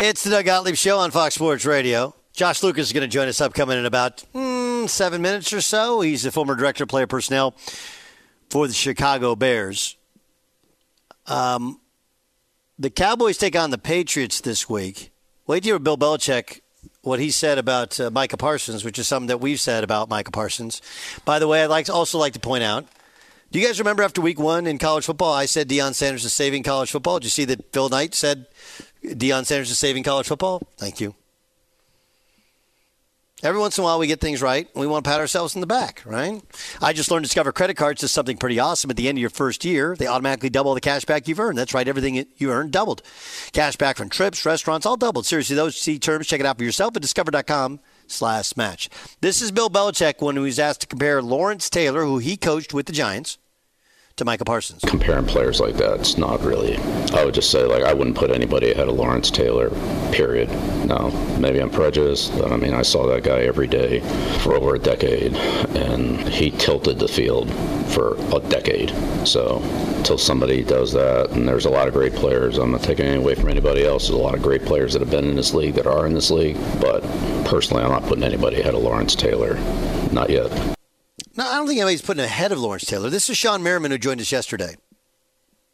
It's 0.00 0.22
the 0.22 0.30
Doug 0.30 0.44
Gottlieb 0.44 0.76
Show 0.76 1.00
on 1.00 1.10
Fox 1.10 1.34
Sports 1.34 1.64
Radio. 1.64 2.14
Josh 2.32 2.62
Lucas 2.62 2.86
is 2.86 2.92
going 2.92 3.02
to 3.02 3.12
join 3.12 3.26
us 3.26 3.40
upcoming 3.40 3.78
in 3.78 3.84
about 3.84 4.24
mm, 4.32 4.88
seven 4.88 5.20
minutes 5.20 5.52
or 5.52 5.60
so. 5.60 6.02
He's 6.02 6.22
the 6.22 6.30
former 6.30 6.54
director 6.54 6.84
of 6.84 6.88
player 6.88 7.08
personnel 7.08 7.56
for 8.48 8.68
the 8.68 8.74
Chicago 8.74 9.34
Bears. 9.34 9.96
Um, 11.26 11.80
the 12.78 12.90
Cowboys 12.90 13.38
take 13.38 13.56
on 13.56 13.70
the 13.70 13.76
Patriots 13.76 14.40
this 14.40 14.68
week. 14.68 15.10
Wait 15.48 15.64
to 15.64 15.70
hear 15.70 15.80
Bill 15.80 15.98
Belichick 15.98 16.60
what 17.02 17.18
he 17.18 17.32
said 17.32 17.58
about 17.58 17.98
uh, 17.98 18.08
Micah 18.08 18.36
Parsons, 18.36 18.84
which 18.84 19.00
is 19.00 19.08
something 19.08 19.26
that 19.26 19.40
we've 19.40 19.58
said 19.58 19.82
about 19.82 20.08
Micah 20.08 20.30
Parsons. 20.30 20.80
By 21.24 21.40
the 21.40 21.48
way, 21.48 21.64
I'd 21.64 21.70
like 21.70 21.86
to 21.86 21.92
also 21.92 22.18
like 22.18 22.34
to 22.34 22.40
point 22.40 22.62
out. 22.62 22.86
Do 23.50 23.58
you 23.58 23.66
guys 23.66 23.80
remember 23.80 24.04
after 24.04 24.20
week 24.20 24.38
one 24.38 24.68
in 24.68 24.78
college 24.78 25.06
football, 25.06 25.32
I 25.32 25.46
said 25.46 25.68
Deion 25.68 25.94
Sanders 25.94 26.24
is 26.24 26.32
saving 26.32 26.62
college 26.62 26.92
football? 26.92 27.18
Did 27.18 27.24
you 27.24 27.30
see 27.30 27.46
that 27.46 27.72
Phil 27.72 27.88
Knight 27.88 28.14
said 28.14 28.46
Deion 29.14 29.46
Sanders 29.46 29.70
is 29.70 29.78
saving 29.78 30.02
college 30.02 30.26
football? 30.26 30.62
Thank 30.76 31.00
you. 31.00 31.14
Every 33.40 33.60
once 33.60 33.78
in 33.78 33.82
a 33.82 33.84
while, 33.84 34.00
we 34.00 34.08
get 34.08 34.20
things 34.20 34.42
right. 34.42 34.68
And 34.74 34.80
we 34.80 34.88
want 34.88 35.04
to 35.04 35.10
pat 35.10 35.20
ourselves 35.20 35.54
in 35.54 35.60
the 35.60 35.66
back, 35.66 36.02
right? 36.04 36.42
I 36.82 36.92
just 36.92 37.08
learned 37.08 37.22
Discover 37.22 37.52
credit 37.52 37.76
cards 37.76 38.02
is 38.02 38.10
something 38.10 38.36
pretty 38.36 38.58
awesome. 38.58 38.90
At 38.90 38.96
the 38.96 39.08
end 39.08 39.16
of 39.16 39.20
your 39.20 39.30
first 39.30 39.64
year, 39.64 39.94
they 39.96 40.08
automatically 40.08 40.50
double 40.50 40.74
the 40.74 40.80
cash 40.80 41.04
back 41.04 41.28
you've 41.28 41.38
earned. 41.38 41.56
That's 41.56 41.72
right, 41.72 41.86
everything 41.86 42.26
you 42.36 42.50
earned 42.50 42.72
doubled. 42.72 43.02
Cash 43.52 43.76
back 43.76 43.96
from 43.96 44.08
trips, 44.08 44.44
restaurants, 44.44 44.86
all 44.86 44.96
doubled. 44.96 45.24
Seriously, 45.24 45.54
those 45.54 45.76
see 45.76 46.00
terms. 46.00 46.26
Check 46.26 46.40
it 46.40 46.46
out 46.46 46.58
for 46.58 46.64
yourself 46.64 46.96
at 46.96 47.02
discover.com 47.02 47.78
slash 48.08 48.56
match. 48.56 48.88
This 49.20 49.40
is 49.40 49.52
Bill 49.52 49.70
Belichick 49.70 50.20
when 50.20 50.34
he 50.34 50.42
was 50.42 50.58
asked 50.58 50.80
to 50.80 50.86
compare 50.88 51.22
Lawrence 51.22 51.70
Taylor, 51.70 52.04
who 52.04 52.18
he 52.18 52.36
coached 52.36 52.74
with 52.74 52.86
the 52.86 52.92
Giants, 52.92 53.38
to 54.18 54.24
Micah 54.24 54.44
Parsons. 54.44 54.82
Comparing 54.86 55.26
players 55.26 55.60
like 55.60 55.76
that, 55.76 56.00
it's 56.00 56.18
not 56.18 56.40
really. 56.42 56.76
I 57.14 57.24
would 57.24 57.34
just 57.34 57.50
say, 57.50 57.64
like, 57.64 57.84
I 57.84 57.94
wouldn't 57.94 58.16
put 58.16 58.30
anybody 58.30 58.72
ahead 58.72 58.88
of 58.88 58.96
Lawrence 58.96 59.30
Taylor, 59.30 59.70
period. 60.12 60.50
No, 60.86 61.10
maybe 61.38 61.60
I'm 61.60 61.70
prejudiced. 61.70 62.36
But 62.36 62.52
I 62.52 62.56
mean, 62.56 62.74
I 62.74 62.82
saw 62.82 63.06
that 63.06 63.22
guy 63.22 63.40
every 63.40 63.66
day 63.66 64.00
for 64.40 64.54
over 64.54 64.74
a 64.74 64.78
decade, 64.78 65.34
and 65.34 66.20
he 66.28 66.50
tilted 66.50 66.98
the 66.98 67.08
field 67.08 67.50
for 67.90 68.16
a 68.36 68.40
decade. 68.40 68.90
So, 69.26 69.60
until 69.96 70.18
somebody 70.18 70.64
does 70.64 70.92
that, 70.92 71.30
and 71.30 71.48
there's 71.48 71.66
a 71.66 71.70
lot 71.70 71.88
of 71.88 71.94
great 71.94 72.14
players, 72.14 72.58
I'm 72.58 72.72
not 72.72 72.82
taking 72.82 73.06
anything 73.06 73.22
away 73.22 73.34
from 73.36 73.48
anybody 73.48 73.86
else. 73.86 74.08
There's 74.08 74.18
a 74.18 74.22
lot 74.22 74.34
of 74.34 74.42
great 74.42 74.64
players 74.64 74.92
that 74.92 75.00
have 75.00 75.10
been 75.10 75.26
in 75.26 75.36
this 75.36 75.54
league 75.54 75.74
that 75.74 75.86
are 75.86 76.06
in 76.06 76.14
this 76.14 76.30
league, 76.30 76.56
but 76.80 77.02
personally, 77.44 77.84
I'm 77.84 77.90
not 77.90 78.02
putting 78.02 78.24
anybody 78.24 78.60
ahead 78.60 78.74
of 78.74 78.82
Lawrence 78.82 79.14
Taylor. 79.14 79.54
Not 80.12 80.28
yet. 80.30 80.77
No, 81.38 81.46
I 81.46 81.54
don't 81.54 81.68
think 81.68 81.78
anybody's 81.78 82.02
putting 82.02 82.24
ahead 82.24 82.50
of 82.50 82.58
Lawrence 82.58 82.84
Taylor. 82.84 83.10
This 83.10 83.30
is 83.30 83.36
Sean 83.36 83.62
Merriman 83.62 83.92
who 83.92 83.98
joined 83.98 84.20
us 84.20 84.32
yesterday. 84.32 84.74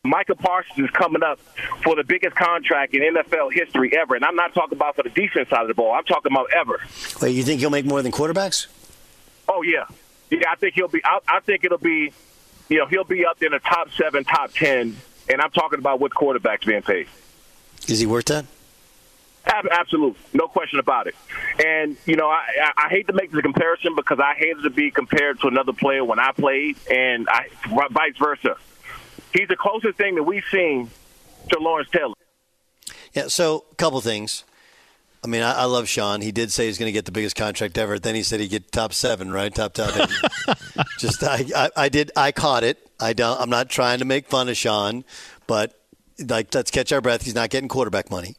Micah 0.05 0.35
Parsons 0.35 0.79
is 0.79 0.91
coming 0.91 1.23
up 1.23 1.39
for 1.83 1.97
the 1.97 2.05
biggest 2.05 2.37
contract 2.37 2.93
in 2.93 3.01
NFL 3.01 3.51
history 3.51 3.97
ever. 3.97 4.15
And 4.15 4.27
I'm 4.27 4.37
not 4.37 4.53
talking 4.53 4.77
about 4.77 4.95
for 4.95 5.03
the 5.05 5.09
defense 5.09 5.49
side 5.49 5.63
of 5.63 5.69
the 5.69 5.73
ball. 5.73 5.95
I'm 5.95 6.05
talking 6.05 6.31
about 6.31 6.49
ever. 6.55 6.83
Wait, 7.23 7.31
you 7.31 7.43
think 7.43 7.61
he'll 7.61 7.71
make 7.71 7.87
more 7.87 8.03
than 8.03 8.13
quarterbacks? 8.13 8.67
Oh, 9.49 9.63
yeah. 9.63 9.87
Yeah, 10.29 10.51
I 10.51 10.57
think 10.57 10.75
he'll 10.75 10.89
be, 10.89 11.01
I, 11.03 11.21
I 11.27 11.41
think 11.41 11.65
it'll 11.65 11.79
be, 11.79 12.13
you 12.69 12.77
know, 12.77 12.87
he'll 12.87 13.05
be 13.05 13.25
up 13.25 13.43
in 13.43 13.53
the 13.53 13.59
top 13.59 13.91
seven, 13.93 14.25
top 14.25 14.53
10. 14.53 14.95
And 15.31 15.41
I'm 15.41 15.51
talking 15.51 15.79
about 15.79 15.99
what 15.99 16.13
quarterbacks 16.13 16.67
being 16.67 16.83
paid. 16.83 17.09
Is 17.89 18.01
he 18.01 18.07
worth 18.07 18.27
that? 18.27 18.45
Absolutely, 19.47 20.19
no 20.33 20.49
question 20.49 20.79
about 20.79 21.07
it. 21.07 21.15
And 21.65 21.97
you 22.07 22.17
know, 22.17 22.29
I, 22.29 22.73
I 22.77 22.89
hate 22.89 23.07
to 23.09 23.13
make 23.13 23.31
the 23.31 23.43
comparison 23.43 23.95
because 23.95 24.19
I 24.19 24.35
hated 24.35 24.63
to 24.63 24.71
be 24.71 24.91
compared 24.91 25.41
to 25.41 25.49
another 25.49 25.73
player 25.73 26.05
when 26.05 26.19
I 26.19 26.33
played, 26.33 26.77
and 26.91 27.29
I, 27.29 27.49
vice 27.91 28.17
versa. 28.19 28.57
He's 29.33 29.49
the 29.49 29.57
closest 29.57 29.99
thing 29.99 30.15
that 30.15 30.23
we've 30.23 30.45
seen 30.51 30.91
to 31.51 31.59
Lawrence 31.59 31.91
Taylor. 31.91 32.15
Yeah. 33.13 33.29
So, 33.29 33.65
a 33.71 33.75
couple 33.75 34.01
things. 34.01 34.45
I 35.23 35.27
mean, 35.27 35.43
I, 35.43 35.53
I 35.53 35.65
love 35.65 35.89
Sean. 35.89 36.21
He 36.21 36.33
did 36.33 36.53
say 36.53 36.67
he's 36.67 36.79
going 36.79 36.89
to 36.89 36.93
get 36.93 37.07
the 37.07 37.13
biggest 37.13 37.35
contract 37.35 37.79
ever. 37.79 37.99
Then 37.99 38.15
he 38.15 38.23
said 38.23 38.41
he'd 38.41 38.49
get 38.49 38.71
top 38.71 38.93
seven, 38.93 39.33
right? 39.33 39.55
Top 39.55 39.73
top 39.73 39.97
eight. 39.97 40.57
Just 40.99 41.25
I, 41.25 41.45
I, 41.57 41.71
I 41.77 41.89
did. 41.89 42.11
I 42.15 42.31
caught 42.31 42.63
it. 42.63 42.91
I 43.01 43.15
don't. 43.15 43.41
I'm 43.41 43.51
not 43.51 43.71
trying 43.71 44.01
to 44.01 44.05
make 44.05 44.29
fun 44.29 44.49
of 44.49 44.57
Sean, 44.57 45.05
but 45.47 45.81
like, 46.19 46.55
let's 46.55 46.71
catch 46.71 46.93
our 46.93 47.01
breath. 47.01 47.23
He's 47.23 47.35
not 47.35 47.51
getting 47.51 47.69
quarterback 47.69 48.11
money. 48.11 48.37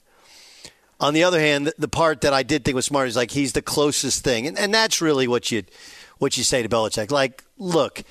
On 1.00 1.14
the 1.14 1.24
other 1.24 1.39
hand, 1.39 1.74
the 1.78 1.88
part 1.88 2.22
that 2.22 2.34
I 2.34 2.43
did 2.43 2.64
think 2.64 2.76
was 2.76 2.86
smart 2.86 3.08
is 3.08 3.16
like 3.16 3.32
he's 3.32 3.54
the 3.54 3.62
closest 3.62 4.24
thing, 4.24 4.48
and, 4.48 4.58
and 4.58 4.74
that's 4.74 5.02
really 5.02 5.28
what 5.28 5.52
you 5.52 5.64
what 6.18 6.38
you 6.38 6.43
say 6.43 6.64
to 6.64 6.70
Belichick. 6.70 7.12
Like, 7.12 7.43
look, 7.58 8.04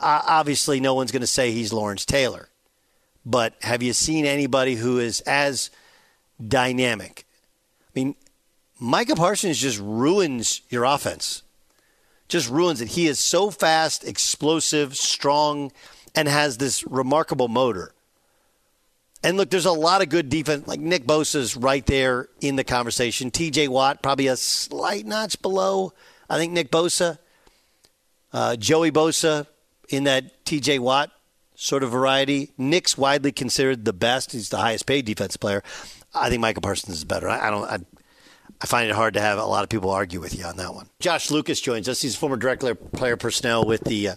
obviously, 0.00 0.80
no 0.80 0.94
one's 0.94 1.12
going 1.12 1.20
to 1.20 1.26
say 1.26 1.52
he's 1.52 1.72
Lawrence 1.72 2.06
Taylor, 2.06 2.48
but 3.24 3.54
have 3.60 3.82
you 3.82 3.92
seen 3.92 4.24
anybody 4.24 4.76
who 4.76 4.98
is 4.98 5.20
as 5.22 5.70
dynamic? 6.46 7.26
I 7.88 7.90
mean, 7.94 8.14
Micah 8.78 9.16
Parsons 9.16 9.58
just 9.58 9.78
ruins 9.78 10.62
your 10.70 10.84
offense, 10.84 11.42
just 12.28 12.48
ruins 12.48 12.80
it. 12.80 12.88
He 12.88 13.08
is 13.08 13.18
so 13.18 13.50
fast, 13.50 14.08
explosive, 14.08 14.96
strong, 14.96 15.70
and 16.14 16.28
has 16.28 16.56
this 16.56 16.86
remarkable 16.86 17.48
motor. 17.48 17.92
And 19.22 19.36
look, 19.36 19.50
there's 19.50 19.66
a 19.66 19.72
lot 19.72 20.02
of 20.02 20.08
good 20.08 20.28
defense. 20.28 20.66
Like 20.66 20.80
Nick 20.80 21.04
Bosa's 21.04 21.56
right 21.56 21.84
there 21.86 22.28
in 22.40 22.56
the 22.56 22.64
conversation. 22.64 23.30
TJ 23.30 23.68
Watt, 23.68 24.02
probably 24.02 24.28
a 24.28 24.36
slight 24.36 25.06
notch 25.06 25.40
below, 25.42 25.92
I 26.28 26.38
think, 26.38 26.52
Nick 26.52 26.70
Bosa. 26.70 27.18
Uh, 28.32 28.56
Joey 28.56 28.90
Bosa 28.92 29.46
in 29.88 30.04
that 30.04 30.44
TJ 30.44 30.78
Watt 30.78 31.10
sort 31.54 31.82
of 31.82 31.90
variety. 31.90 32.52
Nick's 32.58 32.96
widely 32.96 33.32
considered 33.32 33.84
the 33.84 33.92
best. 33.92 34.32
He's 34.32 34.50
the 34.50 34.58
highest 34.58 34.86
paid 34.86 35.06
defense 35.06 35.36
player. 35.36 35.62
I 36.14 36.28
think 36.28 36.40
Michael 36.40 36.62
Parsons 36.62 36.96
is 36.96 37.04
better. 37.04 37.28
I, 37.28 37.48
I 37.48 37.50
don't. 37.50 37.64
I, 37.64 37.78
I 38.60 38.66
find 38.66 38.88
it 38.88 38.94
hard 38.94 39.14
to 39.14 39.20
have 39.20 39.38
a 39.38 39.44
lot 39.44 39.64
of 39.64 39.68
people 39.68 39.90
argue 39.90 40.18
with 40.20 40.36
you 40.36 40.44
on 40.44 40.56
that 40.56 40.74
one. 40.74 40.88
Josh 40.98 41.30
Lucas 41.30 41.60
joins 41.60 41.88
us. 41.88 42.00
He's 42.00 42.14
a 42.14 42.18
former 42.18 42.36
director 42.36 42.74
player 42.74 43.16
personnel 43.16 43.64
with 43.64 43.84
the 43.84 44.10
uh, 44.10 44.16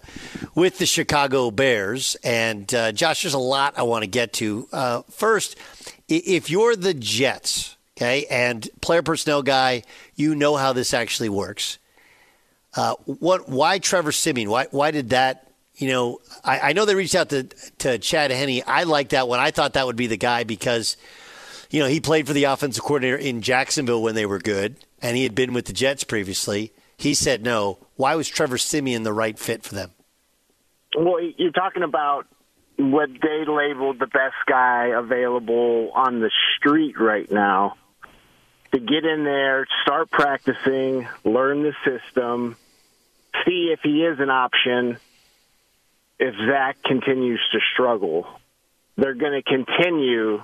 with 0.56 0.78
the 0.78 0.86
Chicago 0.86 1.52
Bears. 1.52 2.16
And 2.24 2.74
uh, 2.74 2.94
Josh, 2.94 3.24
there's 3.24 3.34
a 3.34 3.40
lot 3.40 3.78
I 3.78 3.84
want 3.84 4.04
to 4.04 4.08
get 4.10 4.32
to. 4.34 4.68
Uh, 4.72 5.02
first, 5.10 5.58
if 6.08 6.50
you're 6.50 6.76
the 6.78 6.94
Jets, 6.94 7.76
okay, 7.98 8.26
and 8.30 8.68
player 8.82 9.02
personnel 9.02 9.44
guy, 9.44 9.84
you 10.16 10.36
know 10.36 10.56
how 10.56 10.72
this 10.72 10.94
actually 10.94 11.30
works. 11.30 11.78
Uh, 12.76 12.96
what? 13.06 13.50
Why 13.50 13.80
Trevor 13.80 14.14
Siemian? 14.14 14.50
Why? 14.50 14.68
Why 14.72 14.92
did 14.92 15.10
that? 15.10 15.52
You 15.76 15.90
know, 15.90 16.20
I, 16.44 16.60
I 16.60 16.74
know 16.74 16.86
they 16.86 16.96
reached 16.96 17.16
out 17.16 17.30
to 17.30 17.44
to 17.80 17.98
Chad 17.98 18.32
Henne. 18.32 18.64
I 18.66 18.84
like 18.84 19.10
that 19.10 19.28
one. 19.28 19.40
I 19.40 19.52
thought 19.52 19.74
that 19.74 19.86
would 19.86 19.98
be 19.98 20.08
the 20.08 20.18
guy 20.18 20.46
because 20.46 20.96
you 21.70 21.82
know, 21.82 21.88
he 21.88 22.00
played 22.00 22.28
for 22.28 22.34
the 22.34 22.46
offensive 22.46 22.84
coordinator 22.84 23.18
in 23.18 23.42
Jacksonville 23.42 24.02
when 24.02 24.16
they 24.16 24.26
were 24.26 24.40
good, 24.40 24.78
and 25.02 25.16
he 25.16 25.24
had 25.24 25.36
been 25.36 25.54
with 25.54 25.66
the 25.66 25.74
Jets 25.74 26.04
previously. 26.04 26.74
He 26.98 27.14
said 27.14 27.44
no. 27.44 27.80
Why 27.96 28.16
was 28.16 28.28
Trevor 28.28 28.58
Siemian 28.58 29.04
the 29.04 29.14
right 29.14 29.38
fit 29.38 29.64
for 29.64 29.76
them? 29.76 29.92
Well, 30.98 31.22
you're 31.38 31.52
talking 31.52 31.84
about 31.84 32.26
what 32.78 33.10
they 33.22 33.46
labeled 33.46 34.00
the 34.00 34.08
best 34.08 34.36
guy 34.48 34.88
available 34.88 35.92
on 35.94 36.20
the 36.20 36.32
street 36.58 37.00
right 37.00 37.30
now. 37.32 37.76
To 38.72 38.80
get 38.80 39.06
in 39.06 39.24
there, 39.24 39.68
start 39.84 40.10
practicing, 40.12 41.08
learn 41.24 41.64
the 41.64 41.74
system, 41.84 42.56
see 43.46 43.74
if 43.74 43.80
he 43.84 44.04
is 44.04 44.20
an 44.20 44.30
option 44.30 44.98
if 46.20 46.36
Zach 46.36 46.78
continues 46.84 47.42
to 47.52 47.60
struggle. 47.74 48.28
They're 48.98 49.14
going 49.14 49.42
to 49.42 49.44
continue 49.44 50.44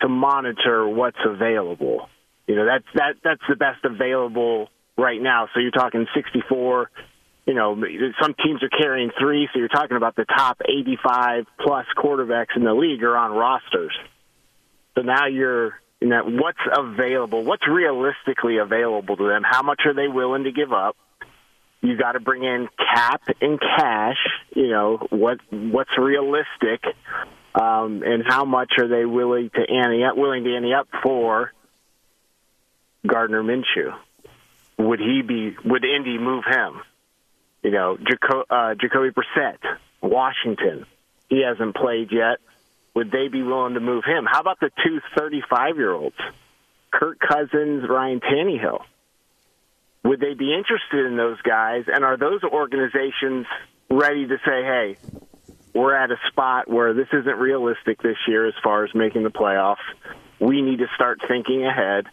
to 0.00 0.08
monitor 0.08 0.88
what's 0.88 1.18
available. 1.24 2.08
You 2.46 2.56
know, 2.56 2.66
that's 2.66 2.84
that 2.94 3.14
that's 3.24 3.42
the 3.48 3.56
best 3.56 3.84
available 3.84 4.68
right 4.96 5.20
now. 5.20 5.48
So 5.54 5.60
you're 5.60 5.70
talking 5.72 6.06
64. 6.14 6.90
You 7.46 7.54
know, 7.54 7.76
some 8.20 8.34
teams 8.34 8.62
are 8.62 8.68
carrying 8.68 9.10
three, 9.20 9.48
so 9.52 9.60
you're 9.60 9.68
talking 9.68 9.96
about 9.96 10.16
the 10.16 10.24
top 10.24 10.60
85 10.68 11.44
plus 11.60 11.86
quarterbacks 11.96 12.56
in 12.56 12.64
the 12.64 12.74
league 12.74 13.02
are 13.04 13.16
on 13.16 13.30
rosters. 13.30 13.96
So 14.96 15.02
now 15.02 15.26
you're 15.26 15.74
you 16.00 16.08
know 16.08 16.22
what's 16.24 16.58
available, 16.70 17.44
what's 17.44 17.66
realistically 17.68 18.58
available 18.58 19.16
to 19.16 19.28
them. 19.28 19.42
How 19.48 19.62
much 19.62 19.82
are 19.86 19.94
they 19.94 20.08
willing 20.08 20.44
to 20.44 20.52
give 20.52 20.72
up? 20.72 20.96
You 21.82 21.96
got 21.96 22.12
to 22.12 22.20
bring 22.20 22.42
in 22.42 22.68
cap 22.78 23.22
and 23.40 23.60
cash. 23.60 24.18
You 24.54 24.68
know 24.68 25.06
what 25.10 25.38
what's 25.50 25.96
realistic 25.98 26.82
um, 27.58 28.02
and 28.04 28.22
how 28.26 28.44
much 28.44 28.72
are 28.78 28.88
they 28.88 29.06
willing 29.06 29.50
to 29.50 29.60
ante 29.60 30.04
up, 30.04 30.16
willing 30.16 30.44
to 30.44 30.54
ante 30.54 30.74
up 30.74 30.88
for 31.02 31.52
Gardner 33.06 33.42
Minshew? 33.42 33.96
Would 34.78 35.00
he 35.00 35.22
be? 35.22 35.56
Would 35.64 35.84
Indy 35.84 36.18
move 36.18 36.44
him? 36.44 36.82
You 37.62 37.70
know, 37.70 37.96
Jaco- 37.96 38.44
uh, 38.50 38.74
Jacoby 38.74 39.10
Brissett, 39.10 39.58
Washington. 40.02 40.84
He 41.30 41.42
hasn't 41.42 41.74
played 41.74 42.12
yet. 42.12 42.38
Would 42.94 43.10
they 43.10 43.28
be 43.28 43.42
willing 43.42 43.74
to 43.74 43.80
move 43.80 44.04
him? 44.04 44.26
How 44.30 44.40
about 44.40 44.60
the 44.60 44.70
two 44.84 45.00
35 45.16 45.76
year 45.76 45.92
olds, 45.92 46.16
Kirk 46.90 47.18
Cousins, 47.18 47.84
Ryan 47.88 48.20
Tannehill? 48.20 48.80
Would 50.04 50.20
they 50.20 50.34
be 50.34 50.54
interested 50.54 51.06
in 51.06 51.16
those 51.16 51.40
guys? 51.42 51.84
And 51.88 52.04
are 52.04 52.16
those 52.16 52.42
organizations 52.44 53.46
ready 53.90 54.26
to 54.26 54.36
say, 54.44 54.62
hey, 54.62 54.96
we're 55.76 55.94
at 55.94 56.10
a 56.10 56.16
spot 56.28 56.68
where 56.70 56.94
this 56.94 57.08
isn't 57.12 57.38
realistic 57.38 58.00
this 58.02 58.16
year 58.26 58.46
as 58.48 58.54
far 58.64 58.84
as 58.84 58.94
making 58.94 59.24
the 59.24 59.30
playoffs. 59.30 59.84
We 60.40 60.62
need 60.62 60.78
to 60.78 60.86
start 60.94 61.20
thinking 61.28 61.66
ahead. 61.66 62.06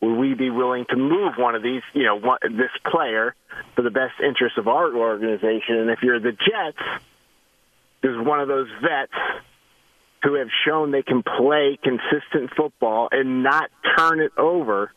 Would 0.00 0.16
we 0.16 0.32
be 0.32 0.48
willing 0.48 0.86
to 0.88 0.96
move 0.96 1.34
one 1.36 1.54
of 1.54 1.62
these, 1.62 1.82
you 1.92 2.04
know, 2.04 2.16
one, 2.18 2.38
this 2.42 2.70
player 2.90 3.34
for 3.76 3.82
the 3.82 3.90
best 3.90 4.14
interest 4.26 4.56
of 4.56 4.68
our 4.68 4.96
organization? 4.96 5.76
And 5.76 5.90
if 5.90 5.98
you're 6.02 6.18
the 6.18 6.32
Jets, 6.32 7.02
there's 8.02 8.26
one 8.26 8.40
of 8.40 8.48
those 8.48 8.68
vets 8.80 9.12
who 10.22 10.34
have 10.36 10.48
shown 10.66 10.90
they 10.90 11.02
can 11.02 11.22
play 11.22 11.78
consistent 11.82 12.50
football 12.56 13.10
and 13.12 13.42
not 13.42 13.70
turn 13.98 14.20
it 14.20 14.32
over. 14.38 14.92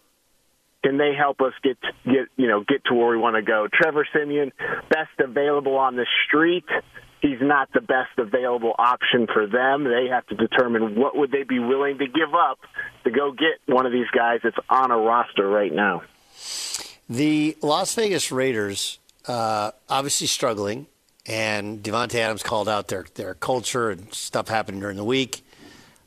Can 0.81 0.97
they 0.97 1.13
help 1.13 1.41
us 1.41 1.53
get 1.61 1.77
get 2.05 2.27
you 2.37 2.47
know 2.47 2.63
get 2.65 2.85
to 2.85 2.93
where 2.93 3.09
we 3.09 3.17
want 3.17 3.35
to 3.35 3.41
go? 3.41 3.67
Trevor 3.71 4.07
Siemian, 4.13 4.51
best 4.89 5.11
available 5.19 5.75
on 5.75 5.95
the 5.97 6.05
street 6.25 6.65
he's 7.23 7.41
not 7.41 7.69
the 7.73 7.81
best 7.81 8.11
available 8.17 8.75
option 8.77 9.27
for 9.33 9.47
them. 9.47 9.85
They 9.85 10.09
have 10.11 10.27
to 10.27 10.35
determine 10.35 10.95
what 10.95 11.15
would 11.15 11.31
they 11.31 11.43
be 11.43 11.57
willing 11.57 11.97
to 11.99 12.05
give 12.05 12.35
up 12.35 12.59
to 13.05 13.11
go 13.11 13.31
get 13.31 13.59
one 13.65 13.85
of 13.87 13.91
these 13.91 14.09
guys 14.13 14.41
that's 14.43 14.57
on 14.69 14.91
a 14.91 14.97
roster 14.97 15.47
right 15.47 15.73
now. 15.73 16.03
The 17.09 17.57
Las 17.61 17.95
Vegas 17.95 18.31
Raiders 18.31 18.99
uh, 19.27 19.71
obviously 19.89 20.27
struggling, 20.27 20.85
and 21.25 21.81
Davante 21.81 22.15
Adams 22.15 22.43
called 22.43 22.67
out 22.67 22.89
their 22.89 23.05
their 23.15 23.33
culture 23.33 23.89
and 23.89 24.13
stuff 24.13 24.49
happened 24.49 24.81
during 24.81 24.97
the 24.97 25.03
week. 25.05 25.45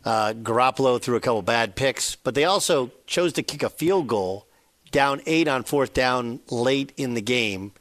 Uh, 0.04 0.34
Garoppolo 0.34 1.00
threw 1.00 1.16
a 1.16 1.20
couple 1.20 1.42
bad 1.42 1.74
picks, 1.74 2.14
but 2.16 2.34
they 2.34 2.44
also 2.44 2.92
chose 3.06 3.32
to 3.32 3.42
kick 3.42 3.62
a 3.62 3.70
field 3.70 4.06
goal 4.06 4.46
down 4.92 5.20
eight 5.26 5.48
on 5.48 5.64
fourth 5.64 5.92
down 5.94 6.40
late 6.50 6.92
in 6.96 7.14
the 7.14 7.22
game. 7.22 7.72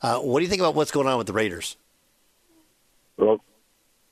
Uh, 0.00 0.18
what 0.18 0.40
do 0.40 0.44
you 0.44 0.48
think 0.48 0.60
about 0.60 0.74
what's 0.74 0.90
going 0.90 1.06
on 1.06 1.18
with 1.18 1.26
the 1.26 1.32
Raiders? 1.32 1.76
Well, 3.16 3.40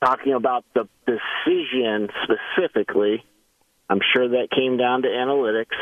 talking 0.03 0.33
about 0.33 0.65
the 0.73 0.87
decision 1.05 2.09
specifically, 2.23 3.23
I'm 3.89 3.99
sure 4.15 4.29
that 4.29 4.49
came 4.55 4.77
down 4.77 5.03
to 5.03 5.07
analytics. 5.07 5.75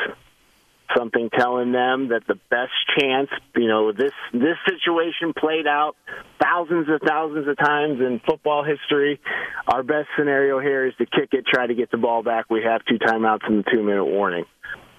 Something 0.97 1.29
telling 1.29 1.71
them 1.71 2.09
that 2.09 2.23
the 2.27 2.39
best 2.49 2.71
chance, 2.97 3.29
you 3.55 3.67
know, 3.67 3.91
this 3.91 4.11
this 4.33 4.57
situation 4.67 5.33
played 5.37 5.67
out 5.67 5.95
thousands 6.41 6.87
and 6.89 6.99
thousands 7.07 7.47
of 7.47 7.57
times 7.57 7.99
in 7.99 8.19
football 8.27 8.63
history. 8.63 9.19
Our 9.67 9.83
best 9.83 10.07
scenario 10.17 10.59
here 10.59 10.87
is 10.87 10.95
to 10.97 11.05
kick 11.05 11.29
it, 11.33 11.45
try 11.45 11.67
to 11.67 11.75
get 11.75 11.91
the 11.91 11.97
ball 11.97 12.23
back. 12.23 12.49
We 12.49 12.63
have 12.63 12.83
two 12.85 12.97
timeouts 12.97 13.45
and 13.47 13.63
the 13.63 13.69
two 13.69 13.83
minute 13.83 14.05
warning. 14.05 14.45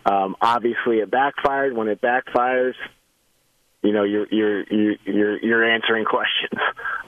Um, 0.06 0.36
obviously, 0.40 0.98
it 0.98 1.10
backfired. 1.10 1.76
When 1.76 1.88
it 1.88 2.00
backfires, 2.00 2.74
you 3.82 3.92
know 3.92 4.04
you're 4.04 4.26
you're 4.30 4.64
you're 5.04 5.38
you're 5.38 5.70
answering 5.70 6.04
questions. 6.04 6.60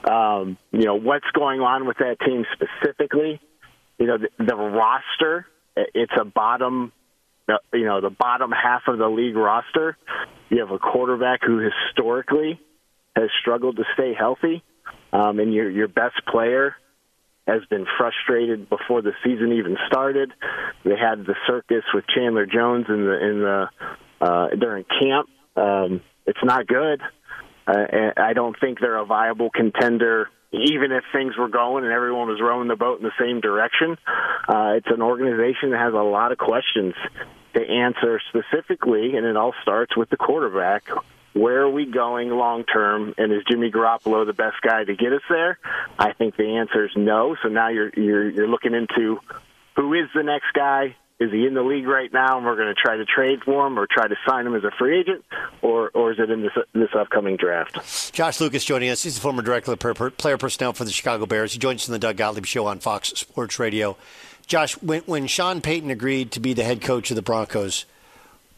Um, 0.09 0.57
you 0.71 0.85
know 0.85 0.95
what's 0.95 1.29
going 1.33 1.61
on 1.61 1.87
with 1.87 1.97
that 1.99 2.17
team 2.25 2.45
specifically. 2.53 3.39
You 3.97 4.07
know 4.07 4.17
the, 4.17 4.29
the 4.43 4.55
roster. 4.55 5.45
It's 5.75 6.11
a 6.19 6.25
bottom. 6.25 6.91
You 7.73 7.85
know 7.85 8.01
the 8.01 8.09
bottom 8.09 8.51
half 8.51 8.81
of 8.87 8.97
the 8.97 9.07
league 9.07 9.35
roster. 9.35 9.97
You 10.49 10.59
have 10.59 10.71
a 10.71 10.79
quarterback 10.79 11.41
who 11.45 11.59
historically 11.59 12.59
has 13.15 13.29
struggled 13.39 13.77
to 13.77 13.83
stay 13.93 14.13
healthy, 14.17 14.63
um, 15.11 15.39
and 15.39 15.53
your 15.53 15.69
your 15.69 15.87
best 15.87 16.25
player 16.27 16.75
has 17.47 17.61
been 17.69 17.85
frustrated 17.97 18.69
before 18.69 19.01
the 19.01 19.11
season 19.23 19.53
even 19.53 19.77
started. 19.87 20.31
They 20.83 20.97
had 20.97 21.25
the 21.25 21.35
circus 21.45 21.83
with 21.93 22.05
Chandler 22.07 22.45
Jones 22.45 22.85
in 22.89 23.05
the 23.05 23.29
in 23.29 23.39
the 23.39 23.69
uh, 24.21 24.47
during 24.59 24.85
camp. 24.85 25.29
Um, 25.55 26.01
it's 26.25 26.43
not 26.43 26.67
good. 26.67 27.01
Uh, 27.65 28.11
I 28.17 28.33
don't 28.33 28.55
think 28.59 28.79
they're 28.79 28.97
a 28.97 29.05
viable 29.05 29.49
contender, 29.49 30.29
even 30.51 30.91
if 30.91 31.03
things 31.13 31.37
were 31.37 31.47
going 31.47 31.85
and 31.85 31.93
everyone 31.93 32.27
was 32.27 32.41
rowing 32.41 32.67
the 32.67 32.75
boat 32.75 32.99
in 32.99 33.03
the 33.03 33.11
same 33.19 33.39
direction. 33.39 33.97
Uh, 34.47 34.73
it's 34.77 34.87
an 34.89 35.01
organization 35.01 35.71
that 35.71 35.79
has 35.79 35.93
a 35.93 36.03
lot 36.03 36.31
of 36.31 36.37
questions 36.37 36.93
to 37.53 37.61
answer 37.61 38.19
specifically, 38.29 39.15
and 39.15 39.25
it 39.25 39.37
all 39.37 39.53
starts 39.61 39.95
with 39.95 40.09
the 40.09 40.17
quarterback. 40.17 40.83
Where 41.33 41.61
are 41.61 41.69
we 41.69 41.85
going 41.85 42.29
long 42.29 42.63
term? 42.63 43.13
And 43.17 43.31
is 43.31 43.41
Jimmy 43.49 43.71
Garoppolo 43.71 44.25
the 44.25 44.33
best 44.33 44.57
guy 44.61 44.83
to 44.83 44.95
get 44.95 45.13
us 45.13 45.21
there? 45.29 45.57
I 45.97 46.13
think 46.13 46.35
the 46.35 46.57
answer 46.57 46.85
is 46.85 46.91
no. 46.95 47.35
So 47.41 47.49
now 47.49 47.69
you're 47.69 47.89
you're, 47.95 48.29
you're 48.29 48.47
looking 48.47 48.75
into 48.75 49.19
who 49.75 49.93
is 49.93 50.09
the 50.13 50.21
next 50.21 50.53
guy 50.53 50.95
is 51.19 51.31
he 51.31 51.45
in 51.45 51.53
the 51.53 51.61
league 51.61 51.87
right 51.87 52.11
now 52.11 52.37
and 52.37 52.45
we're 52.45 52.55
going 52.55 52.73
to 52.73 52.79
try 52.79 52.97
to 52.97 53.05
trade 53.05 53.39
for 53.43 53.67
him 53.67 53.77
or 53.77 53.87
try 53.89 54.07
to 54.07 54.15
sign 54.27 54.45
him 54.45 54.55
as 54.55 54.63
a 54.63 54.71
free 54.77 54.99
agent? 54.99 55.23
Or 55.61 55.89
or 55.93 56.11
is 56.11 56.19
it 56.19 56.29
in 56.29 56.41
this 56.41 56.53
this 56.73 56.89
upcoming 56.97 57.37
draft? 57.37 58.11
Josh 58.13 58.41
lucas 58.41 58.65
joining 58.65 58.89
us. 58.89 59.03
He's 59.03 59.15
the 59.15 59.21
former 59.21 59.41
director 59.41 59.71
of 59.71 60.17
player 60.17 60.37
personnel 60.37 60.73
for 60.73 60.85
the 60.85 60.91
chicago 60.91 61.25
bears. 61.25 61.53
He 61.53 61.59
joins 61.59 61.83
us 61.83 61.87
in 61.87 61.93
the 61.93 61.99
doug 61.99 62.17
gottlieb 62.17 62.45
show 62.45 62.65
on 62.65 62.79
fox 62.79 63.09
sports 63.09 63.59
radio. 63.59 63.95
Josh 64.47 64.73
when, 64.81 65.01
when 65.03 65.27
sean 65.27 65.61
payton 65.61 65.89
agreed 65.89 66.31
to 66.31 66.39
be 66.39 66.53
the 66.53 66.63
head 66.63 66.81
coach 66.81 67.11
of 67.11 67.15
the 67.15 67.21
broncos 67.21 67.85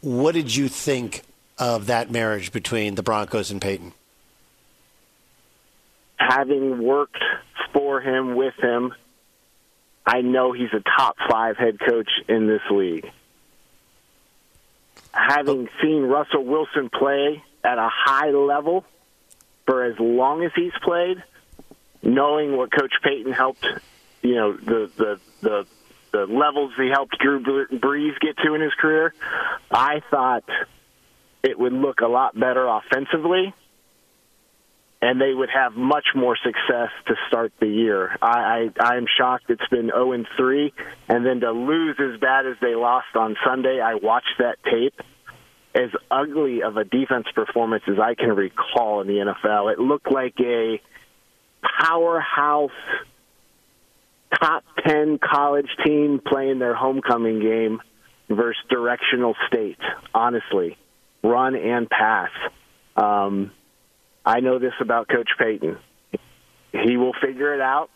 what 0.05 0.35
did 0.35 0.55
you 0.55 0.69
think 0.69 1.23
of 1.57 1.87
that 1.87 2.11
marriage 2.11 2.51
between 2.51 2.93
the 2.93 3.01
broncos 3.01 3.49
and 3.49 3.59
payton? 3.59 3.91
Having 6.17 6.83
worked 6.83 7.23
for 7.73 7.99
him 8.01 8.35
with 8.35 8.53
him 8.61 8.93
I 10.05 10.21
know 10.21 10.51
he's 10.51 10.73
a 10.73 10.81
top 10.81 11.17
five 11.29 11.57
head 11.57 11.79
coach 11.79 12.09
in 12.27 12.47
this 12.47 12.61
league. 12.69 13.09
Having 15.11 15.69
seen 15.81 16.03
Russell 16.03 16.43
Wilson 16.45 16.89
play 16.89 17.43
at 17.63 17.77
a 17.77 17.89
high 17.91 18.29
level 18.29 18.85
for 19.65 19.83
as 19.83 19.97
long 19.99 20.43
as 20.43 20.51
he's 20.55 20.73
played, 20.83 21.23
knowing 22.03 22.55
what 22.55 22.71
Coach 22.71 22.93
Payton 23.01 23.31
helped, 23.31 23.65
you 24.21 24.35
know, 24.35 24.53
the 24.53 24.91
the 24.95 25.19
the, 25.41 25.67
the 26.11 26.25
levels 26.27 26.73
he 26.77 26.89
helped 26.89 27.17
Drew 27.19 27.41
Brees 27.41 28.19
get 28.19 28.37
to 28.45 28.53
in 28.53 28.61
his 28.61 28.73
career, 28.73 29.13
I 29.71 30.01
thought 30.11 30.43
it 31.41 31.57
would 31.57 31.73
look 31.73 32.01
a 32.01 32.07
lot 32.07 32.39
better 32.39 32.67
offensively 32.67 33.53
and 35.05 35.21
they 35.21 35.35
would 35.35 35.49
have 35.53 35.73
much 35.73 36.07
more 36.15 36.35
success 36.35 36.89
to 37.05 37.13
start 37.27 37.53
the 37.59 37.67
year. 37.67 38.17
I, 38.23 38.69
I 38.79 38.83
I'm 38.83 39.05
shocked 39.19 39.45
it's 39.49 39.67
been 39.69 39.91
0 39.93 40.13
and 40.13 40.27
3, 40.35 40.73
and 41.07 41.23
then 41.23 41.41
to 41.41 41.51
lose 41.51 41.95
as 41.99 42.19
bad 42.19 42.47
as 42.47 42.55
they 42.59 42.73
lost 42.73 43.15
on 43.15 43.35
Sunday. 43.45 43.79
I 43.79 43.95
watched 44.01 44.39
that 44.39 44.57
tape. 44.63 44.99
As 45.75 45.91
ugly 46.09 46.63
of 46.63 46.77
a 46.77 46.85
defense 46.85 47.27
performance 47.35 47.83
as 47.87 47.99
I 47.99 48.15
can 48.15 48.29
recall 48.29 49.01
in 49.01 49.07
the 49.07 49.35
NFL, 49.45 49.73
it 49.73 49.77
looked 49.77 50.11
like 50.11 50.33
a 50.39 50.81
powerhouse 51.61 52.71
top 54.41 54.63
10 54.87 55.19
college 55.19 55.69
team 55.85 56.19
playing 56.25 56.57
their 56.57 56.73
homecoming 56.73 57.41
game 57.41 57.79
versus 58.29 58.63
directional 58.69 59.35
state, 59.47 59.77
honestly. 60.15 60.77
Run 61.23 61.55
and 61.55 61.89
pass. 61.89 62.31
Um, 62.95 63.51
I 64.26 64.39
know 64.39 64.59
this 64.59 64.73
about 64.80 65.07
Coach 65.07 65.30
Payton. 65.38 65.78
He 66.71 66.97
will 66.97 67.13
figure 67.13 67.53
it 67.53 67.61
out, 67.61 67.89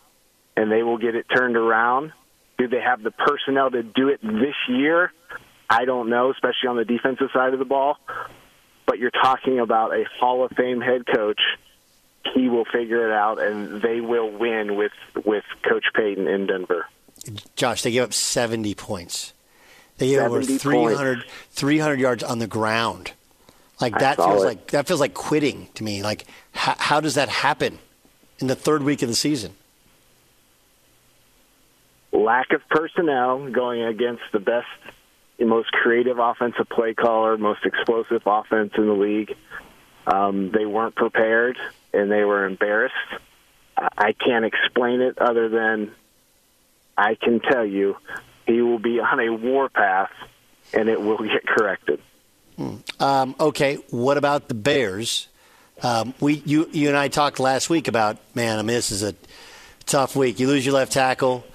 and 0.55 0.71
they 0.71 0.83
will 0.83 0.97
get 0.97 1.15
it 1.15 1.25
turned 1.33 1.57
around. 1.57 2.13
Do 2.57 2.67
they 2.67 2.81
have 2.81 3.01
the 3.01 3.11
personnel 3.11 3.71
to 3.71 3.83
do 3.83 4.09
it 4.09 4.21
this 4.21 4.55
year? 4.67 5.11
I 5.69 5.85
don't 5.85 6.09
know, 6.09 6.31
especially 6.31 6.69
on 6.69 6.77
the 6.77 6.85
defensive 6.85 7.29
side 7.33 7.53
of 7.53 7.59
the 7.59 7.65
ball. 7.65 7.97
But 8.85 8.99
you're 8.99 9.11
talking 9.11 9.59
about 9.59 9.93
a 9.93 10.05
Hall 10.19 10.43
of 10.43 10.51
Fame 10.51 10.81
head 10.81 11.05
coach. 11.05 11.41
He 12.33 12.49
will 12.49 12.65
figure 12.65 13.09
it 13.09 13.13
out, 13.13 13.39
and 13.41 13.81
they 13.81 14.01
will 14.01 14.29
win 14.29 14.75
with 14.75 14.91
with 15.25 15.45
Coach 15.67 15.85
Payton 15.95 16.27
in 16.27 16.47
Denver. 16.47 16.85
Josh, 17.55 17.81
they 17.81 17.91
gave 17.91 18.03
up 18.03 18.13
70 18.13 18.73
points. 18.75 19.33
They 19.97 20.09
gave 20.09 20.19
over 20.19 20.41
300, 20.41 21.25
300 21.51 21.99
yards 21.99 22.23
on 22.23 22.39
the 22.39 22.47
ground. 22.47 23.11
Like 23.81 23.97
that 23.99 24.17
feels 24.17 24.43
it. 24.43 24.47
like 24.47 24.67
that 24.71 24.87
feels 24.87 24.99
like 24.99 25.13
quitting 25.13 25.69
to 25.75 25.83
me. 25.83 26.03
Like 26.03 26.25
how, 26.51 26.75
how 26.77 26.99
does 26.99 27.15
that 27.15 27.29
happen 27.29 27.79
in 28.39 28.47
the 28.47 28.55
third 28.55 28.83
week 28.83 29.01
of 29.01 29.09
the 29.09 29.15
season? 29.15 29.55
Lack 32.11 32.51
of 32.51 32.61
personnel 32.69 33.49
going 33.49 33.83
against 33.83 34.23
the 34.33 34.39
best, 34.39 34.67
most 35.39 35.71
creative 35.71 36.19
offensive 36.19 36.67
play 36.69 36.93
caller, 36.93 37.37
most 37.37 37.65
explosive 37.65 38.23
offense 38.25 38.73
in 38.77 38.87
the 38.87 38.93
league. 38.93 39.35
Um, 40.05 40.51
they 40.51 40.65
weren't 40.65 40.95
prepared 40.95 41.57
and 41.93 42.11
they 42.11 42.23
were 42.23 42.45
embarrassed. 42.45 42.95
I 43.77 44.13
can't 44.13 44.43
explain 44.43 45.01
it 45.01 45.17
other 45.19 45.47
than 45.47 45.91
I 46.97 47.15
can 47.15 47.39
tell 47.39 47.65
you 47.65 47.95
he 48.45 48.61
will 48.61 48.79
be 48.79 48.99
on 48.99 49.19
a 49.19 49.29
warpath 49.29 50.11
and 50.73 50.89
it 50.89 50.99
will 50.99 51.17
get 51.23 51.45
corrected. 51.45 52.01
Um, 52.99 53.35
okay, 53.39 53.75
what 53.89 54.17
about 54.17 54.47
the 54.47 54.53
Bears? 54.53 55.27
Um, 55.81 56.13
we, 56.19 56.35
you, 56.45 56.69
you 56.71 56.89
and 56.89 56.97
I 56.97 57.07
talked 57.07 57.39
last 57.39 57.69
week 57.69 57.87
about 57.87 58.17
man. 58.35 58.59
I 58.59 58.61
mean, 58.61 58.75
this 58.75 58.91
is 58.91 59.03
a 59.03 59.15
tough 59.85 60.15
week. 60.15 60.39
You 60.39 60.47
lose 60.47 60.65
your 60.65 60.75
left 60.75 60.91
tackle. 60.91 61.45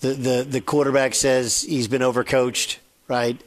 The 0.00 0.08
the, 0.14 0.46
the 0.48 0.60
quarterback 0.60 1.14
says 1.14 1.62
he's 1.62 1.88
been 1.88 2.02
overcoached. 2.02 2.78
Right? 3.06 3.40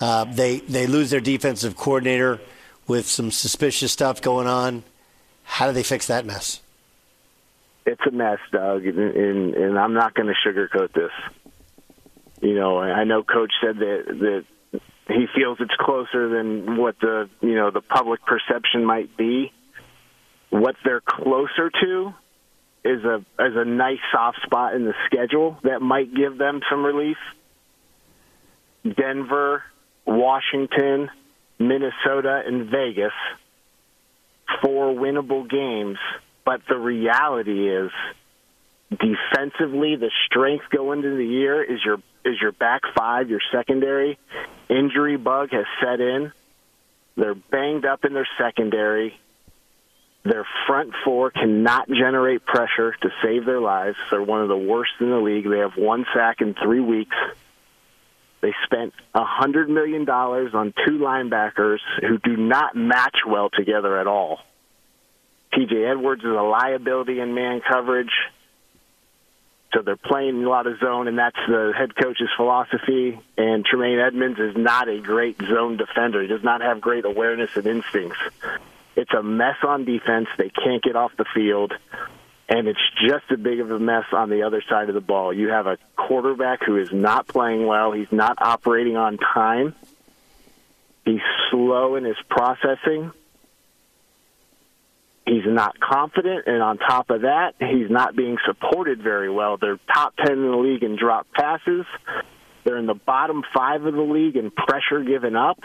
Uh, 0.00 0.24
they 0.24 0.58
they 0.60 0.86
lose 0.86 1.10
their 1.10 1.20
defensive 1.20 1.76
coordinator 1.76 2.40
with 2.86 3.06
some 3.06 3.30
suspicious 3.30 3.92
stuff 3.92 4.20
going 4.22 4.46
on. 4.46 4.84
How 5.44 5.66
do 5.66 5.72
they 5.72 5.82
fix 5.82 6.06
that 6.06 6.24
mess? 6.24 6.60
It's 7.84 8.00
a 8.06 8.10
mess, 8.12 8.38
Doug, 8.52 8.86
and, 8.86 8.98
and, 8.98 9.54
and 9.54 9.78
I'm 9.78 9.94
not 9.94 10.14
going 10.14 10.28
to 10.28 10.48
sugarcoat 10.48 10.92
this. 10.92 11.10
You 12.40 12.54
know, 12.54 12.78
I 12.78 13.04
know 13.04 13.22
Coach 13.22 13.52
said 13.60 13.76
that 13.78 14.04
that 14.06 14.44
he 15.08 15.26
feels 15.34 15.58
it's 15.60 15.74
closer 15.78 16.28
than 16.28 16.76
what 16.76 16.98
the 17.00 17.28
you 17.40 17.54
know 17.54 17.70
the 17.70 17.80
public 17.80 18.20
perception 18.24 18.84
might 18.84 19.16
be. 19.16 19.52
What 20.50 20.76
they're 20.84 21.00
closer 21.00 21.70
to 21.82 22.14
is 22.84 23.04
a 23.04 23.16
is 23.38 23.56
a 23.56 23.64
nice 23.64 23.98
soft 24.12 24.38
spot 24.44 24.74
in 24.74 24.84
the 24.84 24.94
schedule 25.06 25.58
that 25.62 25.80
might 25.80 26.14
give 26.14 26.38
them 26.38 26.60
some 26.70 26.84
relief. 26.84 27.16
Denver, 28.84 29.62
Washington, 30.06 31.08
Minnesota, 31.58 32.42
and 32.44 32.68
Vegas, 32.70 33.12
four 34.62 34.94
winnable 34.94 35.48
games. 35.48 35.98
But 36.44 36.62
the 36.68 36.76
reality 36.76 37.68
is, 37.68 37.90
defensively, 38.98 39.96
the 39.96 40.10
strength 40.26 40.64
going 40.70 40.98
into 40.98 41.16
the 41.16 41.26
year 41.26 41.62
is 41.62 41.80
your 41.84 41.98
is 42.24 42.40
your 42.40 42.52
back 42.52 42.82
five, 42.96 43.30
your 43.30 43.40
secondary. 43.52 44.18
Injury 44.68 45.16
bug 45.16 45.50
has 45.50 45.66
set 45.82 46.00
in. 46.00 46.32
They're 47.16 47.34
banged 47.34 47.84
up 47.84 48.04
in 48.04 48.14
their 48.14 48.28
secondary. 48.38 49.18
Their 50.24 50.46
front 50.68 50.92
four 51.04 51.30
cannot 51.30 51.88
generate 51.88 52.44
pressure 52.44 52.94
to 53.02 53.10
save 53.22 53.44
their 53.44 53.60
lives. 53.60 53.96
They're 54.10 54.22
one 54.22 54.40
of 54.40 54.48
the 54.48 54.56
worst 54.56 54.92
in 55.00 55.10
the 55.10 55.16
league. 55.16 55.48
They 55.48 55.58
have 55.58 55.76
one 55.76 56.06
sack 56.14 56.40
in 56.40 56.54
three 56.54 56.80
weeks. 56.80 57.16
They 58.40 58.54
spent 58.64 58.92
a 59.14 59.24
hundred 59.24 59.68
million 59.68 60.04
dollars 60.04 60.54
on 60.54 60.72
two 60.86 60.98
linebackers 60.98 61.78
who 62.00 62.18
do 62.18 62.36
not 62.36 62.76
match 62.76 63.16
well 63.26 63.50
together 63.50 63.98
at 63.98 64.06
all. 64.06 64.38
TJ 65.52 65.90
Edwards 65.90 66.22
is 66.22 66.30
a 66.30 66.42
liability 66.42 67.20
in 67.20 67.34
man 67.34 67.60
coverage. 67.68 68.12
So 69.74 69.80
they're 69.80 69.96
playing 69.96 70.44
a 70.44 70.48
lot 70.48 70.66
of 70.66 70.78
zone, 70.80 71.08
and 71.08 71.18
that's 71.18 71.38
the 71.48 71.72
head 71.76 71.96
coach's 71.96 72.28
philosophy. 72.36 73.18
And 73.38 73.64
Tremaine 73.64 73.98
Edmonds 73.98 74.38
is 74.38 74.54
not 74.56 74.88
a 74.88 75.00
great 75.00 75.40
zone 75.40 75.78
defender. 75.78 76.20
He 76.20 76.28
does 76.28 76.42
not 76.42 76.60
have 76.60 76.80
great 76.80 77.04
awareness 77.06 77.50
and 77.56 77.66
instincts. 77.66 78.18
It's 78.96 79.12
a 79.14 79.22
mess 79.22 79.56
on 79.66 79.84
defense. 79.84 80.28
They 80.36 80.50
can't 80.50 80.82
get 80.82 80.96
off 80.96 81.12
the 81.16 81.24
field. 81.34 81.72
And 82.48 82.68
it's 82.68 82.80
just 83.00 83.24
as 83.30 83.38
big 83.38 83.60
of 83.60 83.70
a 83.70 83.78
mess 83.78 84.04
on 84.12 84.28
the 84.28 84.42
other 84.42 84.62
side 84.68 84.90
of 84.90 84.94
the 84.94 85.00
ball. 85.00 85.32
You 85.32 85.48
have 85.48 85.66
a 85.66 85.78
quarterback 85.96 86.62
who 86.62 86.76
is 86.76 86.92
not 86.92 87.26
playing 87.26 87.66
well. 87.66 87.92
He's 87.92 88.12
not 88.12 88.36
operating 88.42 88.98
on 88.98 89.16
time. 89.16 89.74
He's 91.06 91.22
slow 91.50 91.96
in 91.96 92.04
his 92.04 92.18
processing. 92.28 93.10
He's 95.26 95.46
not 95.46 95.78
confident, 95.78 96.46
and 96.46 96.60
on 96.60 96.78
top 96.78 97.10
of 97.10 97.22
that, 97.22 97.54
he's 97.60 97.88
not 97.88 98.16
being 98.16 98.38
supported 98.44 99.02
very 99.02 99.30
well. 99.30 99.56
They're 99.56 99.78
top 99.94 100.14
10 100.16 100.32
in 100.32 100.50
the 100.50 100.56
league 100.56 100.82
in 100.82 100.96
drop 100.96 101.28
passes. 101.32 101.86
They're 102.64 102.78
in 102.78 102.86
the 102.86 102.94
bottom 102.94 103.42
five 103.54 103.84
of 103.84 103.94
the 103.94 104.00
league 104.00 104.36
in 104.36 104.50
pressure 104.50 105.02
given 105.04 105.36
up. 105.36 105.60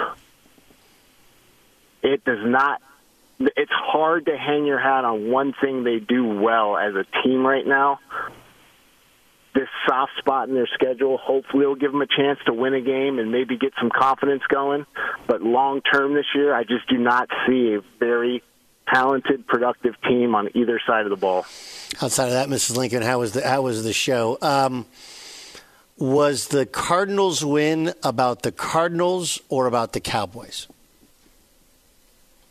It 2.04 2.24
does 2.24 2.46
not, 2.46 2.82
it's 3.40 3.72
hard 3.72 4.28
to 4.28 4.38
hang 4.38 4.66
your 4.66 4.80
hat 4.80 5.06
on 5.06 5.32
one 5.32 5.54
thing 5.60 5.84
they 5.84 6.00
do 6.00 6.40
well 6.40 6.78
as 6.78 6.94
a 6.94 7.06
team 7.24 7.46
right 7.46 7.66
now. 7.66 8.00
This 9.56 9.68
soft 9.88 10.12
spot 10.20 10.50
in 10.50 10.54
their 10.54 10.70
schedule 10.76 11.18
hopefully 11.18 11.66
will 11.66 11.74
give 11.76 11.92
them 11.92 12.02
a 12.04 12.08
chance 12.08 12.38
to 12.46 12.54
win 12.54 12.76
a 12.76 12.82
game 12.82 13.18
and 13.18 13.32
maybe 13.32 13.58
get 13.58 13.74
some 13.80 13.90
confidence 13.90 14.44
going. 14.50 14.86
But 15.28 15.42
long 15.42 15.82
term 15.82 16.14
this 16.14 16.28
year, 16.36 16.54
I 16.54 16.62
just 16.62 16.88
do 16.88 17.00
not 17.00 17.28
see 17.48 17.74
a 17.74 17.82
very 17.98 18.44
talented, 18.94 19.48
productive 19.48 20.00
team 20.02 20.36
on 20.36 20.50
either 20.56 20.80
side 20.86 21.06
of 21.06 21.10
the 21.10 21.16
ball. 21.16 21.46
Outside 22.02 22.26
of 22.26 22.32
that, 22.32 22.50
Mrs. 22.50 22.76
Lincoln, 22.76 23.02
how 23.02 23.20
was 23.20 23.34
the 23.34 23.48
how 23.48 23.62
was 23.62 23.84
the 23.84 23.94
show? 23.94 24.38
Um, 24.42 24.86
was 25.98 26.50
the 26.50 26.66
Cardinals 26.66 27.44
win 27.44 27.94
about 28.04 28.44
the 28.44 28.52
Cardinals 28.52 29.42
or 29.50 29.66
about 29.66 29.94
the 29.94 30.00
Cowboys? 30.00 30.68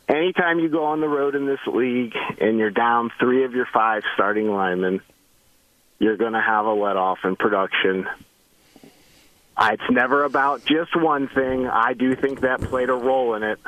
Anytime 0.09 0.61
you 0.61 0.68
go 0.68 0.84
on 0.84 1.01
the 1.01 1.09
road 1.09 1.34
in 1.34 1.47
this 1.47 1.61
league 1.66 2.14
and 2.41 2.59
you're 2.59 2.70
down 2.70 3.11
three 3.18 3.45
of 3.45 3.53
your 3.53 3.66
five 3.72 4.03
starting 4.14 4.49
linemen, 4.49 5.01
you're 5.99 6.16
going 6.16 6.32
to 6.32 6.41
have 6.41 6.66
a 6.66 6.72
let 6.72 6.97
off 6.97 7.18
in 7.24 7.37
production. 7.37 8.09
It's 9.59 9.91
never 9.91 10.24
about 10.24 10.64
just 10.64 10.95
one 10.95 11.28
thing. 11.28 11.66
I 11.66 11.95
do 11.95 12.14
think 12.14 12.41
that 12.41 12.61
played 12.61 12.89
a 12.89 12.95
role 12.95 13.34
in 13.34 13.43
it. 13.43 13.59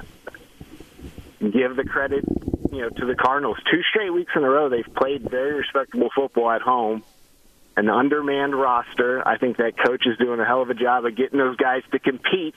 Give 1.41 1.75
the 1.75 1.85
credit 1.85 2.25
you 2.71 2.83
know, 2.83 2.91
to 2.91 3.07
the 3.07 3.15
Cardinals. 3.15 3.59
Two 3.71 3.83
straight 3.83 4.11
weeks 4.11 4.33
in 4.35 4.45
a 4.45 4.49
row, 4.49 4.69
they've 4.69 4.95
played 4.95 5.29
very 5.29 5.55
respectable 5.55 6.11
football 6.15 6.51
at 6.51 6.63
home. 6.63 7.03
An 7.77 7.89
undermanned 7.89 8.59
roster. 8.59 9.27
I 9.27 9.39
think 9.39 9.59
that 9.59 9.79
coach 9.79 10.05
is 10.07 10.19
doing 10.19 10.41
a 10.41 10.45
hell 10.45 10.63
of 10.63 10.71
a 10.71 10.75
job 10.75 11.05
of 11.05 11.15
getting 11.15 11.39
those 11.39 11.57
guys 11.57 11.83
to 11.93 11.99
compete. 11.99 12.57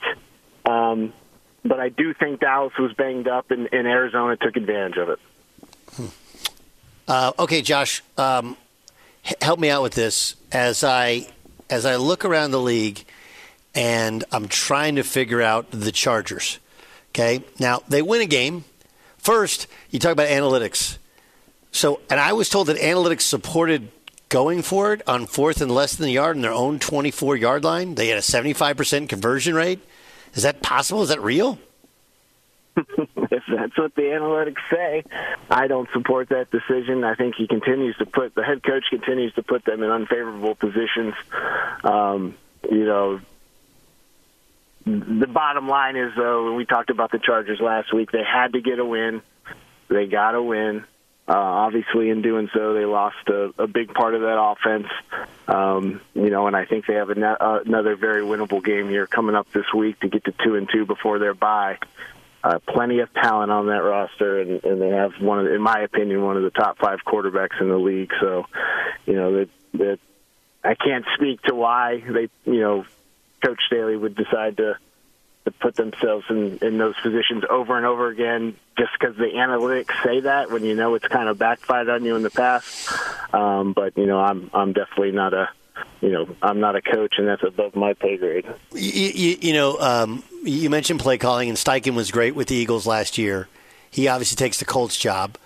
Um, 0.64 1.12
but 1.64 1.78
I 1.78 1.90
do 1.90 2.12
think 2.12 2.40
Dallas 2.40 2.72
was 2.78 2.92
banged 2.94 3.28
up, 3.28 3.50
and, 3.50 3.68
and 3.72 3.86
Arizona 3.86 4.36
took 4.36 4.56
advantage 4.56 4.96
of 4.96 5.08
it. 5.10 5.18
Uh, 7.06 7.32
okay, 7.38 7.62
Josh, 7.62 8.02
um, 8.16 8.56
help 9.40 9.60
me 9.60 9.70
out 9.70 9.82
with 9.82 9.94
this 9.94 10.36
as 10.50 10.82
I 10.84 11.26
as 11.70 11.86
I 11.86 11.96
look 11.96 12.24
around 12.24 12.50
the 12.50 12.60
league, 12.60 13.04
and 13.74 14.24
I'm 14.32 14.48
trying 14.48 14.96
to 14.96 15.02
figure 15.02 15.42
out 15.42 15.70
the 15.70 15.92
Chargers. 15.92 16.58
Okay, 17.10 17.44
now 17.58 17.82
they 17.88 18.02
win 18.02 18.20
a 18.22 18.26
game. 18.26 18.64
First, 19.22 19.68
you 19.90 20.00
talk 20.00 20.10
about 20.10 20.26
analytics. 20.26 20.98
So, 21.70 22.00
and 22.10 22.18
I 22.18 22.32
was 22.32 22.48
told 22.48 22.66
that 22.66 22.76
analytics 22.76 23.20
supported 23.20 23.88
going 24.28 24.62
for 24.62 24.92
it 24.92 25.02
on 25.06 25.26
fourth 25.26 25.60
and 25.60 25.70
less 25.70 25.94
than 25.94 26.06
the 26.06 26.12
yard 26.12 26.34
in 26.34 26.42
their 26.42 26.52
own 26.52 26.80
24 26.80 27.36
yard 27.36 27.62
line. 27.62 27.94
They 27.94 28.08
had 28.08 28.18
a 28.18 28.22
75% 28.22 29.08
conversion 29.08 29.54
rate. 29.54 29.78
Is 30.34 30.42
that 30.42 30.60
possible? 30.60 31.02
Is 31.02 31.10
that 31.10 31.22
real? 31.22 31.60
if 32.76 33.42
that's 33.48 33.78
what 33.78 33.94
the 33.94 34.02
analytics 34.02 34.58
say, 34.68 35.04
I 35.48 35.68
don't 35.68 35.88
support 35.92 36.30
that 36.30 36.50
decision. 36.50 37.04
I 37.04 37.14
think 37.14 37.36
he 37.36 37.46
continues 37.46 37.96
to 37.98 38.06
put 38.06 38.34
the 38.34 38.42
head 38.42 38.64
coach 38.64 38.86
continues 38.90 39.34
to 39.34 39.44
put 39.44 39.64
them 39.64 39.84
in 39.84 39.90
unfavorable 39.90 40.56
positions. 40.56 41.14
Um, 41.84 42.34
you 42.68 42.86
know, 42.86 43.20
the 44.84 45.26
bottom 45.26 45.68
line 45.68 45.96
is 45.96 46.12
though, 46.16 46.46
when 46.46 46.56
we 46.56 46.64
talked 46.64 46.90
about 46.90 47.10
the 47.12 47.18
Chargers 47.18 47.60
last 47.60 47.92
week, 47.92 48.10
they 48.10 48.22
had 48.24 48.54
to 48.54 48.60
get 48.60 48.78
a 48.78 48.84
win. 48.84 49.22
They 49.88 50.06
got 50.06 50.34
a 50.34 50.42
win. 50.42 50.84
Uh, 51.28 51.34
obviously, 51.34 52.10
in 52.10 52.20
doing 52.20 52.50
so, 52.52 52.74
they 52.74 52.84
lost 52.84 53.28
a, 53.28 53.52
a 53.58 53.66
big 53.68 53.94
part 53.94 54.14
of 54.14 54.22
that 54.22 54.40
offense. 54.40 54.88
Um, 55.46 56.00
you 56.14 56.30
know, 56.30 56.48
and 56.48 56.56
I 56.56 56.64
think 56.64 56.86
they 56.86 56.94
have 56.94 57.10
a, 57.10 57.24
uh, 57.24 57.60
another 57.64 57.94
very 57.94 58.22
winnable 58.22 58.62
game 58.62 58.88
here 58.88 59.06
coming 59.06 59.36
up 59.36 59.50
this 59.52 59.72
week 59.72 60.00
to 60.00 60.08
get 60.08 60.24
to 60.24 60.34
two 60.44 60.56
and 60.56 60.68
two 60.70 60.84
before 60.84 61.20
their 61.20 61.34
bye. 61.34 61.78
Uh, 62.42 62.58
plenty 62.66 62.98
of 62.98 63.12
talent 63.14 63.52
on 63.52 63.66
that 63.66 63.84
roster, 63.84 64.40
and, 64.40 64.64
and 64.64 64.82
they 64.82 64.88
have 64.88 65.12
one 65.20 65.38
of, 65.38 65.46
in 65.46 65.62
my 65.62 65.80
opinion, 65.82 66.24
one 66.24 66.36
of 66.36 66.42
the 66.42 66.50
top 66.50 66.76
five 66.78 66.98
quarterbacks 67.06 67.60
in 67.60 67.68
the 67.68 67.78
league. 67.78 68.10
So, 68.20 68.46
you 69.06 69.14
know, 69.14 69.32
that 69.36 69.48
that 69.74 69.98
I 70.64 70.74
can't 70.74 71.04
speak 71.14 71.40
to 71.42 71.54
why 71.54 72.02
they, 72.04 72.28
you 72.44 72.60
know, 72.60 72.84
Coach 73.44 73.60
Staley 73.66 73.96
would 73.96 74.14
decide 74.14 74.56
to 74.58 74.78
to 75.44 75.50
put 75.50 75.74
themselves 75.74 76.24
in, 76.30 76.58
in 76.62 76.78
those 76.78 76.94
positions 77.02 77.42
over 77.50 77.76
and 77.76 77.84
over 77.84 78.08
again 78.08 78.54
just 78.78 78.90
because 78.92 79.16
the 79.16 79.24
analytics 79.24 79.90
say 80.04 80.20
that 80.20 80.52
when 80.52 80.64
you 80.64 80.74
know 80.74 80.94
it's 80.94 81.08
kind 81.08 81.28
of 81.28 81.36
backfired 81.36 81.88
on 81.88 82.04
you 82.04 82.14
in 82.14 82.22
the 82.22 82.30
past. 82.30 82.88
Um, 83.34 83.72
but 83.72 83.96
you 83.96 84.06
know, 84.06 84.20
I'm 84.20 84.50
I'm 84.54 84.72
definitely 84.72 85.12
not 85.12 85.34
a 85.34 85.48
you 86.00 86.10
know 86.10 86.28
I'm 86.42 86.60
not 86.60 86.76
a 86.76 86.82
coach, 86.82 87.14
and 87.18 87.26
that's 87.26 87.42
above 87.42 87.74
my 87.74 87.94
pay 87.94 88.16
grade. 88.16 88.46
You, 88.72 89.08
you, 89.08 89.36
you 89.40 89.52
know, 89.52 89.78
um, 89.78 90.22
you 90.42 90.70
mentioned 90.70 91.00
play 91.00 91.18
calling, 91.18 91.48
and 91.48 91.58
Steichen 91.58 91.94
was 91.94 92.10
great 92.10 92.34
with 92.34 92.48
the 92.48 92.54
Eagles 92.54 92.86
last 92.86 93.18
year. 93.18 93.48
He 93.90 94.08
obviously 94.08 94.36
takes 94.36 94.58
the 94.58 94.64
Colts 94.64 94.96
job. 94.96 95.36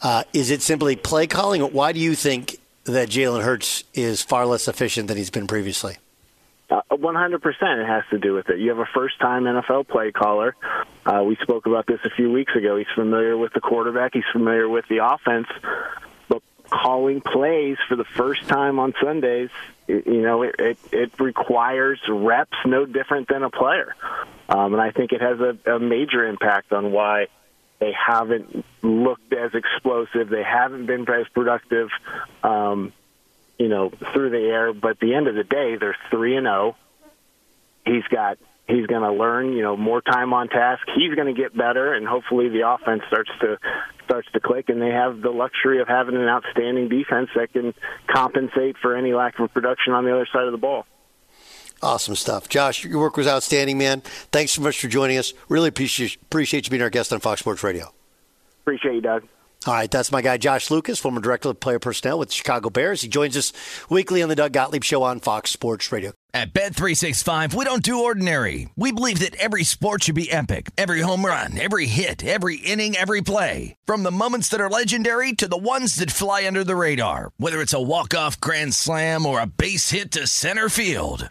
Uh, 0.00 0.22
is 0.32 0.50
it 0.50 0.62
simply 0.62 0.94
play 0.94 1.26
calling, 1.26 1.60
why 1.60 1.92
do 1.92 1.98
you 1.98 2.14
think 2.14 2.58
that 2.84 3.08
Jalen 3.08 3.42
Hurts 3.42 3.82
is 3.94 4.22
far 4.22 4.46
less 4.46 4.68
efficient 4.68 5.08
than 5.08 5.16
he's 5.16 5.30
been 5.30 5.48
previously? 5.48 5.96
Uh, 6.70 6.82
100% 6.90 7.82
it 7.82 7.86
has 7.86 8.04
to 8.10 8.18
do 8.18 8.34
with 8.34 8.50
it. 8.50 8.58
You 8.58 8.70
have 8.70 8.78
a 8.78 8.88
first 8.94 9.18
time 9.20 9.44
NFL 9.44 9.88
play 9.88 10.12
caller. 10.12 10.54
Uh, 11.06 11.22
we 11.24 11.36
spoke 11.36 11.66
about 11.66 11.86
this 11.86 12.00
a 12.04 12.10
few 12.10 12.30
weeks 12.30 12.54
ago. 12.54 12.76
He's 12.76 12.86
familiar 12.94 13.38
with 13.38 13.54
the 13.54 13.60
quarterback, 13.60 14.12
he's 14.12 14.28
familiar 14.32 14.68
with 14.68 14.84
the 14.88 14.98
offense. 14.98 15.46
But 16.28 16.42
calling 16.68 17.22
plays 17.22 17.78
for 17.88 17.96
the 17.96 18.04
first 18.04 18.46
time 18.48 18.78
on 18.78 18.92
Sundays, 19.02 19.48
you 19.86 20.20
know, 20.20 20.42
it, 20.42 20.56
it, 20.58 20.78
it 20.92 21.20
requires 21.20 22.00
reps 22.06 22.58
no 22.66 22.84
different 22.84 23.28
than 23.28 23.42
a 23.42 23.50
player. 23.50 23.94
Um, 24.50 24.74
and 24.74 24.82
I 24.82 24.90
think 24.90 25.12
it 25.12 25.22
has 25.22 25.40
a, 25.40 25.76
a 25.76 25.78
major 25.78 26.26
impact 26.26 26.72
on 26.72 26.92
why 26.92 27.28
they 27.78 27.92
haven't 27.92 28.64
looked 28.82 29.32
as 29.32 29.54
explosive. 29.54 30.28
They 30.28 30.42
haven't 30.42 30.86
been 30.86 31.08
as 31.08 31.28
productive, 31.28 31.88
um, 32.42 32.92
you 33.58 33.68
know, 33.68 33.90
through 34.12 34.30
the 34.30 34.38
air. 34.38 34.72
But 34.72 34.92
at 34.92 35.00
the 35.00 35.14
end 35.14 35.28
of 35.28 35.34
the 35.34 35.44
day, 35.44 35.76
they're 35.76 35.96
three 36.10 36.36
and 36.36 36.46
zero. 36.46 36.76
He's 37.84 38.04
got 38.10 38.38
he's 38.68 38.86
going 38.86 39.02
to 39.02 39.12
learn, 39.12 39.52
you 39.52 39.62
know, 39.62 39.76
more 39.76 40.00
time 40.00 40.32
on 40.32 40.48
task. 40.48 40.82
He's 40.94 41.14
going 41.14 41.34
to 41.34 41.40
get 41.40 41.56
better, 41.56 41.94
and 41.94 42.06
hopefully 42.06 42.48
the 42.48 42.68
offense 42.68 43.02
starts 43.08 43.30
to 43.40 43.58
starts 44.04 44.28
to 44.32 44.40
click. 44.40 44.68
And 44.68 44.80
they 44.80 44.90
have 44.90 45.20
the 45.20 45.30
luxury 45.30 45.80
of 45.80 45.88
having 45.88 46.16
an 46.16 46.28
outstanding 46.28 46.88
defense 46.88 47.30
that 47.34 47.52
can 47.52 47.74
compensate 48.08 48.76
for 48.80 48.96
any 48.96 49.12
lack 49.12 49.38
of 49.38 49.52
production 49.52 49.92
on 49.92 50.04
the 50.04 50.14
other 50.14 50.28
side 50.32 50.44
of 50.44 50.52
the 50.52 50.58
ball. 50.58 50.86
Awesome 51.80 52.16
stuff. 52.16 52.48
Josh, 52.48 52.84
your 52.84 52.98
work 52.98 53.16
was 53.16 53.28
outstanding, 53.28 53.78
man. 53.78 54.00
Thanks 54.32 54.52
so 54.52 54.62
much 54.62 54.80
for 54.80 54.88
joining 54.88 55.16
us. 55.16 55.32
Really 55.48 55.68
appreciate, 55.68 56.16
appreciate 56.16 56.66
you 56.66 56.70
being 56.70 56.82
our 56.82 56.90
guest 56.90 57.12
on 57.12 57.20
Fox 57.20 57.40
Sports 57.40 57.62
Radio. 57.62 57.92
Appreciate 58.62 58.94
you, 58.94 59.00
Doug. 59.00 59.22
All 59.66 59.74
right, 59.74 59.90
that's 59.90 60.12
my 60.12 60.22
guy, 60.22 60.38
Josh 60.38 60.70
Lucas, 60.70 61.00
former 61.00 61.20
director 61.20 61.48
of 61.48 61.58
player 61.58 61.80
personnel 61.80 62.20
with 62.20 62.28
the 62.28 62.34
Chicago 62.34 62.70
Bears. 62.70 63.02
He 63.02 63.08
joins 63.08 63.36
us 63.36 63.52
weekly 63.90 64.22
on 64.22 64.28
the 64.28 64.36
Doug 64.36 64.52
Gottlieb 64.52 64.84
Show 64.84 65.02
on 65.02 65.18
Fox 65.18 65.50
Sports 65.50 65.90
Radio. 65.90 66.12
At 66.32 66.54
Bet365, 66.54 67.54
we 67.54 67.64
don't 67.64 67.82
do 67.82 68.04
ordinary. 68.04 68.68
We 68.76 68.92
believe 68.92 69.18
that 69.18 69.34
every 69.36 69.64
sport 69.64 70.04
should 70.04 70.14
be 70.14 70.30
epic. 70.30 70.70
Every 70.78 71.00
home 71.00 71.26
run, 71.26 71.58
every 71.58 71.86
hit, 71.86 72.24
every 72.24 72.56
inning, 72.56 72.94
every 72.94 73.20
play. 73.20 73.74
From 73.84 74.04
the 74.04 74.12
moments 74.12 74.48
that 74.50 74.60
are 74.60 74.70
legendary 74.70 75.32
to 75.32 75.48
the 75.48 75.56
ones 75.56 75.96
that 75.96 76.10
fly 76.12 76.46
under 76.46 76.62
the 76.62 76.76
radar. 76.76 77.30
Whether 77.38 77.60
it's 77.60 77.72
a 77.72 77.82
walk-off 77.82 78.40
grand 78.40 78.74
slam 78.74 79.26
or 79.26 79.40
a 79.40 79.46
base 79.46 79.90
hit 79.90 80.12
to 80.12 80.26
center 80.28 80.68
field. 80.68 81.30